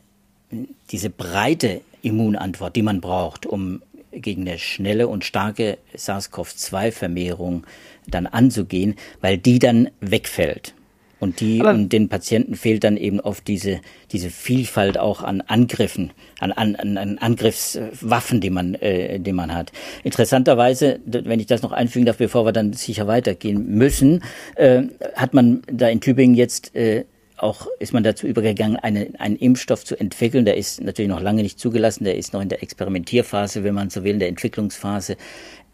diese 0.92 1.10
breite 1.10 1.82
Immunantwort, 2.02 2.76
die 2.76 2.82
man 2.82 3.02
braucht, 3.02 3.46
um 3.46 3.82
gegen 4.12 4.48
eine 4.48 4.58
schnelle 4.58 5.08
und 5.08 5.24
starke 5.24 5.78
SARS-CoV-2-Vermehrung 5.96 7.66
dann 8.08 8.28
anzugehen, 8.28 8.96
weil 9.22 9.38
die 9.38 9.60
dann 9.60 9.90
wegfällt. 10.02 10.74
Und 11.20 11.42
die 11.42 11.62
und 11.62 11.92
den 11.92 12.08
Patienten 12.08 12.56
fehlt 12.56 12.86
dann 12.86 12.96
eben 12.96 13.20
oft 13.20 13.46
diese, 13.48 13.82
diese 14.12 14.30
Vielfalt 14.30 14.98
auch 14.98 15.22
an 15.22 15.42
Angriffen, 15.42 16.12
an, 16.40 16.54
an, 16.54 16.76
an 16.76 17.18
Angriffswaffen, 17.18 18.40
die 18.40 18.50
man, 18.50 18.76
äh, 18.76 19.20
die 19.20 19.34
man 19.34 19.54
hat. 19.54 19.74
Interessanterweise, 20.04 21.02
wenn 21.06 21.42
ich 21.42 21.48
das 21.48 21.62
noch 21.62 21.74
einfügen 21.74 22.06
darf, 22.06 22.18
bevor 22.18 22.46
wir 22.46 22.54
dann 22.54 22.72
sicher 22.72 23.06
weitergehen 23.08 23.68
müssen, 23.76 24.24
äh, 24.56 24.84
hat 25.14 25.34
man 25.34 25.62
da 25.70 25.90
in 25.90 26.00
Tübingen 26.00 26.36
jetzt 26.36 26.74
äh, 26.74 27.04
auch 27.44 27.68
ist 27.80 27.94
man 27.94 28.04
dazu 28.04 28.28
übergegangen, 28.28 28.78
eine, 28.78 29.10
einen 29.20 29.36
Impfstoff 29.36 29.86
zu 29.86 30.00
entwickeln. 30.00 30.46
Der 30.46 30.58
ist 30.58 30.82
natürlich 30.82 31.10
noch 31.10 31.22
lange 31.22 31.42
nicht 31.42 31.60
zugelassen, 31.60 32.04
der 32.04 32.18
ist 32.18 32.34
noch 32.34 32.42
in 32.42 32.50
der 32.50 32.62
Experimentierphase, 32.64 33.64
wenn 33.64 33.74
man 33.74 33.90
so 33.90 34.04
will, 34.04 34.14
in 34.14 34.20
der 34.20 34.30
Entwicklungsphase. 34.30 35.18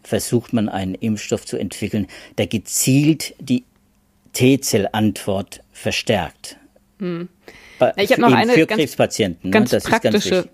Versucht 0.02 0.52
man 0.52 0.68
einen 0.68 0.94
Impfstoff 0.94 1.44
zu 1.44 1.56
entwickeln, 1.56 2.06
der 2.38 2.46
gezielt 2.46 3.34
die 3.40 3.64
T-Zellantwort 4.32 5.62
verstärkt. 5.72 6.58
Hm. 6.98 7.28
Ich 7.96 8.12
habe 8.12 8.20
noch 8.22 8.32
eine 8.32 8.52
für 8.52 8.66
ganz, 8.66 8.78
Krebspatienten. 8.78 9.50
Ganz 9.50 9.72
ne? 9.72 9.80
praktische 9.80 10.30
ganz 10.30 10.48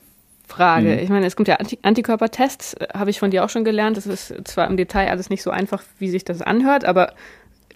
Frage. 0.46 0.92
Hm. 0.92 0.98
Ich 0.98 1.09
meine, 1.09 1.27
es 1.27 1.37
gibt 1.37 1.48
ja 1.48 1.57
Anti 1.57 1.79
Antikörpertests, 1.83 2.75
äh, 2.75 2.88
habe 2.94 3.11
ich 3.11 3.18
von 3.18 3.31
dir 3.31 3.44
auch 3.44 3.51
schon 3.51 3.64
gelernt. 3.64 3.96
Das 3.96 4.07
ist 4.07 4.35
zwar 4.44 4.68
im 4.68 4.77
Detail 4.77 5.09
alles 5.09 5.31
nicht 5.31 5.42
so 5.42 5.51
einfach, 5.51 5.83
wie 5.98 6.11
sich 6.11 6.25
das 6.25 6.42
anhört, 6.42 6.85
aber 6.85 7.14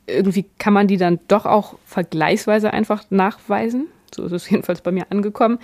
irgendwie 0.06 0.46
kann 0.58 0.72
man 0.72 0.86
die 0.86 0.96
dann 0.96 1.18
doch 1.28 1.46
auch 1.46 1.74
vergleichsweise 1.84 2.72
einfach 2.72 3.04
nachweisen. 3.10 3.86
So 4.14 4.24
ist 4.24 4.32
es 4.32 4.50
jedenfalls 4.50 4.80
bei 4.80 4.92
mir 4.92 5.06
angekommen. 5.10 5.58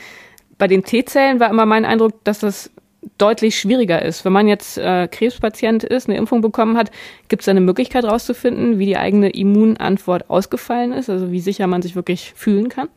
Bei 0.58 0.68
den 0.68 0.84
T-Zellen 0.84 1.40
war 1.40 1.50
immer 1.50 1.66
mein 1.66 1.84
Eindruck, 1.84 2.22
dass 2.24 2.40
das 2.40 2.70
deutlich 3.18 3.58
schwieriger 3.58 4.02
ist. 4.02 4.24
Wenn 4.24 4.32
man 4.32 4.46
jetzt 4.46 4.78
äh, 4.78 5.08
Krebspatient 5.08 5.82
ist, 5.84 6.08
eine 6.08 6.16
Impfung 6.16 6.40
bekommen 6.40 6.76
hat, 6.76 6.90
gibt 7.28 7.42
es 7.42 7.48
eine 7.48 7.60
Möglichkeit 7.60 8.04
herauszufinden, 8.04 8.78
wie 8.78 8.86
die 8.86 8.96
eigene 8.96 9.30
Immunantwort 9.30 10.30
ausgefallen 10.30 10.92
ist, 10.92 11.10
also 11.10 11.32
wie 11.32 11.40
sicher 11.40 11.66
man 11.66 11.82
sich 11.82 11.96
wirklich 11.96 12.32
fühlen 12.36 12.68
kann? 12.68 12.88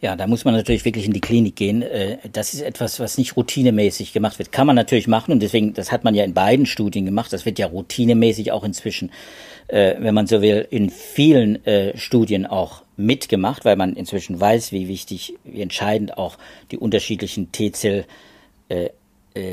Ja, 0.00 0.16
da 0.16 0.26
muss 0.26 0.44
man 0.44 0.54
natürlich 0.54 0.84
wirklich 0.84 1.06
in 1.06 1.12
die 1.12 1.20
Klinik 1.20 1.54
gehen. 1.54 1.82
Äh, 1.82 2.18
das 2.32 2.54
ist 2.54 2.60
etwas, 2.60 2.98
was 2.98 3.18
nicht 3.18 3.36
routinemäßig 3.36 4.12
gemacht 4.12 4.38
wird. 4.38 4.50
Kann 4.50 4.66
man 4.66 4.74
natürlich 4.74 5.06
machen 5.06 5.30
und 5.30 5.40
deswegen, 5.40 5.74
das 5.74 5.92
hat 5.92 6.02
man 6.02 6.14
ja 6.14 6.24
in 6.24 6.34
beiden 6.34 6.66
Studien 6.66 7.04
gemacht. 7.04 7.32
Das 7.32 7.46
wird 7.46 7.58
ja 7.60 7.66
routinemäßig 7.66 8.50
auch 8.50 8.64
inzwischen, 8.64 9.10
äh, 9.68 9.94
wenn 9.98 10.12
man 10.12 10.26
so 10.26 10.42
will, 10.42 10.66
in 10.70 10.90
vielen 10.90 11.64
äh, 11.66 11.96
Studien 11.96 12.46
auch 12.46 12.82
mitgemacht, 12.96 13.64
weil 13.64 13.76
man 13.76 13.94
inzwischen 13.94 14.40
weiß, 14.40 14.72
wie 14.72 14.88
wichtig, 14.88 15.34
wie 15.44 15.62
entscheidend 15.62 16.18
auch 16.18 16.36
die 16.70 16.78
unterschiedlichen 16.78 17.52
T-Zell 17.52 18.04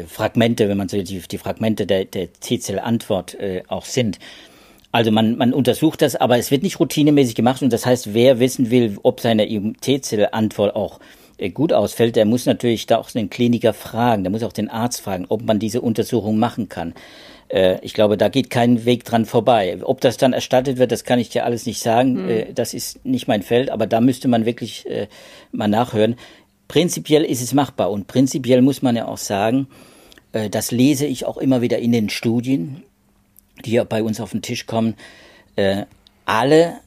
Fragmente, 0.08 0.70
wenn 0.70 0.78
man 0.78 0.88
so 0.88 1.02
die, 1.02 1.20
die 1.20 1.38
Fragmente 1.38 1.86
der, 1.86 2.06
der 2.06 2.32
T-Zell-Antwort 2.32 3.36
auch 3.68 3.84
sind. 3.84 4.18
Also 4.92 5.12
man, 5.12 5.38
man 5.38 5.54
untersucht 5.54 6.02
das, 6.02 6.16
aber 6.16 6.38
es 6.38 6.50
wird 6.50 6.64
nicht 6.64 6.80
routinemäßig 6.80 7.36
gemacht 7.36 7.62
und 7.62 7.72
das 7.72 7.86
heißt, 7.86 8.14
wer 8.14 8.40
wissen 8.40 8.72
will, 8.72 8.98
ob 9.04 9.20
seine 9.20 9.48
T-Zell-Antwort 9.48 10.76
auch 10.76 11.00
äh, 11.38 11.50
gut 11.52 11.74
ausfällt, 11.74 12.16
der 12.16 12.26
muss 12.26 12.48
natürlich 12.48 12.88
da 12.88 12.98
auch 12.98 13.12
den 13.12 13.30
Kliniker 13.30 13.74
fragen, 13.74 14.24
der 14.24 14.32
muss 14.32 14.44
auch 14.44 14.54
den 14.54 14.70
Arzt 14.70 15.02
fragen, 15.02 15.26
ob 15.30 15.44
man 15.44 15.60
diese 15.60 15.82
Untersuchung 15.82 16.40
machen 16.40 16.70
kann. 16.70 16.96
Äh, 17.50 17.78
ich 17.82 17.94
glaube, 17.94 18.18
da 18.18 18.30
geht 18.30 18.50
kein 18.50 18.86
Weg 18.86 19.06
dran 19.06 19.26
vorbei. 19.26 19.78
Ob 19.84 20.02
das 20.02 20.18
dann 20.18 20.34
erstattet 20.34 20.80
wird, 20.80 20.92
das 20.92 21.04
kann 21.04 21.20
ich 21.20 21.30
dir 21.30 21.46
alles 21.46 21.68
nicht 21.68 21.82
sagen. 21.82 22.26
Mhm. 22.26 22.56
Das 22.56 22.74
ist 22.74 23.06
nicht 23.06 23.28
mein 23.28 23.44
Feld, 23.44 23.70
aber 23.70 23.86
da 23.86 24.02
müsste 24.02 24.28
man 24.28 24.46
wirklich 24.46 24.86
mal 25.52 25.68
nachhören. 25.68 26.16
Prinzipiell 26.68 27.24
ist 27.24 27.42
es 27.42 27.54
machbar 27.54 27.92
und 27.92 28.08
prinzipiell 28.08 28.62
muss 28.62 28.82
man 28.82 28.96
ja 28.96 29.08
auch 29.08 29.18
sagen, 29.18 29.68
das 30.52 30.70
lese 30.70 31.08
ich 31.08 31.26
auch 31.26 31.38
immer 31.38 31.62
wieder 31.62 31.80
in 31.80 31.92
den 31.92 32.10
Studien, 32.10 32.84
die 33.66 33.82
bei 33.88 34.04
uns 34.04 34.20
auf 34.20 34.32
den 34.32 34.42
Tisch 34.42 34.66
kommen, 34.66 34.96
äh, 35.56 35.86
alle 36.26 36.80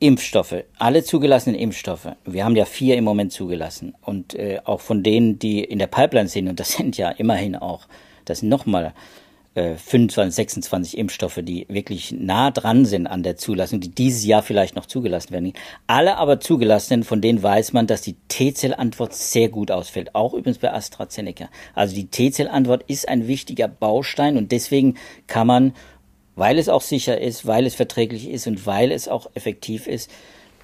Impfstoffe, 0.00 0.64
alle 0.78 1.02
zugelassenen 1.02 1.58
Impfstoffe, 1.58 2.08
wir 2.24 2.44
haben 2.44 2.54
ja 2.54 2.64
vier 2.64 2.96
im 2.96 3.04
Moment 3.04 3.32
zugelassen. 3.32 3.94
Und 4.00 4.34
äh, 4.34 4.60
auch 4.64 4.80
von 4.80 5.02
denen, 5.02 5.38
die 5.38 5.64
in 5.64 5.78
der 5.78 5.88
Pipeline 5.88 6.28
sind, 6.28 6.48
und 6.48 6.60
das 6.60 6.72
sind 6.76 6.96
ja 6.96 7.10
immerhin 7.10 7.56
auch, 7.56 7.86
das 8.24 8.40
sind 8.40 8.48
nochmal 8.48 8.94
25, 9.54 10.18
äh, 10.18 10.30
26 10.30 10.98
Impfstoffe, 10.98 11.40
die 11.42 11.66
wirklich 11.68 12.12
nah 12.12 12.50
dran 12.50 12.84
sind 12.84 13.06
an 13.06 13.22
der 13.22 13.36
Zulassung, 13.36 13.80
die 13.80 13.90
dieses 13.90 14.24
Jahr 14.24 14.42
vielleicht 14.42 14.76
noch 14.76 14.86
zugelassen 14.86 15.32
werden. 15.32 15.52
Alle 15.86 16.16
aber 16.16 16.40
zugelassenen, 16.40 17.02
von 17.02 17.20
denen 17.20 17.42
weiß 17.42 17.72
man, 17.72 17.86
dass 17.86 18.02
die 18.02 18.16
T-Zell-Antwort 18.28 19.14
sehr 19.14 19.48
gut 19.48 19.70
ausfällt, 19.70 20.14
auch 20.14 20.34
übrigens 20.34 20.58
bei 20.58 20.72
AstraZeneca. 20.72 21.48
Also 21.74 21.94
die 21.94 22.06
T-Zell-Antwort 22.06 22.84
ist 22.86 23.08
ein 23.08 23.26
wichtiger 23.26 23.68
Baustein 23.68 24.36
und 24.36 24.52
deswegen 24.52 24.96
kann 25.26 25.46
man, 25.46 25.72
weil 26.36 26.58
es 26.58 26.68
auch 26.68 26.82
sicher 26.82 27.20
ist, 27.20 27.46
weil 27.46 27.66
es 27.66 27.74
verträglich 27.74 28.28
ist 28.28 28.46
und 28.46 28.66
weil 28.66 28.92
es 28.92 29.08
auch 29.08 29.28
effektiv 29.34 29.86
ist, 29.86 30.10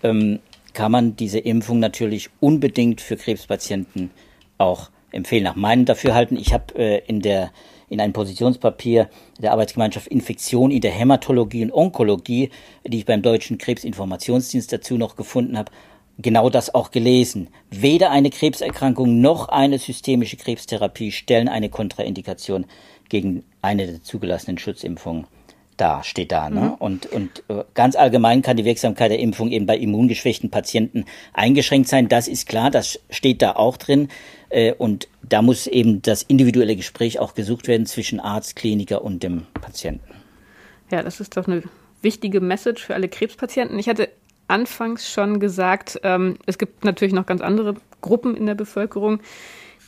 ähm, 0.03 0.41
kann 0.73 0.93
man 0.93 1.17
diese 1.17 1.39
Impfung 1.39 1.79
natürlich 1.79 2.31
unbedingt 2.41 3.01
für 3.01 3.17
Krebspatienten 3.17 4.11
auch 4.59 4.91
empfehlen. 5.11 5.45
Nach 5.45 5.57
meinem 5.57 5.85
Dafürhalten, 5.85 6.37
ich 6.37 6.53
habe 6.53 6.75
äh, 6.77 7.03
in 7.07 7.21
der 7.21 7.51
in 7.89 8.01
einem 8.01 8.13
Positionspapier 8.13 9.09
der 9.39 9.53
Arbeitsgemeinschaft 9.53 10.09
Infektion 10.09 10.71
in 10.71 10.81
der 10.81 10.93
Hämatologie 10.93 11.65
und 11.65 11.73
Onkologie, 11.73 12.51
die 12.87 12.99
ich 12.99 13.05
beim 13.05 13.23
Deutschen 13.23 13.59
Krebsinformationsdienst 13.59 14.73
dazu 14.73 14.97
noch 14.97 15.17
gefunden 15.17 15.59
habe, 15.59 15.71
genau 16.19 16.51
das 16.51 16.75
auch 16.75 16.91
gelesen. 16.91 17.49
Weder 17.71 18.11
eine 18.11 18.31
Krebserkrankung 18.31 19.21
noch 19.21 19.49
eine 19.49 19.79
systemische 19.79 20.37
Krebstherapie 20.37 21.13
stellen 21.13 21.49
eine 21.49 21.69
Kontraindikation 21.69 22.67
gegen 23.09 23.45
eine 23.63 23.87
der 23.87 24.03
zugelassenen 24.03 24.59
Schutzimpfungen 24.59 25.27
da, 25.77 26.03
steht 26.03 26.33
da. 26.33 26.51
Ne? 26.51 26.61
Mhm. 26.61 26.75
Und, 26.75 27.07
und 27.07 27.43
äh, 27.49 27.65
ganz 27.75 27.97
allgemein 27.97 28.43
kann 28.43 28.57
die 28.57 28.65
Wirksamkeit 28.65 29.11
der 29.11 29.19
Impfung 29.19 29.51
eben 29.51 29.67
bei 29.67 29.77
immungeschwächten 29.77 30.51
Patienten 30.51 31.05
eingeschränkt 31.33 31.89
sein. 31.89 32.09
Das 32.09 32.29
ist 32.29 32.49
klar, 32.49 32.71
das 32.71 33.01
steht 33.11 33.43
da 33.43 33.53
auch 33.53 33.77
drin. 33.77 34.09
Äh, 34.51 34.73
und 34.73 35.09
da 35.23 35.43
muss 35.43 35.67
eben 35.67 36.03
das 36.03 36.23
individuelle 36.23 36.77
Gespräch 36.77 37.19
auch 37.19 37.35
gesucht 37.35 37.69
werden 37.69 37.87
zwischen 37.87 38.21
Arzt, 38.21 38.57
Kliniker 38.57 39.03
und 39.03 39.23
dem 39.23 39.47
Patienten. 39.61 40.15
Ja, 40.91 41.03
das 41.03 41.21
ist 41.21 41.37
doch 41.37 41.47
eine 41.47 41.63
wichtige 42.03 42.41
Message 42.41 42.85
für 42.85 42.95
alle 42.95 43.09
Krebspatienten. 43.09 43.79
Ich 43.79 43.89
hatte 43.89 44.09
anfangs 44.47 45.11
schon 45.11 45.41
gesagt, 45.41 45.99
ähm, 46.03 46.37
es 46.47 46.59
gibt 46.59 46.85
natürlich 46.85 47.15
noch 47.15 47.27
ganz 47.27 47.41
andere 47.41 47.75
Gruppen 48.01 48.37
in 48.37 48.47
der 48.47 48.55
Bevölkerung, 48.55 49.21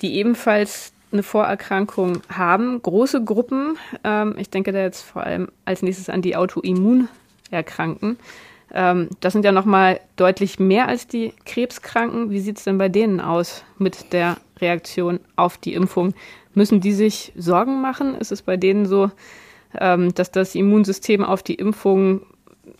die 0.03 0.15
ebenfalls 0.15 0.93
eine 1.13 1.23
Vorerkrankung 1.23 2.21
haben. 2.29 2.81
Große 2.83 3.25
Gruppen, 3.25 3.79
ähm, 4.05 4.35
ich 4.39 4.51
denke 4.51 4.73
da 4.73 4.81
jetzt 4.81 5.03
vor 5.03 5.23
allem 5.23 5.49
als 5.65 5.83
nächstes 5.83 6.09
an 6.09 6.23
die 6.23 6.37
Autoimmunerkrankten. 6.37 8.19
Ähm, 8.75 9.09
das 9.21 9.33
sind 9.33 9.45
ja 9.45 9.53
nochmal 9.53 10.01
deutlich 10.17 10.59
mehr 10.59 10.89
als 10.89 11.07
die 11.07 11.33
Krebskranken. 11.45 12.31
Wie 12.31 12.41
sieht 12.41 12.59
es 12.59 12.65
denn 12.65 12.79
bei 12.79 12.89
denen 12.89 13.21
aus 13.21 13.65
mit 13.79 14.13
der 14.13 14.39
Reaktion 14.61 15.21
auf 15.37 15.59
die 15.59 15.75
Impfung? 15.75 16.15
Müssen 16.55 16.81
die 16.81 16.93
sich 16.93 17.33
Sorgen 17.37 17.81
machen? 17.81 18.15
Ist 18.17 18.33
es 18.33 18.43
bei 18.43 18.57
denen 18.57 18.87
so, 18.87 19.11
ähm, 19.79 20.15
dass 20.15 20.31
das 20.31 20.55
Immunsystem 20.55 21.25
auf 21.25 21.43
die 21.43 21.55
Impfung 21.55 22.23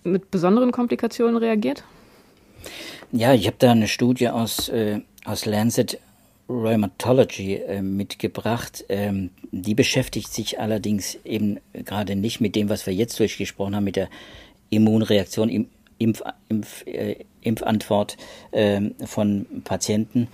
mit 0.03 0.31
besonderen 0.31 0.73
Komplikationen 0.73 1.37
reagiert? 1.37 1.85
Ja, 3.13 3.33
ich 3.33 3.47
habe 3.47 3.57
da 3.59 3.71
eine 3.71 3.87
Studie 3.87 4.29
aus, 4.29 4.69
äh, 4.69 5.01
aus 5.25 5.47
Lancet 5.47 6.01
Rheumatology 6.49 7.55
äh, 7.55 7.83
mitgebracht. 7.83 8.85
Ähm, 8.89 9.31
die 9.51 9.75
beschäftigt 9.75 10.33
sich 10.33 10.61
allerdings 10.61 11.19
eben 11.25 11.59
gerade 11.73 12.17
nicht 12.17 12.41
mit 12.41 12.55
dem, 12.57 12.69
was 12.69 12.87
wir 12.87 12.95
jetzt 12.95 13.19
durchgesprochen 13.19 13.75
haben, 13.77 13.85
mit 13.85 13.97
der 13.97 14.09
Immunreaktion, 14.71 15.49
im, 15.49 15.69
Impf, 15.99 16.23
Impf, 16.49 16.87
äh, 16.87 17.17
Impfantwort 17.41 18.17
äh, 18.53 18.81
von 19.05 19.47
Patienten, 19.65 20.29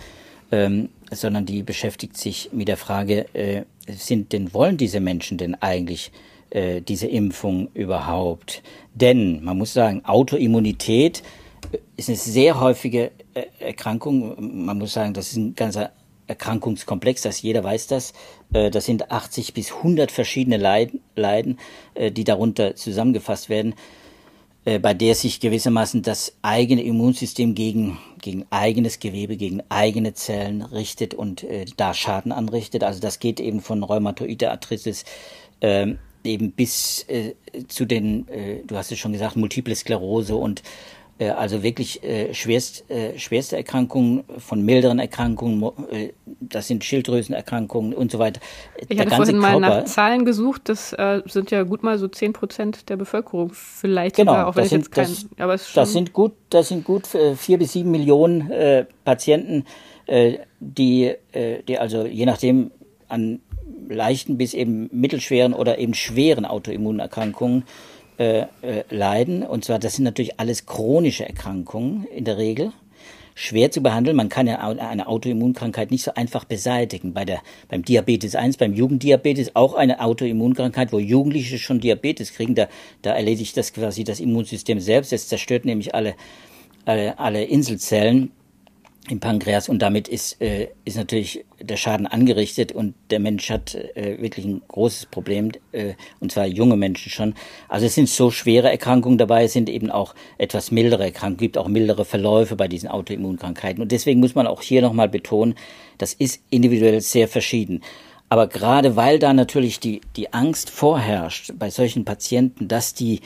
ähm, 0.50 0.88
sondern 1.10 1.46
die 1.46 1.62
beschäftigt 1.62 2.16
sich 2.16 2.50
mit 2.52 2.68
der 2.68 2.76
Frage, 2.76 3.26
äh, 3.34 3.62
sind 3.86 4.32
denn, 4.32 4.52
wollen 4.54 4.76
diese 4.76 5.00
Menschen 5.00 5.38
denn 5.38 5.54
eigentlich 5.54 6.10
äh, 6.50 6.80
diese 6.80 7.06
Impfung 7.06 7.68
überhaupt? 7.74 8.62
Denn 8.94 9.42
man 9.44 9.58
muss 9.58 9.72
sagen, 9.72 10.04
Autoimmunität 10.04 11.22
ist 11.96 12.08
eine 12.08 12.16
sehr 12.16 12.60
häufige 12.60 13.12
äh, 13.34 13.44
Erkrankung. 13.60 14.64
Man 14.66 14.78
muss 14.78 14.92
sagen, 14.92 15.14
das 15.14 15.30
ist 15.30 15.36
ein 15.36 15.54
ganzer 15.54 15.92
Erkrankungskomplex, 16.26 17.22
das 17.22 17.42
jeder 17.42 17.64
weiß 17.64 17.86
das. 17.88 18.12
Äh, 18.52 18.70
das 18.70 18.86
sind 18.86 19.10
80 19.10 19.54
bis 19.54 19.72
100 19.72 20.10
verschiedene 20.10 20.56
Leiden, 20.56 21.00
Leiden 21.16 21.58
die 21.96 22.24
darunter 22.24 22.74
zusammengefasst 22.74 23.48
werden. 23.48 23.74
äh, 24.64 24.78
bei 24.78 24.94
der 24.94 25.14
sich 25.14 25.40
gewissermaßen 25.40 26.02
das 26.02 26.34
eigene 26.42 26.82
Immunsystem 26.82 27.54
gegen, 27.54 27.98
gegen 28.20 28.44
eigenes 28.50 29.00
Gewebe, 29.00 29.36
gegen 29.36 29.62
eigene 29.68 30.14
Zellen 30.14 30.62
richtet 30.62 31.14
und 31.14 31.42
äh, 31.44 31.64
da 31.76 31.94
Schaden 31.94 32.32
anrichtet. 32.32 32.84
Also 32.84 33.00
das 33.00 33.18
geht 33.18 33.40
eben 33.40 33.60
von 33.60 33.82
Rheumatoide 33.82 34.50
Arthritis 34.50 35.04
äh, 35.60 35.94
eben 36.24 36.52
bis 36.52 37.04
äh, 37.08 37.34
zu 37.66 37.84
den, 37.84 38.28
äh, 38.28 38.60
du 38.64 38.76
hast 38.76 38.92
es 38.92 38.98
schon 38.98 39.12
gesagt, 39.12 39.36
Multiple 39.36 39.74
Sklerose 39.74 40.36
und 40.36 40.60
äh, 40.60 40.62
also 41.18 41.62
wirklich 41.62 42.02
äh, 42.02 42.34
schwerst, 42.34 42.90
äh, 42.90 43.18
schwerste 43.18 43.56
Erkrankungen 43.56 44.24
von 44.38 44.64
milderen 44.64 44.98
Erkrankungen, 44.98 45.62
äh, 45.90 46.12
das 46.40 46.68
sind 46.68 46.84
Schilddrüsenerkrankungen 46.84 47.94
und 47.94 48.10
so 48.10 48.18
weiter. 48.18 48.40
Ich 48.88 48.98
hatte 48.98 49.10
vorhin 49.10 49.40
Körper, 49.40 49.60
mal 49.60 49.60
nach 49.60 49.84
Zahlen 49.84 50.24
gesucht, 50.24 50.62
das 50.68 50.92
äh, 50.92 51.22
sind 51.26 51.50
ja 51.50 51.62
gut 51.62 51.82
mal 51.82 51.98
so 51.98 52.08
10 52.08 52.32
Prozent 52.32 52.88
der 52.88 52.96
Bevölkerung, 52.96 53.52
vielleicht 53.52 54.16
genau, 54.16 54.32
sogar, 54.32 54.48
auch 54.48 54.56
wenn 54.56 54.64
ich 54.64 54.70
sind, 54.70 54.80
jetzt 54.80 54.92
kein, 54.92 55.06
das, 55.06 55.26
aber 55.38 55.54
es 55.54 55.72
das 55.72 55.92
sind 55.92 56.12
gut, 56.12 56.32
das 56.50 56.68
sind 56.68 56.84
gut 56.84 57.14
äh, 57.14 57.36
vier 57.36 57.58
bis 57.58 57.72
sieben 57.72 57.90
Millionen 57.90 58.50
äh, 58.50 58.86
Patienten, 59.04 59.64
äh, 60.06 60.38
die, 60.60 61.14
äh, 61.32 61.62
die 61.62 61.78
also 61.78 62.04
je 62.04 62.26
nachdem 62.26 62.70
an 63.08 63.40
leichten 63.88 64.38
bis 64.38 64.54
eben 64.54 64.88
mittelschweren 64.92 65.54
oder 65.54 65.78
eben 65.78 65.94
schweren 65.94 66.46
Autoimmunerkrankungen 66.46 67.62
äh, 67.62 67.64
äh, 68.18 68.46
leiden. 68.90 69.42
Und 69.42 69.64
zwar, 69.64 69.78
das 69.78 69.96
sind 69.96 70.04
natürlich 70.04 70.38
alles 70.38 70.66
chronische 70.66 71.26
Erkrankungen 71.26 72.06
in 72.14 72.24
der 72.24 72.38
Regel. 72.38 72.72
Schwer 73.34 73.70
zu 73.70 73.82
behandeln. 73.82 74.16
Man 74.16 74.28
kann 74.28 74.46
ja 74.46 74.58
eine 74.58 75.06
Autoimmunkrankheit 75.06 75.90
nicht 75.90 76.02
so 76.02 76.12
einfach 76.14 76.44
beseitigen. 76.44 77.14
Bei 77.14 77.24
der, 77.24 77.40
beim 77.68 77.82
Diabetes 77.82 78.34
1, 78.34 78.58
beim 78.58 78.74
Jugenddiabetes, 78.74 79.56
auch 79.56 79.74
eine 79.74 80.00
Autoimmunkrankheit, 80.00 80.92
wo 80.92 80.98
Jugendliche 80.98 81.58
schon 81.58 81.80
Diabetes 81.80 82.34
kriegen, 82.34 82.54
da, 82.54 82.68
da 83.00 83.14
erledigt 83.14 83.56
das 83.56 83.72
quasi 83.72 84.04
das 84.04 84.20
Immunsystem 84.20 84.80
selbst. 84.80 85.12
Es 85.14 85.28
zerstört 85.28 85.64
nämlich 85.64 85.94
alle, 85.94 86.14
alle, 86.84 87.18
alle 87.18 87.44
Inselzellen 87.44 88.32
im 89.08 89.18
Pankreas 89.18 89.68
und 89.68 89.82
damit 89.82 90.06
ist, 90.06 90.40
äh, 90.40 90.68
ist 90.84 90.96
natürlich 90.96 91.44
der 91.60 91.76
Schaden 91.76 92.06
angerichtet 92.06 92.70
und 92.70 92.94
der 93.10 93.18
Mensch 93.18 93.50
hat 93.50 93.74
äh, 93.74 94.20
wirklich 94.20 94.44
ein 94.44 94.62
großes 94.68 95.06
Problem, 95.06 95.50
äh, 95.72 95.94
und 96.20 96.30
zwar 96.30 96.46
junge 96.46 96.76
Menschen 96.76 97.10
schon. 97.10 97.34
Also 97.68 97.86
es 97.86 97.96
sind 97.96 98.08
so 98.08 98.30
schwere 98.30 98.70
Erkrankungen 98.70 99.18
dabei, 99.18 99.44
es 99.44 99.54
sind 99.54 99.68
eben 99.68 99.90
auch 99.90 100.14
etwas 100.38 100.70
mildere 100.70 101.04
Erkrankungen, 101.04 101.38
gibt 101.38 101.58
auch 101.58 101.66
mildere 101.66 102.04
Verläufe 102.04 102.54
bei 102.54 102.68
diesen 102.68 102.88
Autoimmunkrankheiten. 102.88 103.82
Und 103.82 103.90
deswegen 103.90 104.20
muss 104.20 104.36
man 104.36 104.46
auch 104.46 104.62
hier 104.62 104.82
nochmal 104.82 105.08
betonen, 105.08 105.56
das 105.98 106.14
ist 106.14 106.40
individuell 106.50 107.00
sehr 107.00 107.26
verschieden. 107.26 107.82
Aber 108.28 108.46
gerade 108.46 108.94
weil 108.96 109.18
da 109.18 109.34
natürlich 109.34 109.80
die, 109.80 110.00
die 110.16 110.32
Angst 110.32 110.70
vorherrscht 110.70 111.52
bei 111.58 111.70
solchen 111.70 112.04
Patienten, 112.04 112.68
dass 112.68 112.94
die, 112.94 113.20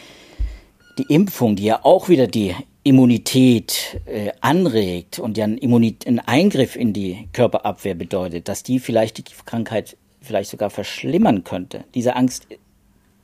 die 0.98 1.14
Impfung, 1.14 1.54
die 1.54 1.64
ja 1.64 1.84
auch 1.84 2.08
wieder 2.08 2.26
die 2.26 2.54
Immunität 2.86 4.00
äh, 4.06 4.30
anregt 4.40 5.18
und 5.18 5.36
ja 5.36 5.44
ein, 5.44 5.58
Immunit 5.58 6.06
ein 6.06 6.20
Eingriff 6.20 6.76
in 6.76 6.92
die 6.92 7.28
Körperabwehr 7.32 7.96
bedeutet, 7.96 8.46
dass 8.46 8.62
die 8.62 8.78
vielleicht 8.78 9.18
die 9.18 9.24
Krankheit 9.44 9.96
vielleicht 10.20 10.50
sogar 10.50 10.70
verschlimmern 10.70 11.42
könnte. 11.42 11.82
Diese 11.96 12.14
Angst 12.14 12.46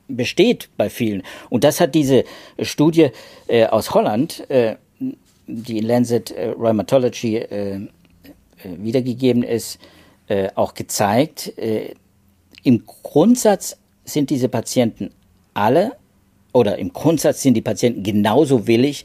besteht 0.09 0.67
bei 0.75 0.89
vielen. 0.89 1.23
Und 1.49 1.63
das 1.63 1.79
hat 1.79 1.95
diese 1.95 2.25
Studie 2.59 3.11
äh, 3.47 3.65
aus 3.67 3.93
Holland, 3.93 4.49
äh, 4.49 4.75
die 5.47 5.77
in 5.77 5.85
Lancet 5.85 6.31
äh, 6.31 6.49
Rheumatology 6.49 7.37
äh, 7.37 7.75
äh, 7.75 7.79
wiedergegeben 8.63 9.43
ist, 9.43 9.79
auch 10.55 10.73
gezeigt. 10.73 11.51
Im 12.63 12.85
Grundsatz 12.85 13.77
sind 14.05 14.29
diese 14.29 14.47
Patienten 14.47 15.09
alle 15.53 15.97
oder 16.53 16.77
im 16.77 16.93
Grundsatz 16.93 17.41
sind 17.41 17.55
die 17.55 17.61
Patienten 17.61 18.03
genauso 18.03 18.65
willig, 18.65 19.03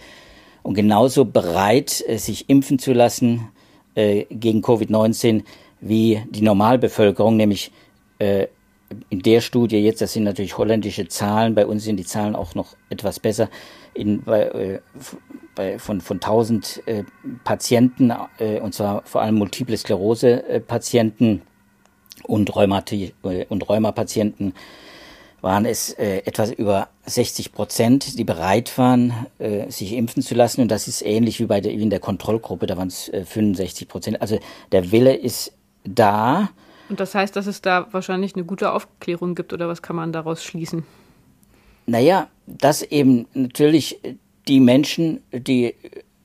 und 0.68 0.74
genauso 0.74 1.24
bereit, 1.24 2.04
äh, 2.06 2.18
sich 2.18 2.50
impfen 2.50 2.78
zu 2.78 2.92
lassen 2.92 3.48
äh, 3.94 4.26
gegen 4.28 4.60
Covid-19 4.60 5.44
wie 5.80 6.20
die 6.28 6.42
Normalbevölkerung, 6.42 7.38
nämlich 7.38 7.72
äh, 8.18 8.48
in 9.08 9.20
der 9.20 9.40
Studie 9.40 9.78
jetzt, 9.78 10.02
das 10.02 10.12
sind 10.12 10.24
natürlich 10.24 10.58
holländische 10.58 11.08
Zahlen, 11.08 11.54
bei 11.54 11.64
uns 11.64 11.84
sind 11.84 11.96
die 11.96 12.04
Zahlen 12.04 12.36
auch 12.36 12.54
noch 12.54 12.76
etwas 12.90 13.18
besser, 13.18 13.48
in, 13.94 14.22
bei, 14.24 14.42
äh, 14.42 14.80
bei, 15.54 15.78
von, 15.78 16.02
von 16.02 16.18
1000 16.18 16.82
äh, 16.84 17.04
Patienten, 17.44 18.12
äh, 18.38 18.60
und 18.60 18.74
zwar 18.74 19.00
vor 19.06 19.22
allem 19.22 19.36
Multiple 19.36 19.74
Sklerose-Patienten 19.74 21.40
und, 22.24 22.54
Rheumati 22.54 23.14
und 23.22 23.70
Rheumapatienten, 23.70 24.52
waren 25.40 25.64
es 25.64 25.90
äh, 25.92 26.18
etwas 26.24 26.50
über 26.50 26.88
60 27.06 27.52
Prozent, 27.52 28.18
die 28.18 28.24
bereit 28.24 28.76
waren, 28.76 29.26
äh, 29.38 29.70
sich 29.70 29.92
impfen 29.92 30.22
zu 30.22 30.34
lassen. 30.34 30.60
Und 30.60 30.68
das 30.68 30.88
ist 30.88 31.02
ähnlich 31.02 31.38
wie 31.40 31.46
bei 31.46 31.60
der, 31.60 31.72
wie 31.72 31.82
in 31.82 31.90
der 31.90 32.00
Kontrollgruppe, 32.00 32.66
da 32.66 32.76
waren 32.76 32.88
es 32.88 33.08
äh, 33.08 33.24
65 33.24 33.88
Prozent. 33.88 34.20
Also 34.20 34.38
der 34.72 34.90
Wille 34.90 35.14
ist 35.14 35.52
da. 35.84 36.50
Und 36.88 37.00
das 37.00 37.14
heißt, 37.14 37.36
dass 37.36 37.46
es 37.46 37.62
da 37.62 37.86
wahrscheinlich 37.92 38.34
eine 38.34 38.44
gute 38.44 38.72
Aufklärung 38.72 39.34
gibt, 39.34 39.52
oder 39.52 39.68
was 39.68 39.82
kann 39.82 39.96
man 39.96 40.12
daraus 40.12 40.42
schließen? 40.42 40.84
Naja, 41.86 42.28
dass 42.46 42.82
eben 42.82 43.26
natürlich 43.34 44.00
die 44.48 44.60
Menschen, 44.60 45.22
die 45.32 45.74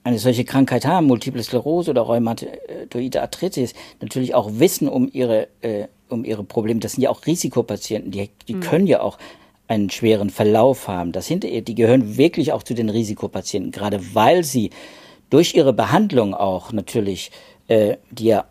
eine 0.03 0.19
solche 0.19 0.43
Krankheit 0.43 0.85
haben, 0.85 1.07
Multiple 1.07 1.41
Sklerose 1.41 1.91
oder 1.91 2.01
Rheumatoide 2.01 3.21
Arthritis, 3.21 3.73
natürlich 4.01 4.35
auch 4.35 4.49
wissen 4.53 4.87
um 4.89 5.09
ihre, 5.11 5.47
äh, 5.61 5.87
um 6.09 6.25
ihre 6.25 6.43
Probleme. 6.43 6.79
Das 6.79 6.93
sind 6.93 7.03
ja 7.03 7.09
auch 7.09 7.25
Risikopatienten, 7.25 8.11
die, 8.11 8.29
die 8.47 8.55
mhm. 8.55 8.59
können 8.59 8.87
ja 8.87 9.01
auch 9.01 9.17
einen 9.67 9.89
schweren 9.89 10.29
Verlauf 10.29 10.87
haben. 10.87 11.13
Das 11.13 11.27
sind, 11.27 11.43
die 11.43 11.75
gehören 11.75 12.17
wirklich 12.17 12.51
auch 12.51 12.63
zu 12.63 12.73
den 12.73 12.89
Risikopatienten, 12.89 13.71
gerade 13.71 13.99
weil 14.13 14.43
sie 14.43 14.71
durch 15.29 15.55
ihre 15.55 15.73
Behandlung 15.73 16.33
auch 16.33 16.73
natürlich, 16.73 17.31
äh, 17.67 17.97
die 18.11 18.25
ja 18.25 18.45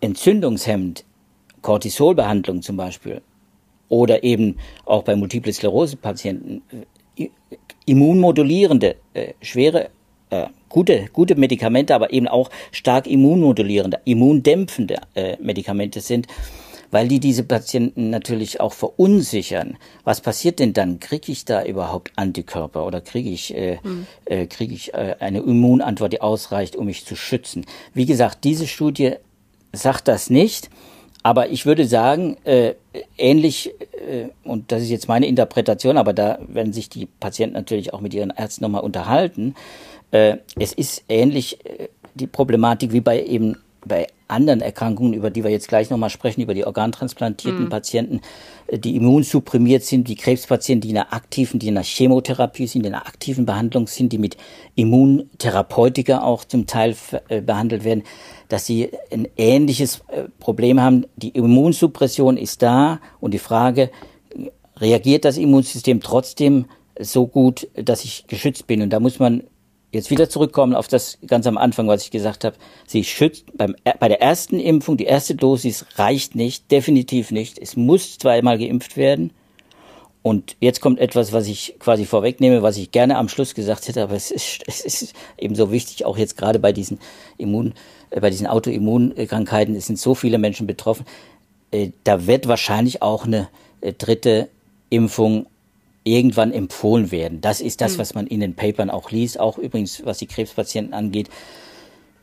entzündungshemmend, 0.00 1.04
Cortisolbehandlung 1.62 2.62
zum 2.62 2.76
Beispiel, 2.76 3.22
oder 3.88 4.24
eben 4.24 4.56
auch 4.84 5.02
bei 5.02 5.14
Multiple 5.14 5.52
Sklerose-Patienten, 5.52 6.62
äh, 7.16 7.28
immunmodulierende, 7.84 8.96
äh, 9.14 9.34
schwere 9.42 9.90
äh, 10.32 10.46
gute, 10.68 11.06
gute 11.12 11.36
Medikamente, 11.36 11.94
aber 11.94 12.12
eben 12.12 12.26
auch 12.26 12.50
stark 12.72 13.06
immunmodulierende, 13.06 14.00
immundämpfende 14.04 14.96
äh, 15.14 15.36
Medikamente 15.40 16.00
sind, 16.00 16.26
weil 16.90 17.08
die 17.08 17.20
diese 17.20 17.44
Patienten 17.44 18.10
natürlich 18.10 18.60
auch 18.60 18.72
verunsichern. 18.72 19.76
Was 20.04 20.20
passiert 20.20 20.58
denn 20.58 20.72
dann? 20.72 21.00
Kriege 21.00 21.30
ich 21.30 21.44
da 21.44 21.64
überhaupt 21.64 22.12
Antikörper 22.16 22.86
oder 22.86 23.00
kriege 23.00 23.30
ich, 23.30 23.54
äh, 23.54 23.78
hm. 23.82 24.06
äh, 24.24 24.46
kriege 24.46 24.74
ich 24.74 24.94
äh, 24.94 25.16
eine 25.20 25.40
Immunantwort, 25.40 26.12
die 26.12 26.20
ausreicht, 26.20 26.76
um 26.76 26.86
mich 26.86 27.04
zu 27.04 27.14
schützen? 27.14 27.66
Wie 27.94 28.06
gesagt, 28.06 28.44
diese 28.44 28.66
Studie 28.66 29.14
sagt 29.72 30.08
das 30.08 30.30
nicht. 30.30 30.70
Aber 31.24 31.50
ich 31.50 31.66
würde 31.66 31.86
sagen, 31.86 32.36
äh, 32.44 32.74
ähnlich, 33.16 33.72
äh, 33.92 34.28
und 34.42 34.72
das 34.72 34.82
ist 34.82 34.90
jetzt 34.90 35.06
meine 35.06 35.26
Interpretation, 35.26 35.96
aber 35.96 36.12
da 36.12 36.40
werden 36.48 36.72
sich 36.72 36.88
die 36.88 37.06
Patienten 37.06 37.54
natürlich 37.54 37.94
auch 37.94 38.00
mit 38.00 38.12
ihren 38.12 38.30
Ärzten 38.30 38.64
nochmal 38.64 38.82
unterhalten, 38.82 39.54
äh, 40.12 40.38
es 40.58 40.72
ist 40.72 41.04
ähnlich 41.08 41.58
äh, 41.66 41.88
die 42.14 42.26
Problematik 42.26 42.92
wie 42.92 43.00
bei 43.00 43.22
eben 43.24 43.56
bei 43.84 44.06
anderen 44.28 44.60
Erkrankungen, 44.60 45.12
über 45.12 45.30
die 45.30 45.42
wir 45.42 45.50
jetzt 45.50 45.68
gleich 45.68 45.90
nochmal 45.90 46.10
sprechen, 46.10 46.40
über 46.40 46.54
die 46.54 46.64
organtransplantierten 46.64 47.64
mhm. 47.64 47.68
Patienten, 47.68 48.20
äh, 48.68 48.78
die 48.78 48.96
immunsupprimiert 48.96 49.82
sind, 49.82 50.08
die 50.08 50.14
Krebspatienten, 50.14 50.82
die 50.82 50.90
in 50.90 50.98
einer 50.98 51.12
aktiven, 51.12 51.58
die 51.58 51.68
in 51.68 51.76
einer 51.76 51.84
Chemotherapie 51.84 52.66
sind, 52.66 52.82
die 52.82 52.88
in 52.88 52.94
einer 52.94 53.06
aktiven 53.06 53.44
Behandlung 53.44 53.86
sind, 53.86 54.12
die 54.12 54.18
mit 54.18 54.36
Immuntherapeutika 54.74 56.22
auch 56.22 56.44
zum 56.44 56.66
Teil 56.66 56.94
äh, 57.28 57.40
behandelt 57.40 57.84
werden, 57.84 58.04
dass 58.48 58.66
sie 58.66 58.90
ein 59.10 59.28
ähnliches 59.36 60.02
äh, 60.08 60.24
Problem 60.38 60.80
haben. 60.80 61.06
Die 61.16 61.30
Immunsuppression 61.30 62.36
ist 62.36 62.62
da 62.62 63.00
und 63.20 63.34
die 63.34 63.38
Frage, 63.38 63.90
reagiert 64.76 65.24
das 65.24 65.36
Immunsystem 65.36 66.00
trotzdem 66.00 66.66
so 66.98 67.26
gut, 67.26 67.68
dass 67.74 68.04
ich 68.04 68.26
geschützt 68.26 68.66
bin? 68.66 68.82
Und 68.82 68.90
da 68.90 69.00
muss 69.00 69.18
man 69.18 69.42
jetzt 69.92 70.10
wieder 70.10 70.28
zurückkommen 70.28 70.74
auf 70.74 70.88
das 70.88 71.18
ganz 71.26 71.46
am 71.46 71.58
Anfang, 71.58 71.86
was 71.86 72.02
ich 72.02 72.10
gesagt 72.10 72.44
habe. 72.44 72.56
Sie 72.86 73.04
schützt 73.04 73.56
beim, 73.56 73.76
bei 74.00 74.08
der 74.08 74.20
ersten 74.20 74.58
Impfung, 74.58 74.96
die 74.96 75.04
erste 75.04 75.34
Dosis 75.34 75.86
reicht 75.96 76.34
nicht, 76.34 76.70
definitiv 76.70 77.30
nicht. 77.30 77.58
Es 77.58 77.76
muss 77.76 78.18
zweimal 78.18 78.58
geimpft 78.58 78.96
werden. 78.96 79.30
Und 80.22 80.56
jetzt 80.60 80.80
kommt 80.80 81.00
etwas, 81.00 81.32
was 81.32 81.48
ich 81.48 81.74
quasi 81.78 82.06
vorwegnehme, 82.06 82.62
was 82.62 82.76
ich 82.76 82.92
gerne 82.92 83.18
am 83.18 83.28
Schluss 83.28 83.54
gesagt 83.54 83.88
hätte, 83.88 84.02
aber 84.02 84.14
es 84.14 84.30
ist, 84.30 84.62
es 84.66 84.80
ist 84.84 85.14
eben 85.36 85.54
so 85.54 85.70
wichtig, 85.70 86.04
auch 86.06 86.16
jetzt 86.16 86.36
gerade 86.36 86.58
bei 86.58 86.72
diesen 86.72 86.98
Immun, 87.38 87.74
äh, 88.10 88.20
bei 88.20 88.30
diesen 88.30 88.46
Autoimmunkrankheiten, 88.46 89.74
es 89.74 89.86
sind 89.86 89.98
so 89.98 90.14
viele 90.14 90.38
Menschen 90.38 90.66
betroffen. 90.66 91.04
Äh, 91.70 91.90
da 92.04 92.26
wird 92.26 92.48
wahrscheinlich 92.48 93.02
auch 93.02 93.26
eine 93.26 93.48
äh, 93.80 93.92
dritte 93.92 94.48
Impfung 94.90 95.46
irgendwann 96.04 96.52
empfohlen 96.52 97.10
werden. 97.10 97.40
Das 97.40 97.60
ist 97.60 97.80
das, 97.80 97.92
hm. 97.92 97.98
was 97.98 98.14
man 98.14 98.26
in 98.26 98.40
den 98.40 98.54
Papern 98.54 98.90
auch 98.90 99.10
liest, 99.10 99.38
auch 99.38 99.58
übrigens, 99.58 100.04
was 100.04 100.18
die 100.18 100.26
Krebspatienten 100.26 100.94
angeht. 100.94 101.28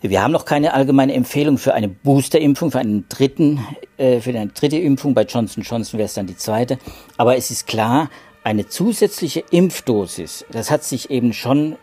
Wir 0.01 0.23
haben 0.23 0.31
noch 0.31 0.45
keine 0.45 0.73
allgemeine 0.73 1.13
Empfehlung 1.13 1.57
für 1.57 1.73
eine 1.73 1.89
Boosterimpfung, 1.89 2.71
für 2.71 2.79
einen 2.79 3.07
dritten, 3.09 3.59
äh, 3.97 4.21
für 4.21 4.29
eine 4.29 4.47
dritte 4.47 4.77
Impfung. 4.77 5.13
Bei 5.13 5.23
Johnson 5.23 5.63
Johnson 5.63 5.97
wäre 5.97 6.05
es 6.05 6.13
dann 6.13 6.27
die 6.27 6.37
zweite. 6.37 6.77
Aber 7.17 7.35
es 7.35 7.51
ist 7.51 7.67
klar, 7.67 8.09
eine 8.43 8.67
zusätzliche 8.67 9.43
Impfdosis, 9.51 10.45
das 10.51 10.71
hat 10.71 10.83
sich 10.83 11.09
eben 11.09 11.33
schon 11.33 11.75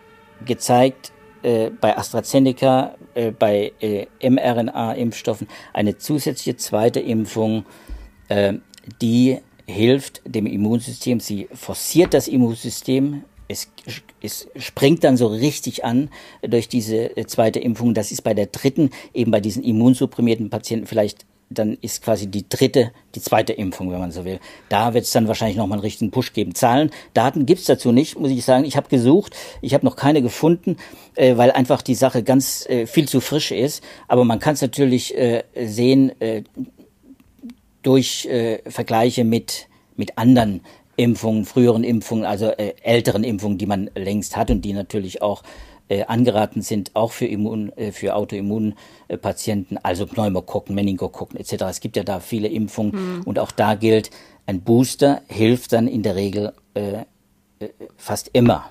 gezeigt 0.45 1.13
äh, 1.43 1.71
bei 1.71 1.97
AstraZeneca, 1.97 2.95
äh, 3.15 3.31
bei 3.31 3.73
äh, 3.81 4.07
mRNA-Impfstoffen, 4.21 5.49
eine 5.75 5.99
zusätzliche 5.99 6.57
zweite 6.57 7.01
Impfung, 7.01 7.67
äh, 8.29 8.55
die 9.03 9.39
hilft 9.67 10.23
dem 10.25 10.47
Immunsystem, 10.47 11.21
sie 11.21 11.49
forciert 11.53 12.15
das 12.15 12.29
Immunsystem, 12.29 13.25
es, 13.49 13.71
es 14.21 14.49
springt 14.57 15.05
dann 15.05 15.17
so 15.17 15.29
richtig 15.29 15.85
an 15.85 16.11
durch 16.43 16.69
diese 16.69 17.17
äh, 17.17 17.27
zweite 17.27 17.61
Impfung. 17.61 17.95
Das 17.95 18.11
ist 18.11 18.23
bei 18.23 18.35
der 18.35 18.47
dritten, 18.47 18.91
eben 19.15 19.31
bei 19.31 19.41
diesen 19.41 19.63
immunsupprimierten 19.63 20.51
Patienten 20.51 20.87
vielleicht 20.87 21.27
dann 21.49 21.79
ist 21.81 22.03
quasi 22.03 22.27
die 22.27 22.49
dritte, 22.49 22.93
die 23.15 23.21
zweite 23.21 23.53
Impfung, 23.53 23.91
wenn 23.93 24.01
man 24.01 24.11
so 24.11 24.25
will. 24.25 24.41
Da 24.69 24.95
wird 24.95 25.05
es 25.05 25.13
dann 25.13 25.29
wahrscheinlich 25.29 25.57
nochmal 25.57 25.77
einen 25.77 25.85
richtigen 25.85 26.11
Push 26.11 26.33
geben. 26.33 26.55
Zahlen, 26.55 26.91
Daten 27.15 27.47
gibt's 27.47 27.67
dazu 27.67 27.93
nicht, 27.93 28.19
muss 28.19 28.31
ich 28.31 28.45
sagen. 28.45 28.65
Ich 28.65 28.77
habe 28.77 28.89
gesucht, 28.89 29.35
ich 29.63 29.75
habe 29.75 29.85
noch 29.85 29.97
keine 29.97 30.23
gefunden, 30.23 30.77
äh, 31.15 31.37
weil 31.37 31.53
einfach 31.53 31.83
die 31.83 31.95
Sache 31.95 32.23
ganz 32.23 32.67
äh, 32.69 32.87
viel 32.87 33.07
zu 33.07 33.21
frisch 33.21 33.53
ist. 33.53 33.83
Aber 34.09 34.25
man 34.25 34.41
kann 34.41 34.55
es 34.55 34.63
natürlich 34.63 35.17
äh, 35.17 35.45
sehen 35.55 36.21
äh, 36.21 36.43
durch 37.87 38.27
äh, 38.27 38.59
Vergleiche 38.69 39.23
mit, 39.25 39.69
mit 39.95 40.19
anderen 40.19 40.63
Impfungen, 40.97 41.45
früheren 41.45 41.85
Impfungen, 41.85 42.25
also 42.25 42.47
äh, 42.47 42.75
älteren 42.83 43.23
Impfungen, 43.23 43.59
die 43.59 43.67
man 43.67 43.91
längst 43.95 44.37
hat 44.37 44.51
und 44.51 44.63
die 44.63 44.73
natürlich 44.73 45.23
auch 45.23 45.45
äh, 45.89 46.05
angeraten 46.05 46.63
sind, 46.63 46.91
auch 46.95 47.13
für 47.13 47.27
Immun, 47.27 47.71
äh, 47.77 47.93
für 47.93 48.17
Autoimmunpatienten, 48.17 49.79
also 49.85 50.07
Pneumokokken, 50.07 50.75
Meningokokken 50.75 51.39
etc. 51.39 51.63
Es 51.69 51.81
gibt 51.81 51.97
ja 51.97 52.03
da 52.03 52.19
viele 52.19 52.49
Impfungen 52.49 53.19
mhm. 53.19 53.23
und 53.23 53.39
auch 53.39 53.53
da 53.53 53.77
gilt, 53.77 54.11
ein 54.47 54.63
Booster 54.63 55.23
hilft 55.29 55.73
dann 55.73 55.87
in 55.87 56.03
der 56.03 56.17
Regel 56.17 56.55
äh, 56.75 57.05
äh 57.61 57.69
fast 57.97 58.31
immer. 58.33 58.71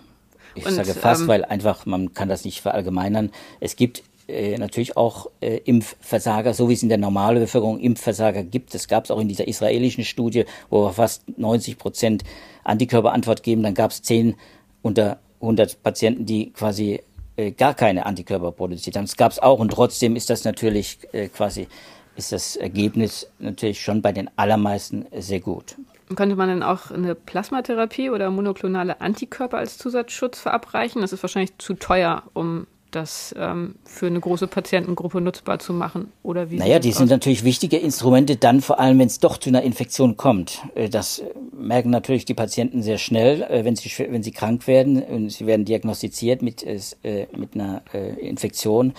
Ich 0.56 0.66
und, 0.66 0.74
sage 0.74 0.94
fast, 0.94 1.22
ähm, 1.22 1.28
weil 1.30 1.46
einfach 1.46 1.86
man 1.86 2.14
kann 2.14 2.28
das 2.28 2.44
nicht 2.44 2.62
verallgemeinern. 2.62 3.32
Es 3.62 3.78
gibt 3.78 4.04
äh, 4.28 4.58
natürlich 4.58 4.98
auch 4.98 5.30
äh, 5.42 5.58
Impfversager, 5.66 6.54
so 6.54 6.70
wie 6.70 6.74
es 6.74 6.84
in 6.84 6.90
der 6.90 6.98
normalen 6.98 7.40
Bevölkerung 7.40 7.80
Impfversager 7.80 8.44
gibt. 8.44 8.74
Das 8.74 8.88
gab 8.88 9.06
es 9.06 9.12
auch 9.12 9.20
in 9.20 9.28
dieser 9.28 9.48
israelischen 9.48 10.04
Studie, 10.04 10.46
wo 10.70 10.86
wir 10.86 10.94
fast 10.94 11.24
90 11.38 11.78
Prozent 11.78 12.24
Antikörperantwort 12.64 13.44
geben. 13.44 13.64
Dann 13.64 13.74
gab 13.74 13.92
es 13.92 14.02
10 14.02 14.36
unter 14.82 15.20
100 15.42 15.82
Patienten, 15.84 16.26
die 16.26 16.52
quasi 16.52 17.02
äh, 17.36 17.52
gar 17.52 17.74
keine 17.74 18.06
Antikörper 18.06 18.52
produziert 18.52 18.96
haben. 18.96 19.06
Das 19.06 19.18
gab 19.18 19.32
es 19.32 19.40
auch 19.40 19.60
und 19.60 19.72
trotzdem 19.72 20.16
ist 20.16 20.30
das 20.30 20.44
natürlich 20.44 21.00
äh, 21.12 21.28
quasi 21.28 21.68
ist 22.16 22.32
das 22.32 22.56
Ergebnis 22.56 23.30
natürlich 23.40 23.82
schon 23.82 24.02
bei 24.02 24.12
den 24.12 24.30
allermeisten 24.38 25.06
sehr 25.18 25.42
gut. 25.42 25.76
Könnte 26.16 26.36
man 26.36 26.50
denn 26.50 26.64
auch 26.64 26.92
eine 26.92 27.16
Plasmatherapie 27.16 28.10
oder 28.10 28.30
monoklonale 28.30 29.02
Antikörper 29.02 29.58
als 29.58 29.78
Zusatzschutz 29.78 30.40
verabreichen? 30.40 31.02
Das 31.02 31.12
ist 31.12 31.24
wahrscheinlich 31.24 31.58
zu 31.58 31.74
teuer, 31.74 32.24
um 32.34 32.68
das 32.96 33.36
ähm, 33.38 33.76
für 33.84 34.08
eine 34.08 34.20
große 34.20 34.48
Patientengruppe 34.48 35.22
nutzbar 35.22 35.60
zu 35.60 35.74
machen? 35.74 36.12
Oder 36.24 36.50
wie 36.50 36.58
naja, 36.58 36.80
die 36.80 36.92
sind 36.92 37.10
natürlich 37.10 37.44
wichtige 37.44 37.78
Instrumente 37.78 38.38
dann 38.38 38.62
vor 38.62 38.80
allem, 38.80 39.00
wenn 39.00 39.08
es 39.08 39.20
doch 39.20 39.38
zu 39.38 39.50
einer 39.50 39.62
Infektion 39.62 40.18
kommt. 40.18 40.62
Äh, 40.76 40.90
das 40.90 41.24
merken 41.52 41.90
natürlich 41.90 42.26
die 42.26 42.34
Patienten 42.34 42.82
sehr 42.82 42.98
schnell, 42.98 43.44
äh, 43.44 43.66
wenn 43.66 43.76
sie, 43.76 43.92
wenn 44.10 44.24
sie 44.24 44.32
krank 44.32 44.68
werden 44.68 45.04
und 45.04 45.30
sie 45.30 45.46
werden 45.46 45.66
diagnostiziert 45.66 46.42
mit, 46.42 46.64
äh, 46.64 47.28
mit 47.36 47.56
einer 47.56 47.84
Infektion. 48.20 48.94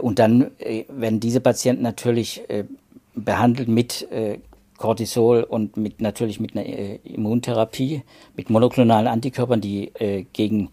Und 0.00 0.18
dann 0.18 0.50
werden 0.58 1.20
diese 1.20 1.40
Patienten 1.40 1.82
natürlich 1.82 2.42
behandelt 3.14 3.68
mit 3.68 4.08
Cortisol 4.78 5.42
und 5.42 5.76
mit 5.76 6.00
natürlich 6.00 6.40
mit 6.40 6.56
einer 6.56 7.04
Immuntherapie, 7.04 8.02
mit 8.34 8.48
monoklonalen 8.48 9.06
Antikörpern, 9.06 9.60
die 9.60 9.92
gegen 10.32 10.70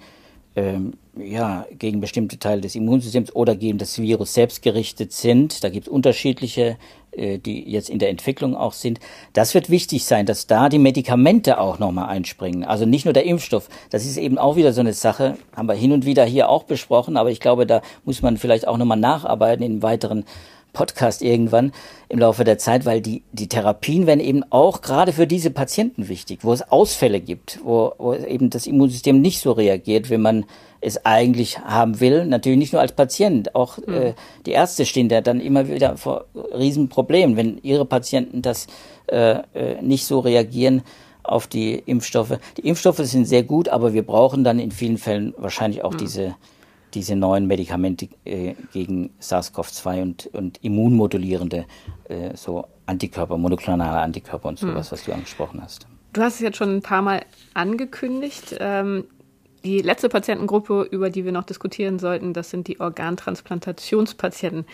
ähm, 0.56 0.94
ja, 1.18 1.66
gegen 1.72 2.00
bestimmte 2.00 2.40
Teile 2.40 2.62
des 2.62 2.76
Immunsystems 2.76 3.36
oder 3.36 3.56
gegen 3.56 3.78
das 3.78 4.00
Virus 4.00 4.34
selbst 4.34 4.62
gerichtet 4.62 5.12
sind. 5.12 5.64
Da 5.64 5.70
gibt 5.70 5.88
es 5.88 5.94
unterschiedliche, 5.94 6.78
äh, 7.12 7.38
die 7.38 7.70
jetzt 7.70 7.90
in 7.90 8.00
der 8.00 8.10
Entwicklung 8.10 8.56
auch 8.56 8.74
sind. 8.74 9.00
Das 9.34 9.54
wird 9.54 9.70
wichtig 9.70 10.06
sein, 10.06 10.26
dass 10.26 10.48
da 10.48 10.70
die 10.70 10.80
Medikamente 10.80 11.60
auch 11.60 11.80
nochmal 11.80 12.08
einspringen. 12.08 12.64
Also 12.64 12.86
nicht 12.86 13.06
nur 13.06 13.14
der 13.14 13.26
Impfstoff. 13.26 13.68
Das 13.90 14.06
ist 14.06 14.18
eben 14.18 14.38
auch 14.38 14.56
wieder 14.56 14.72
so 14.72 14.82
eine 14.82 14.94
Sache, 14.94 15.38
haben 15.54 15.68
wir 15.68 15.76
hin 15.76 15.92
und 15.92 16.06
wieder 16.06 16.24
hier 16.24 16.48
auch 16.48 16.64
besprochen, 16.64 17.18
aber 17.18 17.30
ich 17.30 17.42
glaube, 17.42 17.66
da 17.66 17.82
muss 18.06 18.22
man 18.22 18.38
vielleicht 18.38 18.68
auch 18.68 18.78
nochmal 18.78 19.00
nacharbeiten 19.00 19.66
in 19.66 19.84
weiteren 19.84 20.26
Podcast 20.74 21.22
irgendwann 21.22 21.74
im 22.08 22.20
Laufe 22.20 22.46
der 22.46 22.58
Zeit, 22.58 22.86
weil 22.86 23.02
die, 23.02 23.24
die 23.34 23.50
Therapien 23.50 24.08
werden 24.08 24.22
eben 24.22 24.44
auch 24.50 24.82
gerade 24.82 25.12
für 25.12 25.28
diese 25.28 25.52
Patienten 25.52 26.08
wichtig, 26.08 26.40
wo 26.44 26.54
es 26.54 26.62
Ausfälle 26.72 27.20
gibt, 27.20 27.60
wo, 27.64 27.92
wo 27.98 28.14
eben 28.14 28.50
das 28.50 28.68
Immunsystem 28.68 29.20
nicht 29.20 29.42
so 29.42 29.52
reagiert, 29.52 30.10
wie 30.10 30.18
man 30.18 30.46
es 30.82 31.06
eigentlich 31.06 31.60
haben 31.60 32.00
will. 32.00 32.26
Natürlich 32.26 32.60
nicht 32.60 32.74
nur 32.74 32.82
als 32.82 32.92
Patient, 32.92 33.56
auch 33.56 33.78
mhm. 33.78 33.94
äh, 33.94 34.14
die 34.46 34.52
Ärzte 34.52 34.86
stehen 34.86 35.10
da 35.10 35.22
dann 35.22 35.40
immer 35.40 35.68
wieder 35.68 35.98
vor 35.98 36.26
Riesenproblemen, 36.36 37.38
wenn 37.38 37.60
ihre 37.64 37.86
Patienten 37.86 38.42
das 38.42 38.68
äh, 39.08 39.40
äh, 39.54 39.82
nicht 39.82 40.06
so 40.06 40.20
reagieren 40.20 40.82
auf 41.24 41.48
die 41.48 41.76
Impfstoffe. 41.76 42.40
Die 42.58 42.68
Impfstoffe 42.68 42.98
sind 42.98 43.26
sehr 43.26 43.44
gut, 43.44 43.70
aber 43.70 43.94
wir 43.94 44.04
brauchen 44.04 44.44
dann 44.44 44.60
in 44.60 44.72
vielen 44.72 44.98
Fällen 44.98 45.34
wahrscheinlich 45.38 45.84
auch 45.84 45.94
mhm. 45.94 45.98
diese 46.00 46.36
diese 46.94 47.16
neuen 47.16 47.48
Medikamente 47.48 48.10
äh, 48.26 48.54
gegen 48.74 49.12
SARS-CoV-2 49.22 50.02
und, 50.02 50.30
und 50.34 50.64
immunmodulierende 50.64 51.66
äh, 52.10 52.36
so 52.36 52.66
Antikörper, 52.86 53.38
monoklonale 53.38 54.02
Antikörper 54.02 54.50
und 54.50 54.60
sowas, 54.60 54.88
hm. 54.88 54.92
was 54.92 55.06
du 55.06 55.14
angesprochen 55.14 55.62
hast. 55.62 55.88
Du 56.14 56.22
hast 56.22 56.36
es 56.36 56.40
jetzt 56.42 56.58
schon 56.58 56.76
ein 56.76 56.82
paar 56.82 57.02
Mal 57.02 57.22
angekündigt. 57.54 58.58
Ähm, 58.60 59.06
die 59.64 59.82
letzte 59.82 60.10
Patientengruppe, 60.10 60.88
über 60.92 61.10
die 61.10 61.26
wir 61.26 61.32
noch 61.32 61.44
diskutieren 61.44 62.00
sollten, 62.00 62.34
das 62.34 62.50
sind 62.50 62.68
die 62.68 62.80
Organtransplantationspatienten. 62.80 64.66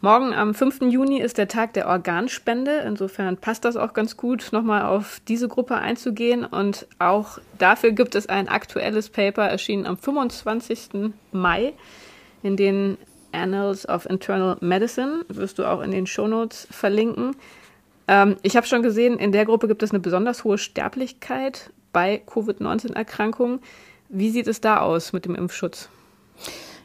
Morgen 0.00 0.34
am 0.34 0.52
5. 0.52 0.80
Juni 0.90 1.20
ist 1.20 1.38
der 1.38 1.46
Tag 1.46 1.74
der 1.74 1.86
Organspende. 1.86 2.82
Insofern 2.84 3.36
passt 3.36 3.64
das 3.64 3.76
auch 3.76 3.92
ganz 3.92 4.16
gut, 4.16 4.48
nochmal 4.50 4.82
auf 4.82 5.20
diese 5.28 5.46
Gruppe 5.46 5.76
einzugehen. 5.76 6.44
Und 6.44 6.88
auch 6.98 7.38
dafür 7.58 7.92
gibt 7.92 8.16
es 8.16 8.28
ein 8.28 8.48
aktuelles 8.48 9.10
Paper, 9.10 9.44
erschienen 9.44 9.86
am 9.86 9.96
25. 9.96 11.12
Mai 11.30 11.74
in 12.42 12.56
den 12.56 12.98
Annals 13.30 13.88
of 13.88 14.10
Internal 14.10 14.56
Medicine. 14.60 15.24
Wirst 15.28 15.60
du 15.60 15.64
auch 15.64 15.80
in 15.80 15.92
den 15.92 16.08
Shownotes 16.08 16.66
verlinken. 16.68 17.36
Ähm, 18.08 18.36
ich 18.42 18.56
habe 18.56 18.66
schon 18.66 18.82
gesehen, 18.82 19.20
in 19.20 19.30
der 19.30 19.44
Gruppe 19.44 19.68
gibt 19.68 19.84
es 19.84 19.90
eine 19.92 20.00
besonders 20.00 20.42
hohe 20.42 20.58
Sterblichkeit 20.58 21.70
bei 21.92 22.22
Covid-19-Erkrankungen. 22.26 23.60
Wie 24.14 24.28
sieht 24.28 24.46
es 24.46 24.60
da 24.60 24.80
aus 24.80 25.14
mit 25.14 25.24
dem 25.24 25.34
Impfschutz? 25.34 25.88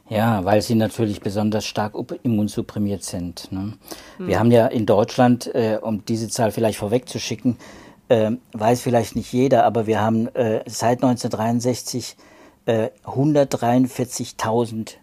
Ja, 0.10 0.46
weil 0.46 0.62
sie 0.62 0.76
natürlich 0.76 1.20
besonders 1.20 1.66
stark 1.66 1.94
immunsupprimiert 2.24 3.04
sind. 3.04 3.52
Ne? 3.52 3.74
Mhm. 4.18 4.28
Wir 4.28 4.40
haben 4.40 4.50
ja 4.52 4.68
in 4.68 4.86
Deutschland, 4.86 5.54
äh, 5.54 5.78
um 5.82 6.06
diese 6.06 6.30
Zahl 6.30 6.52
vielleicht 6.52 6.80
vorwegzuschicken, 6.80 7.58
äh, 8.08 8.32
weiß 8.54 8.80
vielleicht 8.82 9.18
nicht 9.18 9.34
jeder, 9.34 9.66
aber 9.66 9.88
wir 9.88 10.00
haben 10.00 10.34
äh, 10.36 10.64
seit 10.68 11.04
1963 11.04 12.16
äh, 12.66 12.92
143.000 13.04 14.94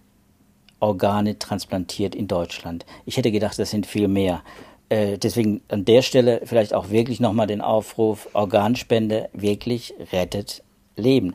Organe 0.80 1.38
transplantiert 1.38 2.14
in 2.14 2.26
Deutschland. 2.26 2.86
Ich 3.04 3.18
hätte 3.18 3.32
gedacht, 3.32 3.58
das 3.58 3.68
sind 3.68 3.86
viel 3.86 4.08
mehr. 4.08 4.42
Äh, 4.88 5.18
deswegen 5.18 5.60
an 5.68 5.84
der 5.84 6.00
Stelle 6.00 6.40
vielleicht 6.44 6.72
auch 6.72 6.88
wirklich 6.88 7.20
nochmal 7.20 7.46
den 7.46 7.60
Aufruf, 7.60 8.30
Organspende 8.32 9.28
wirklich 9.34 9.92
rettet 10.10 10.62
Leben. 10.96 11.34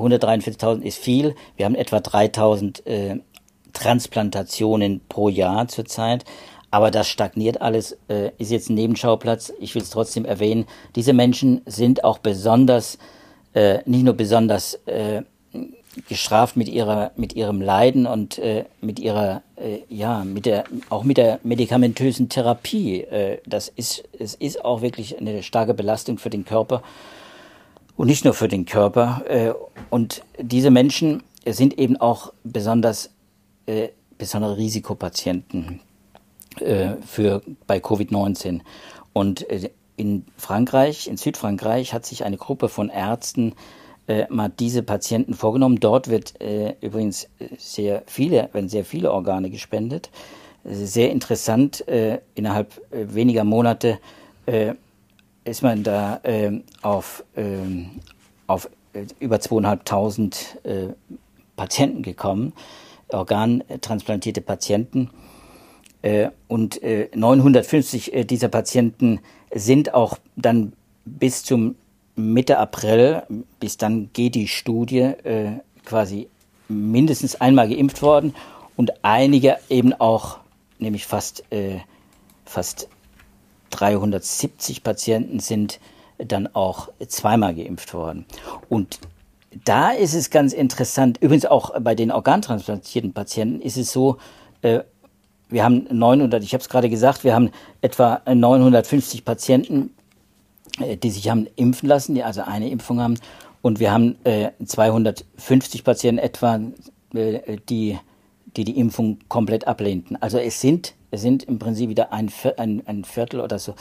143.000 0.00 0.82
ist 0.82 0.98
viel. 0.98 1.34
Wir 1.56 1.66
haben 1.66 1.74
etwa 1.74 1.98
3.000 1.98 2.86
äh, 2.86 3.20
Transplantationen 3.72 5.00
pro 5.08 5.28
Jahr 5.28 5.68
zurzeit. 5.68 6.24
Aber 6.70 6.90
das 6.90 7.08
stagniert 7.08 7.60
alles, 7.60 7.98
äh, 8.08 8.30
ist 8.38 8.50
jetzt 8.50 8.70
ein 8.70 8.74
Nebenschauplatz. 8.74 9.52
Ich 9.58 9.74
will 9.74 9.82
es 9.82 9.90
trotzdem 9.90 10.24
erwähnen. 10.24 10.66
Diese 10.94 11.12
Menschen 11.12 11.62
sind 11.66 12.04
auch 12.04 12.18
besonders, 12.18 12.98
äh, 13.54 13.78
nicht 13.86 14.04
nur 14.04 14.14
besonders 14.14 14.74
äh, 14.86 15.22
gestraft 16.08 16.56
mit 16.56 16.68
ihrer, 16.68 17.10
mit 17.16 17.34
ihrem 17.34 17.60
Leiden 17.60 18.06
und 18.06 18.38
äh, 18.38 18.64
mit 18.80 19.00
ihrer, 19.00 19.42
äh, 19.56 19.80
ja, 19.88 20.22
mit 20.24 20.46
der, 20.46 20.64
auch 20.88 21.02
mit 21.02 21.16
der 21.16 21.40
medikamentösen 21.42 22.28
Therapie. 22.28 23.00
Äh, 23.00 23.38
das 23.44 23.68
ist, 23.68 24.04
es 24.16 24.34
ist 24.34 24.64
auch 24.64 24.82
wirklich 24.82 25.18
eine 25.18 25.42
starke 25.42 25.74
Belastung 25.74 26.18
für 26.18 26.30
den 26.30 26.44
Körper 26.44 26.82
und 28.00 28.06
nicht 28.06 28.24
nur 28.24 28.32
für 28.32 28.48
den 28.48 28.64
Körper. 28.64 29.24
Äh, 29.28 29.52
und 29.90 30.22
diese 30.40 30.70
Menschen 30.70 31.22
sind 31.44 31.78
eben 31.78 31.98
auch 31.98 32.32
besonders 32.44 33.10
äh, 33.66 33.88
besondere 34.16 34.56
Risikopatienten 34.56 35.80
äh, 36.60 36.92
für 37.06 37.42
bei 37.66 37.76
Covid-19. 37.76 38.60
Und 39.12 39.44
in 39.96 40.24
Frankreich, 40.38 41.08
in 41.08 41.18
Südfrankreich, 41.18 41.92
hat 41.92 42.06
sich 42.06 42.24
eine 42.24 42.38
Gruppe 42.38 42.70
von 42.70 42.88
Ärzten 42.88 43.54
mal 44.28 44.48
diese 44.48 44.82
Patienten 44.82 45.34
vorgenommen. 45.34 45.78
Dort 45.78 46.08
wird 46.08 46.34
übrigens 46.80 47.28
sehr 47.58 48.02
viele, 48.06 48.48
werden 48.52 48.68
sehr 48.68 48.84
viele 48.84 49.12
Organe 49.12 49.50
gespendet. 49.50 50.10
Sehr 50.64 51.10
interessant. 51.10 51.84
innerhalb 52.34 52.80
weniger 52.90 53.44
Monate 53.44 53.98
ist 55.50 55.62
man 55.62 55.82
da 55.82 56.20
ähm, 56.22 56.62
auf, 56.80 57.24
ähm, 57.36 57.90
auf 58.46 58.70
äh, 58.92 59.04
über 59.18 59.40
zweieinhalbtausend 59.40 60.58
äh, 60.62 60.88
Patienten 61.56 62.02
gekommen, 62.02 62.52
organtransplantierte 63.08 64.40
Patienten. 64.40 65.10
Äh, 66.02 66.28
und 66.48 66.80
950 66.82 68.14
äh, 68.14 68.24
dieser 68.24 68.48
Patienten 68.48 69.20
sind 69.52 69.92
auch 69.92 70.18
dann 70.36 70.72
bis 71.04 71.42
zum 71.42 71.74
Mitte 72.14 72.58
April, 72.58 73.24
bis 73.58 73.76
dann 73.76 74.10
geht 74.12 74.34
die 74.34 74.46
Studie 74.46 75.12
quasi 75.84 76.28
mindestens 76.68 77.40
einmal 77.40 77.68
geimpft 77.68 78.02
worden 78.02 78.34
und 78.76 78.92
einige 79.02 79.56
eben 79.70 79.94
auch, 79.94 80.38
nämlich 80.78 81.06
fast, 81.06 81.44
fast 82.44 82.88
370 83.70 84.82
Patienten 84.82 85.40
sind 85.40 85.80
dann 86.18 86.48
auch 86.54 86.88
zweimal 87.08 87.54
geimpft 87.54 87.94
worden. 87.94 88.26
Und 88.68 89.00
da 89.64 89.90
ist 89.90 90.14
es 90.14 90.30
ganz 90.30 90.52
interessant, 90.52 91.18
übrigens 91.20 91.46
auch 91.46 91.78
bei 91.80 91.94
den 91.94 92.12
organtransplantierten 92.12 93.12
Patienten 93.12 93.60
ist 93.60 93.76
es 93.76 93.92
so, 93.92 94.18
äh, 94.62 94.80
wir 95.48 95.64
haben 95.64 95.86
900, 95.90 96.44
ich 96.44 96.52
habe 96.52 96.62
es 96.62 96.68
gerade 96.68 96.88
gesagt, 96.88 97.24
wir 97.24 97.34
haben 97.34 97.50
etwa 97.80 98.22
950 98.32 99.24
Patienten, 99.24 99.90
äh, 100.78 100.96
die 100.96 101.10
sich 101.10 101.28
haben 101.28 101.48
impfen 101.56 101.88
lassen, 101.88 102.14
die 102.14 102.22
also 102.22 102.42
eine 102.42 102.70
Impfung 102.70 103.00
haben. 103.00 103.18
Und 103.62 103.80
wir 103.80 103.92
haben 103.92 104.16
äh, 104.24 104.50
250 104.64 105.84
Patienten 105.84 106.18
etwa, 106.18 106.60
äh, 107.14 107.56
die, 107.68 107.98
die 108.56 108.64
die 108.64 108.78
Impfung 108.78 109.18
komplett 109.28 109.66
ablehnten. 109.66 110.16
Also 110.16 110.38
es 110.38 110.60
sind, 110.60 110.94
sind 111.12 111.44
im 111.44 111.58
Prinzip 111.58 111.88
wieder 111.88 112.12
ein, 112.12 112.30
ein, 112.56 112.82
ein 112.86 113.04
Viertel 113.04 113.40
oder 113.40 113.58
so 113.58 113.74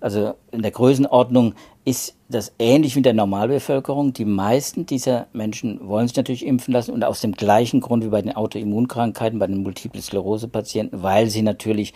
also 0.00 0.34
in 0.52 0.62
der 0.62 0.70
Größenordnung 0.70 1.54
ist 1.84 2.14
das 2.28 2.52
ähnlich 2.58 2.94
wie 2.94 3.00
in 3.00 3.04
der 3.04 3.14
Normalbevölkerung. 3.14 4.12
Die 4.12 4.24
meisten 4.24 4.86
dieser 4.86 5.26
Menschen 5.32 5.88
wollen 5.88 6.06
sich 6.06 6.16
natürlich 6.16 6.44
impfen 6.44 6.72
lassen 6.72 6.92
und 6.92 7.02
aus 7.04 7.20
dem 7.20 7.32
gleichen 7.32 7.80
Grund 7.80 8.04
wie 8.04 8.08
bei 8.08 8.22
den 8.22 8.36
Autoimmunkrankheiten, 8.36 9.38
bei 9.38 9.46
den 9.46 9.62
Multiple 9.62 10.02
Sklerose-Patienten, 10.02 11.02
weil 11.02 11.28
sie 11.28 11.42
natürlich 11.42 11.94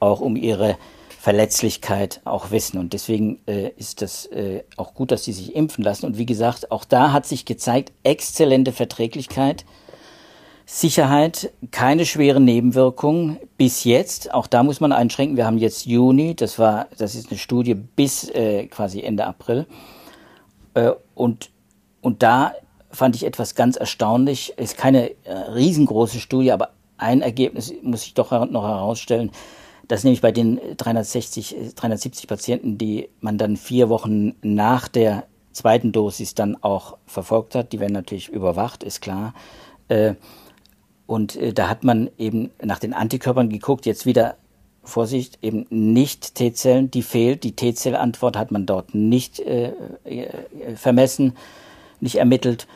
auch 0.00 0.20
um 0.20 0.36
ihre 0.36 0.76
Verletzlichkeit 1.20 2.20
auch 2.24 2.50
wissen. 2.50 2.78
Und 2.78 2.94
deswegen 2.94 3.38
äh, 3.46 3.70
ist 3.76 4.02
das 4.02 4.26
äh, 4.26 4.64
auch 4.76 4.94
gut, 4.94 5.12
dass 5.12 5.24
sie 5.24 5.32
sich 5.32 5.54
impfen 5.54 5.84
lassen. 5.84 6.06
Und 6.06 6.18
wie 6.18 6.26
gesagt, 6.26 6.72
auch 6.72 6.84
da 6.84 7.12
hat 7.12 7.26
sich 7.26 7.44
gezeigt, 7.44 7.92
exzellente 8.02 8.72
Verträglichkeit 8.72 9.64
Sicherheit, 10.64 11.52
keine 11.70 12.06
schweren 12.06 12.44
Nebenwirkungen 12.44 13.38
bis 13.56 13.84
jetzt. 13.84 14.32
Auch 14.32 14.46
da 14.46 14.62
muss 14.62 14.80
man 14.80 14.92
einschränken. 14.92 15.36
Wir 15.36 15.46
haben 15.46 15.58
jetzt 15.58 15.86
Juni, 15.86 16.34
das 16.34 16.58
war, 16.58 16.86
das 16.98 17.14
ist 17.14 17.30
eine 17.30 17.38
Studie 17.38 17.74
bis 17.74 18.28
äh, 18.30 18.66
quasi 18.66 19.02
Ende 19.02 19.26
April. 19.26 19.66
Äh, 20.74 20.92
und, 21.14 21.50
und 22.00 22.22
da 22.22 22.52
fand 22.90 23.16
ich 23.16 23.24
etwas 23.24 23.54
ganz 23.54 23.76
erstaunlich. 23.76 24.54
Ist 24.56 24.76
keine 24.76 25.10
äh, 25.24 25.32
riesengroße 25.32 26.20
Studie, 26.20 26.52
aber 26.52 26.70
ein 26.96 27.20
Ergebnis 27.22 27.74
muss 27.82 28.04
ich 28.04 28.14
doch 28.14 28.30
noch 28.48 28.64
herausstellen, 28.64 29.30
dass 29.88 30.04
nämlich 30.04 30.20
bei 30.20 30.32
den 30.32 30.60
360, 30.76 31.74
370 31.74 32.28
Patienten, 32.28 32.78
die 32.78 33.08
man 33.20 33.36
dann 33.36 33.56
vier 33.56 33.88
Wochen 33.88 34.34
nach 34.42 34.88
der 34.88 35.24
zweiten 35.52 35.92
Dosis 35.92 36.34
dann 36.34 36.56
auch 36.62 36.96
verfolgt 37.06 37.54
hat, 37.54 37.72
die 37.72 37.80
werden 37.80 37.92
natürlich 37.92 38.28
überwacht, 38.28 38.84
ist 38.84 39.00
klar. 39.00 39.34
Äh, 41.06 41.12
und 41.12 41.36
äh, 41.36 41.52
da 41.52 41.68
hat 41.68 41.84
man 41.84 42.10
eben 42.18 42.50
nach 42.62 42.78
den 42.78 42.94
Antikörpern 42.94 43.48
geguckt, 43.48 43.86
jetzt 43.86 44.06
wieder 44.06 44.36
Vorsicht, 44.84 45.38
eben 45.42 45.66
nicht 45.70 46.34
T-Zellen, 46.34 46.90
die 46.90 47.02
fehlt. 47.02 47.44
Die 47.44 47.54
T-Zellantwort 47.54 48.36
hat 48.36 48.50
man 48.50 48.66
dort 48.66 48.94
nicht 48.94 49.38
äh, 49.38 49.72
äh, 50.04 50.76
vermessen, 50.76 51.36
nicht 52.00 52.16
ermittelt. 52.16 52.66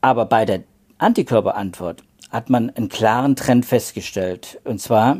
Aber 0.00 0.26
bei 0.26 0.44
der 0.44 0.62
Antikörperantwort 0.98 2.04
hat 2.30 2.50
man 2.50 2.70
einen 2.70 2.88
klaren 2.88 3.34
Trend 3.34 3.66
festgestellt. 3.66 4.60
Und 4.64 4.80
zwar, 4.80 5.18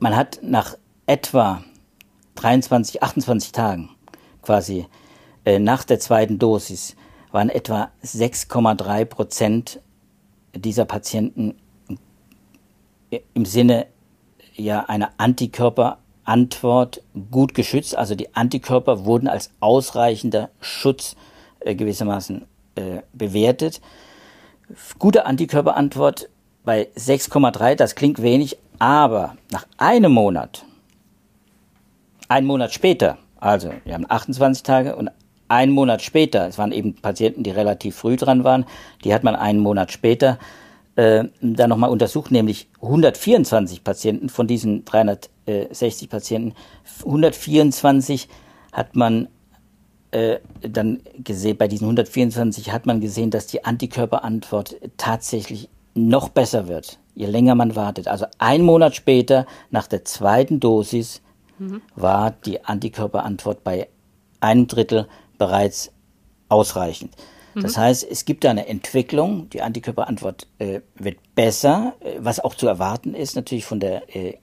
man 0.00 0.16
hat 0.16 0.40
nach 0.42 0.76
etwa 1.06 1.62
23, 2.36 3.02
28 3.02 3.52
Tagen 3.52 3.90
quasi 4.42 4.86
äh, 5.44 5.58
nach 5.58 5.84
der 5.84 6.00
zweiten 6.00 6.38
Dosis 6.38 6.96
waren 7.32 7.48
etwa 7.48 7.90
6,3 8.04 9.04
Prozent 9.04 9.80
dieser 10.54 10.84
Patienten 10.84 11.54
im 13.34 13.44
Sinne 13.44 13.86
ja 14.54 14.84
einer 14.84 15.10
Antikörperantwort 15.16 17.02
gut 17.30 17.54
geschützt. 17.54 17.96
Also 17.96 18.14
die 18.14 18.34
Antikörper 18.34 19.04
wurden 19.04 19.28
als 19.28 19.50
ausreichender 19.60 20.50
Schutz 20.60 21.16
äh, 21.60 21.74
gewissermaßen 21.74 22.46
äh, 22.76 23.02
bewertet. 23.12 23.80
Gute 24.98 25.26
Antikörperantwort 25.26 26.28
bei 26.64 26.88
6,3, 26.96 27.74
das 27.74 27.94
klingt 27.94 28.22
wenig, 28.22 28.58
aber 28.78 29.36
nach 29.50 29.66
einem 29.78 30.12
Monat, 30.12 30.64
einen 32.28 32.46
Monat 32.46 32.72
später, 32.72 33.18
also 33.40 33.72
wir 33.84 33.94
haben 33.94 34.06
28 34.08 34.62
Tage 34.62 34.94
und 34.94 35.10
einen 35.50 35.72
Monat 35.72 36.02
später, 36.02 36.46
es 36.46 36.58
waren 36.58 36.72
eben 36.72 36.94
Patienten, 36.94 37.42
die 37.42 37.50
relativ 37.50 37.96
früh 37.96 38.16
dran 38.16 38.44
waren, 38.44 38.64
die 39.04 39.12
hat 39.12 39.24
man 39.24 39.36
einen 39.36 39.60
Monat 39.60 39.92
später 39.92 40.38
äh, 40.96 41.24
dann 41.40 41.70
nochmal 41.70 41.90
untersucht, 41.90 42.30
nämlich 42.30 42.68
124 42.82 43.82
Patienten 43.84 44.28
von 44.28 44.46
diesen 44.46 44.84
360 44.84 46.08
Patienten. 46.08 46.54
124 47.04 48.28
hat 48.72 48.94
man 48.94 49.28
äh, 50.12 50.38
dann 50.60 51.00
gesehen, 51.18 51.56
bei 51.56 51.68
diesen 51.68 51.84
124 51.84 52.72
hat 52.72 52.86
man 52.86 53.00
gesehen, 53.00 53.30
dass 53.30 53.46
die 53.46 53.64
Antikörperantwort 53.64 54.76
tatsächlich 54.96 55.68
noch 55.94 56.28
besser 56.28 56.68
wird, 56.68 56.98
je 57.14 57.26
länger 57.26 57.54
man 57.54 57.76
wartet. 57.76 58.08
Also 58.08 58.26
ein 58.38 58.62
Monat 58.62 58.94
später, 58.94 59.46
nach 59.70 59.86
der 59.86 60.04
zweiten 60.04 60.60
Dosis, 60.60 61.22
mhm. 61.58 61.82
war 61.94 62.30
die 62.30 62.64
Antikörperantwort 62.64 63.64
bei 63.64 63.88
einem 64.40 64.66
Drittel 64.66 65.06
bereits 65.40 65.90
ausreichend. 66.50 67.12
Mhm. 67.54 67.62
Das 67.62 67.78
heißt, 67.78 68.06
es 68.08 68.26
gibt 68.26 68.44
da 68.44 68.50
eine 68.50 68.68
Entwicklung, 68.68 69.48
die 69.50 69.62
Antikörperantwort 69.62 70.46
äh, 70.58 70.80
wird 70.94 71.16
besser, 71.34 71.94
äh, 72.00 72.18
was 72.18 72.40
auch 72.40 72.54
zu 72.54 72.68
erwarten 72.68 73.14
ist, 73.14 73.34
natürlich 73.36 73.64
von 73.64 73.80
der 73.80 74.14
äh, 74.14 74.34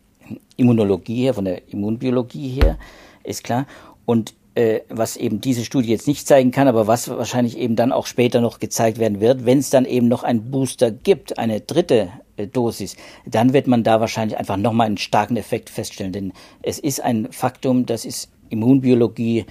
Immunologie 0.57 1.23
her, 1.23 1.35
von 1.35 1.45
der 1.45 1.71
Immunbiologie 1.71 2.49
her, 2.49 2.77
ist 3.23 3.43
klar. 3.43 3.67
Und 4.05 4.33
äh, 4.55 4.81
was 4.89 5.17
eben 5.17 5.39
diese 5.39 5.63
Studie 5.63 5.89
jetzt 5.89 6.07
nicht 6.07 6.27
zeigen 6.27 6.49
kann, 6.49 6.67
aber 6.67 6.87
was 6.87 7.07
wahrscheinlich 7.09 7.59
eben 7.59 7.75
dann 7.75 7.91
auch 7.91 8.07
später 8.07 8.41
noch 8.41 8.59
gezeigt 8.59 8.97
werden 8.97 9.21
wird, 9.21 9.45
wenn 9.45 9.59
es 9.59 9.69
dann 9.69 9.85
eben 9.85 10.07
noch 10.07 10.23
einen 10.23 10.49
Booster 10.49 10.89
gibt, 10.89 11.37
eine 11.37 11.61
dritte 11.61 12.09
äh, 12.37 12.47
Dosis, 12.47 12.95
dann 13.27 13.53
wird 13.53 13.67
man 13.67 13.83
da 13.83 13.99
wahrscheinlich 13.99 14.39
einfach 14.39 14.57
nochmal 14.57 14.87
einen 14.87 14.97
starken 14.97 15.37
Effekt 15.37 15.69
feststellen. 15.69 16.11
Denn 16.11 16.33
es 16.63 16.79
ist 16.79 17.03
ein 17.03 17.31
Faktum, 17.31 17.85
das 17.85 18.03
ist 18.03 18.31
Immunbiologie, 18.49 19.45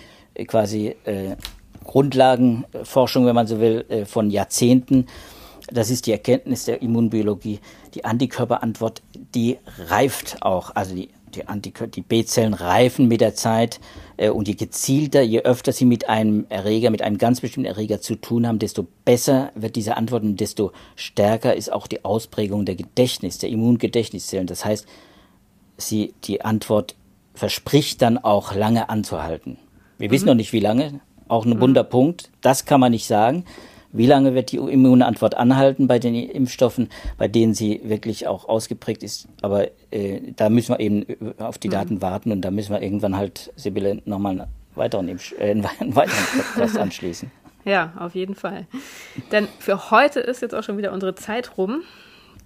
quasi 0.45 0.95
äh, 1.05 1.37
Grundlagenforschung, 1.85 3.27
wenn 3.27 3.35
man 3.35 3.47
so 3.47 3.61
will, 3.61 3.85
äh, 3.89 4.05
von 4.05 4.31
Jahrzehnten. 4.31 5.07
Das 5.69 5.91
ist 5.91 6.07
die 6.07 6.13
Erkenntnis 6.13 6.65
der 6.65 6.83
Immunbiologie. 6.83 7.61
Die 7.95 8.05
Antikörperantwort, 8.05 9.03
die 9.35 9.59
reift 9.89 10.43
auch. 10.43 10.75
Also 10.75 10.95
die, 10.95 11.09
die, 11.35 11.49
Antikör 11.49 11.87
die 11.87 12.03
B-Zellen 12.03 12.55
reifen 12.55 13.09
mit 13.09 13.21
der 13.21 13.35
Zeit. 13.35 13.81
Äh, 14.17 14.31
und 14.31 14.49
je 14.49 14.55
gezielter, 14.55 15.23
je 15.23 15.41
öfter 15.43 15.73
sie 15.73 15.85
mit 15.85 16.09
einem 16.09 16.47
Erreger, 16.49 16.91
mit 16.91 17.03
einem 17.03 17.19
ganz 17.19 17.41
bestimmten 17.41 17.67
Erreger 17.67 18.01
zu 18.01 18.17
tun 18.17 18.47
haben, 18.47 18.59
desto 18.59 18.87
besser 19.05 19.51
wird 19.55 19.77
diese 19.77 19.97
Antwort 19.97 20.23
und 20.23 20.39
desto 20.39 20.73
stärker 20.95 21.55
ist 21.55 21.73
auch 21.73 21.87
die 21.87 22.05
Ausprägung 22.05 22.65
der 22.65 22.77
Gedächtnis, 22.77 23.39
der 23.39 23.51
Immungedächtniszellen. 23.51 24.47
Das 24.47 24.65
heißt, 24.65 24.87
sie, 25.79 26.15
die 26.25 26.43
Antwort 26.43 26.95
verspricht 27.35 28.03
dann 28.03 28.19
auch 28.19 28.55
lange 28.55 28.89
anzuhalten. 28.89 29.59
Wir 29.99 30.09
mhm. 30.09 30.13
wissen 30.13 30.27
noch 30.27 30.35
nicht, 30.35 30.53
wie 30.53 30.61
lange. 30.61 31.01
Auch 31.29 31.45
ein 31.45 31.61
wunder 31.61 31.85
mhm. 31.85 31.89
Punkt. 31.89 32.31
Das 32.41 32.65
kann 32.65 32.81
man 32.81 32.93
nicht 32.93 33.07
sagen. 33.07 33.45
Wie 33.93 34.07
lange 34.07 34.35
wird 34.35 34.53
die 34.53 34.59
Immunantwort 34.59 35.37
anhalten 35.37 35.87
bei 35.87 35.99
den 35.99 36.15
Impfstoffen, 36.15 36.91
bei 37.17 37.29
denen 37.29 37.55
sie 37.55 37.81
wirklich 37.85 38.27
auch 38.27 38.49
ausgeprägt 38.49 39.03
ist? 39.03 39.27
Aber 39.41 39.69
äh, 39.91 40.21
da 40.37 40.51
müssen 40.51 40.75
wir 40.75 40.81
eben 40.81 41.07
auf 41.39 41.59
die 41.59 41.69
mhm. 41.69 41.73
Daten 41.73 42.03
warten 42.03 42.31
und 42.33 42.43
da 42.43 42.51
müssen 42.51 42.73
wir 42.73 42.83
irgendwann 42.83 43.17
halt, 43.17 43.53
Sibylle, 43.57 44.03
nochmal 44.05 44.33
einen 44.33 44.49
weiteren, 44.75 45.09
Impf 45.09 45.33
äh, 45.39 45.51
einen 45.51 45.65
weiteren 45.95 46.25
Podcast 46.37 46.79
anschließen. 46.79 47.31
Ja, 47.65 47.95
auf 47.99 48.15
jeden 48.15 48.35
Fall. 48.35 48.67
Denn 49.33 49.49
für 49.59 49.91
heute 49.91 50.21
ist 50.21 50.43
jetzt 50.43 50.55
auch 50.55 50.63
schon 50.63 50.79
wieder 50.79 50.93
unsere 50.93 51.15
Zeit 51.15 51.57
rum. 51.57 51.83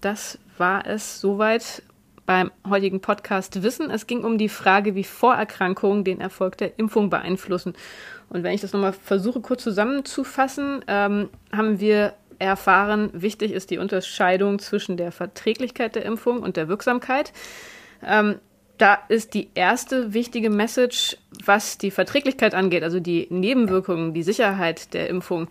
Das 0.01 0.39
war 0.57 0.87
es 0.87 1.21
soweit 1.21 1.83
beim 2.27 2.51
heutigen 2.69 3.01
Podcast 3.01 3.63
Wissen. 3.63 3.91
Es 3.91 4.07
ging 4.07 4.25
um 4.25 4.39
die 4.39 4.49
Frage, 4.49 4.95
wie 4.95 5.05
Vorerkrankungen 5.05 6.05
den 6.05 6.21
Erfolg 6.21 6.57
der 6.59 6.79
Impfung 6.79 7.11
beeinflussen. 7.11 7.75
Und 8.29 8.43
wenn 8.43 8.55
ich 8.55 8.61
das 8.61 8.73
nochmal 8.73 8.93
versuche 8.93 9.41
kurz 9.41 9.63
zusammenzufassen, 9.63 10.85
ähm, 10.87 11.29
haben 11.53 11.81
wir 11.81 12.15
erfahren, 12.39 13.11
wichtig 13.13 13.53
ist 13.53 13.71
die 13.71 13.79
Unterscheidung 13.79 14.59
zwischen 14.59 14.97
der 14.97 15.13
Verträglichkeit 15.13 15.95
der 15.95 16.05
Impfung 16.05 16.41
und 16.41 16.57
der 16.57 16.69
Wirksamkeit. 16.69 17.33
Ähm, 18.07 18.37
Da 18.79 18.99
ist 19.09 19.35
die 19.35 19.51
erste 19.55 20.15
wichtige 20.15 20.49
Message, 20.49 21.19
was 21.45 21.77
die 21.77 21.91
Verträglichkeit 21.91 22.55
angeht, 22.55 22.83
also 22.83 22.99
die 22.99 23.27
Nebenwirkungen, 23.29 24.15
die 24.15 24.23
Sicherheit 24.23 24.95
der 24.95 25.11
Impfung. 25.11 25.49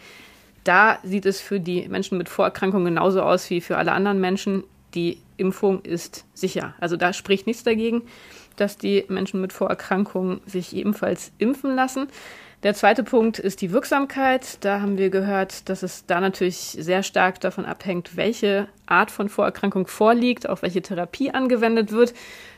Da 0.64 0.98
sieht 1.04 1.28
es 1.28 1.40
für 1.40 1.60
die 1.60 1.88
Menschen 1.88 2.18
mit 2.18 2.28
Vorerkrankungen 2.28 2.86
genauso 2.96 3.22
aus 3.22 3.48
wie 3.52 3.62
für 3.62 3.78
alle 3.78 3.92
anderen 3.92 4.20
Menschen. 4.20 4.64
Die 4.96 5.20
Impfung 5.40 5.82
ist 5.82 6.26
sicher. 6.34 6.76
Also 6.80 6.98
da 6.98 7.14
spricht 7.14 7.48
nichts 7.48 7.64
dagegen, 7.64 8.04
dass 8.56 8.78
die 8.78 9.06
Menschen 9.08 9.42
mit 9.42 9.54
Vorerkrankungen 9.54 10.42
sich 10.46 10.76
ebenfalls 10.76 11.32
impfen 11.38 11.76
lassen. 11.76 12.08
Der 12.64 12.74
zweite 12.74 13.04
Punkt 13.04 13.40
ist 13.40 13.62
die 13.62 13.72
Wirksamkeit. 13.72 14.64
Da 14.66 14.82
haben 14.82 14.98
wir 14.98 15.10
gehört, 15.10 15.70
dass 15.70 15.82
es 15.82 16.06
da 16.06 16.20
natürlich 16.20 16.58
sehr 16.58 17.04
stark 17.04 17.40
davon 17.40 17.66
abhängt, 17.66 18.18
welche 18.18 18.68
Art 18.86 19.12
von 19.12 19.30
Vorerkrankung 19.30 19.88
vorliegt, 19.88 20.50
auf 20.50 20.62
welche 20.62 20.82
Therapie 20.82 21.32
angewendet 21.32 21.94
wird. 21.94 22.14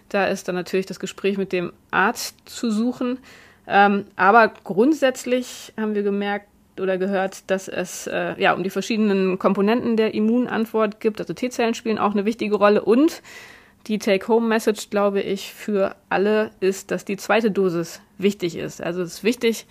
Da 0.10 0.26
ist 0.26 0.48
dann 0.48 0.56
natürlich 0.56 0.88
das 0.88 1.00
Gespräch 1.00 1.38
mit 1.38 1.54
dem 1.54 1.72
Arzt 1.92 2.36
zu 2.46 2.72
suchen. 2.72 3.20
Ähm, 3.68 4.06
aber 4.16 4.52
grundsätzlich 4.64 5.72
haben 5.80 5.94
wir 5.94 6.04
gemerkt 6.04 6.48
oder 6.82 6.98
gehört, 6.98 7.50
dass 7.50 7.68
es 7.68 8.08
äh, 8.08 8.36
ja 8.42 8.54
um 8.54 8.64
die 8.64 8.70
verschiedenen 8.70 9.40
Komponenten 9.40 9.98
der 9.98 10.14
Immunantwort 10.14 11.00
gibt. 11.00 11.20
Also 11.20 11.34
T-Zellen 11.34 11.74
spielen 11.74 11.98
auch 11.98 12.12
eine 12.12 12.26
wichtige 12.26 12.56
Rolle 12.56 12.84
und 12.84 13.22
die 13.88 13.98
Take-Home-Message, 13.98 14.90
glaube 14.90 15.22
ich, 15.22 15.54
für 15.54 15.96
alle 16.10 16.52
ist, 16.60 16.92
dass 16.92 17.06
die 17.06 17.18
zweite 17.18 17.52
Dosis 17.52 18.02
wichtig 18.18 18.56
ist. 18.56 18.82
Also 18.82 19.02
es 19.02 19.16
ist 19.16 19.24
wichtig, 19.24 19.66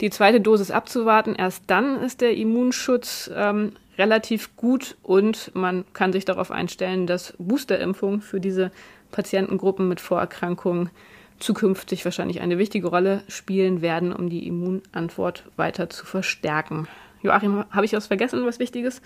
die 0.00 0.10
zweite 0.10 0.40
Dosis 0.40 0.70
abzuwarten. 0.70 1.34
Erst 1.34 1.64
dann 1.68 2.02
ist 2.02 2.20
der 2.20 2.36
Immunschutz 2.36 3.30
ähm, 3.34 3.72
relativ 3.96 4.56
gut 4.56 4.96
und 5.02 5.50
man 5.54 5.84
kann 5.94 6.12
sich 6.12 6.24
darauf 6.24 6.50
einstellen, 6.50 7.06
dass 7.06 7.34
Boosterimpfungen 7.38 8.20
für 8.20 8.40
diese 8.40 8.70
Patientengruppen 9.10 9.88
mit 9.88 10.00
Vorerkrankungen 10.00 10.90
zukünftig 11.38 12.04
wahrscheinlich 12.04 12.40
eine 12.40 12.58
wichtige 12.58 12.88
Rolle 12.88 13.22
spielen 13.28 13.82
werden, 13.82 14.12
um 14.12 14.28
die 14.28 14.46
Immunantwort 14.46 15.44
weiter 15.56 15.90
zu 15.90 16.06
verstärken. 16.06 16.88
Joachim, 17.22 17.64
habe 17.70 17.84
ich 17.84 17.92
was 17.92 18.06
vergessen, 18.06 18.44
was 18.44 18.58
Wichtiges? 18.58 19.00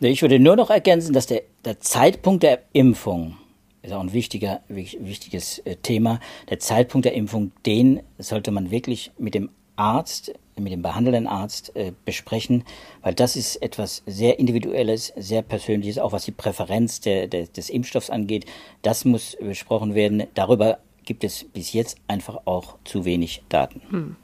Ich 0.00 0.22
würde 0.22 0.38
nur 0.38 0.56
noch 0.56 0.70
ergänzen, 0.70 1.12
dass 1.12 1.26
der, 1.26 1.42
der 1.64 1.80
Zeitpunkt 1.80 2.42
der 2.42 2.62
Impfung 2.72 3.36
ist 3.82 3.92
auch 3.92 4.00
ein 4.00 4.12
wichtiger, 4.12 4.60
wichtiges 4.68 5.60
äh, 5.60 5.76
Thema. 5.76 6.20
Der 6.50 6.58
Zeitpunkt 6.58 7.04
der 7.04 7.14
Impfung, 7.14 7.52
den 7.64 8.00
sollte 8.18 8.50
man 8.50 8.70
wirklich 8.70 9.12
mit 9.18 9.34
dem 9.34 9.50
Arzt, 9.76 10.34
mit 10.58 10.72
dem 10.72 10.82
behandelnden 10.82 11.28
Arzt 11.28 11.74
äh, 11.76 11.92
besprechen, 12.04 12.64
weil 13.02 13.14
das 13.14 13.36
ist 13.36 13.56
etwas 13.56 14.02
sehr 14.06 14.40
Individuelles, 14.40 15.12
sehr 15.16 15.42
Persönliches, 15.42 15.98
auch 15.98 16.12
was 16.12 16.24
die 16.24 16.32
Präferenz 16.32 17.00
der, 17.00 17.28
der, 17.28 17.46
des 17.46 17.70
Impfstoffs 17.70 18.10
angeht. 18.10 18.46
Das 18.82 19.04
muss 19.04 19.36
besprochen 19.40 19.94
werden. 19.94 20.24
Darüber 20.34 20.78
gibt 21.08 21.24
es 21.24 21.42
bis 21.42 21.72
jetzt 21.72 21.96
einfach 22.06 22.42
auch 22.44 22.76
zu 22.84 23.06
wenig 23.06 23.42
Daten. 23.48 23.80
Hm. 23.88 24.16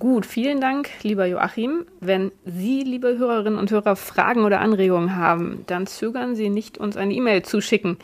Gut, 0.00 0.26
vielen 0.26 0.60
Dank, 0.60 0.90
lieber 1.02 1.26
Joachim. 1.26 1.86
Wenn 2.00 2.32
Sie, 2.44 2.82
liebe 2.82 3.16
Hörerinnen 3.18 3.58
und 3.58 3.70
Hörer, 3.70 3.94
Fragen 3.94 4.44
oder 4.44 4.60
Anregungen 4.60 5.14
haben, 5.14 5.62
dann 5.68 5.86
zögern 5.86 6.34
Sie 6.34 6.50
nicht, 6.50 6.76
uns 6.76 6.96
eine 6.96 7.14
E-Mail 7.14 7.42
zu 7.42 7.60
schicken. 7.60 7.98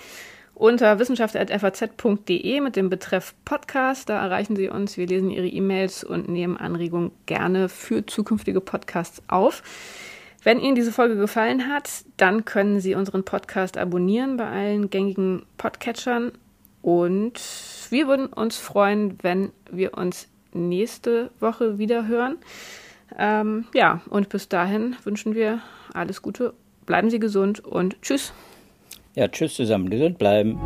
Unter 0.55 1.01
wissenschaft.faz.de 1.01 2.61
mit 2.61 2.77
dem 2.77 2.89
Betreff 2.89 3.35
Podcast, 3.45 4.09
da 4.11 4.23
erreichen 4.23 4.55
Sie 4.55 4.69
uns. 4.69 4.97
Wir 4.97 5.09
lesen 5.09 5.31
Ihre 5.31 5.49
E-Mails 5.49 6.05
und 6.05 6.29
nehmen 6.29 6.57
Anregungen 6.57 7.11
gerne 7.27 7.69
für 7.69 8.07
zukünftige 8.07 8.61
Podcasts 8.61 9.23
auf. 9.27 9.64
Wenn 10.45 10.61
Ihnen 10.61 10.77
diese 10.77 10.93
Folge 10.93 11.17
gefallen 11.17 11.69
hat, 11.69 11.91
dann 12.17 12.45
können 12.45 12.79
Sie 12.79 12.95
unseren 12.95 13.25
Podcast 13.25 13.77
abonnieren 13.77 14.37
bei 14.37 14.47
allen 14.47 14.89
gängigen 14.89 15.45
Podcatchern. 15.59 16.31
Und 16.87 17.41
wir 17.91 18.07
würden 18.07 18.26
uns 18.26 18.59
freuen, 18.59 19.18
wenn 19.20 19.51
wir 19.72 19.99
uns 19.99 20.28
nächste 20.55 21.32
Woche 21.41 21.78
wieder 21.78 22.07
hören. 22.07 22.39
Ähm, 23.18 23.64
ja, 23.74 24.03
und 24.09 24.28
bis 24.28 24.49
dahin 24.49 24.95
wünschen 25.03 25.34
wir 25.34 25.62
alles 25.95 26.22
Gute, 26.22 26.55
bleiben 26.87 27.11
Sie 27.11 27.18
gesund 27.18 27.59
und 27.59 28.01
tschüss. 28.03 28.32
Ja, 29.16 29.26
tschüss 29.26 29.57
zusammen, 29.57 29.91
gesund 29.91 30.18
bleiben. 30.18 30.61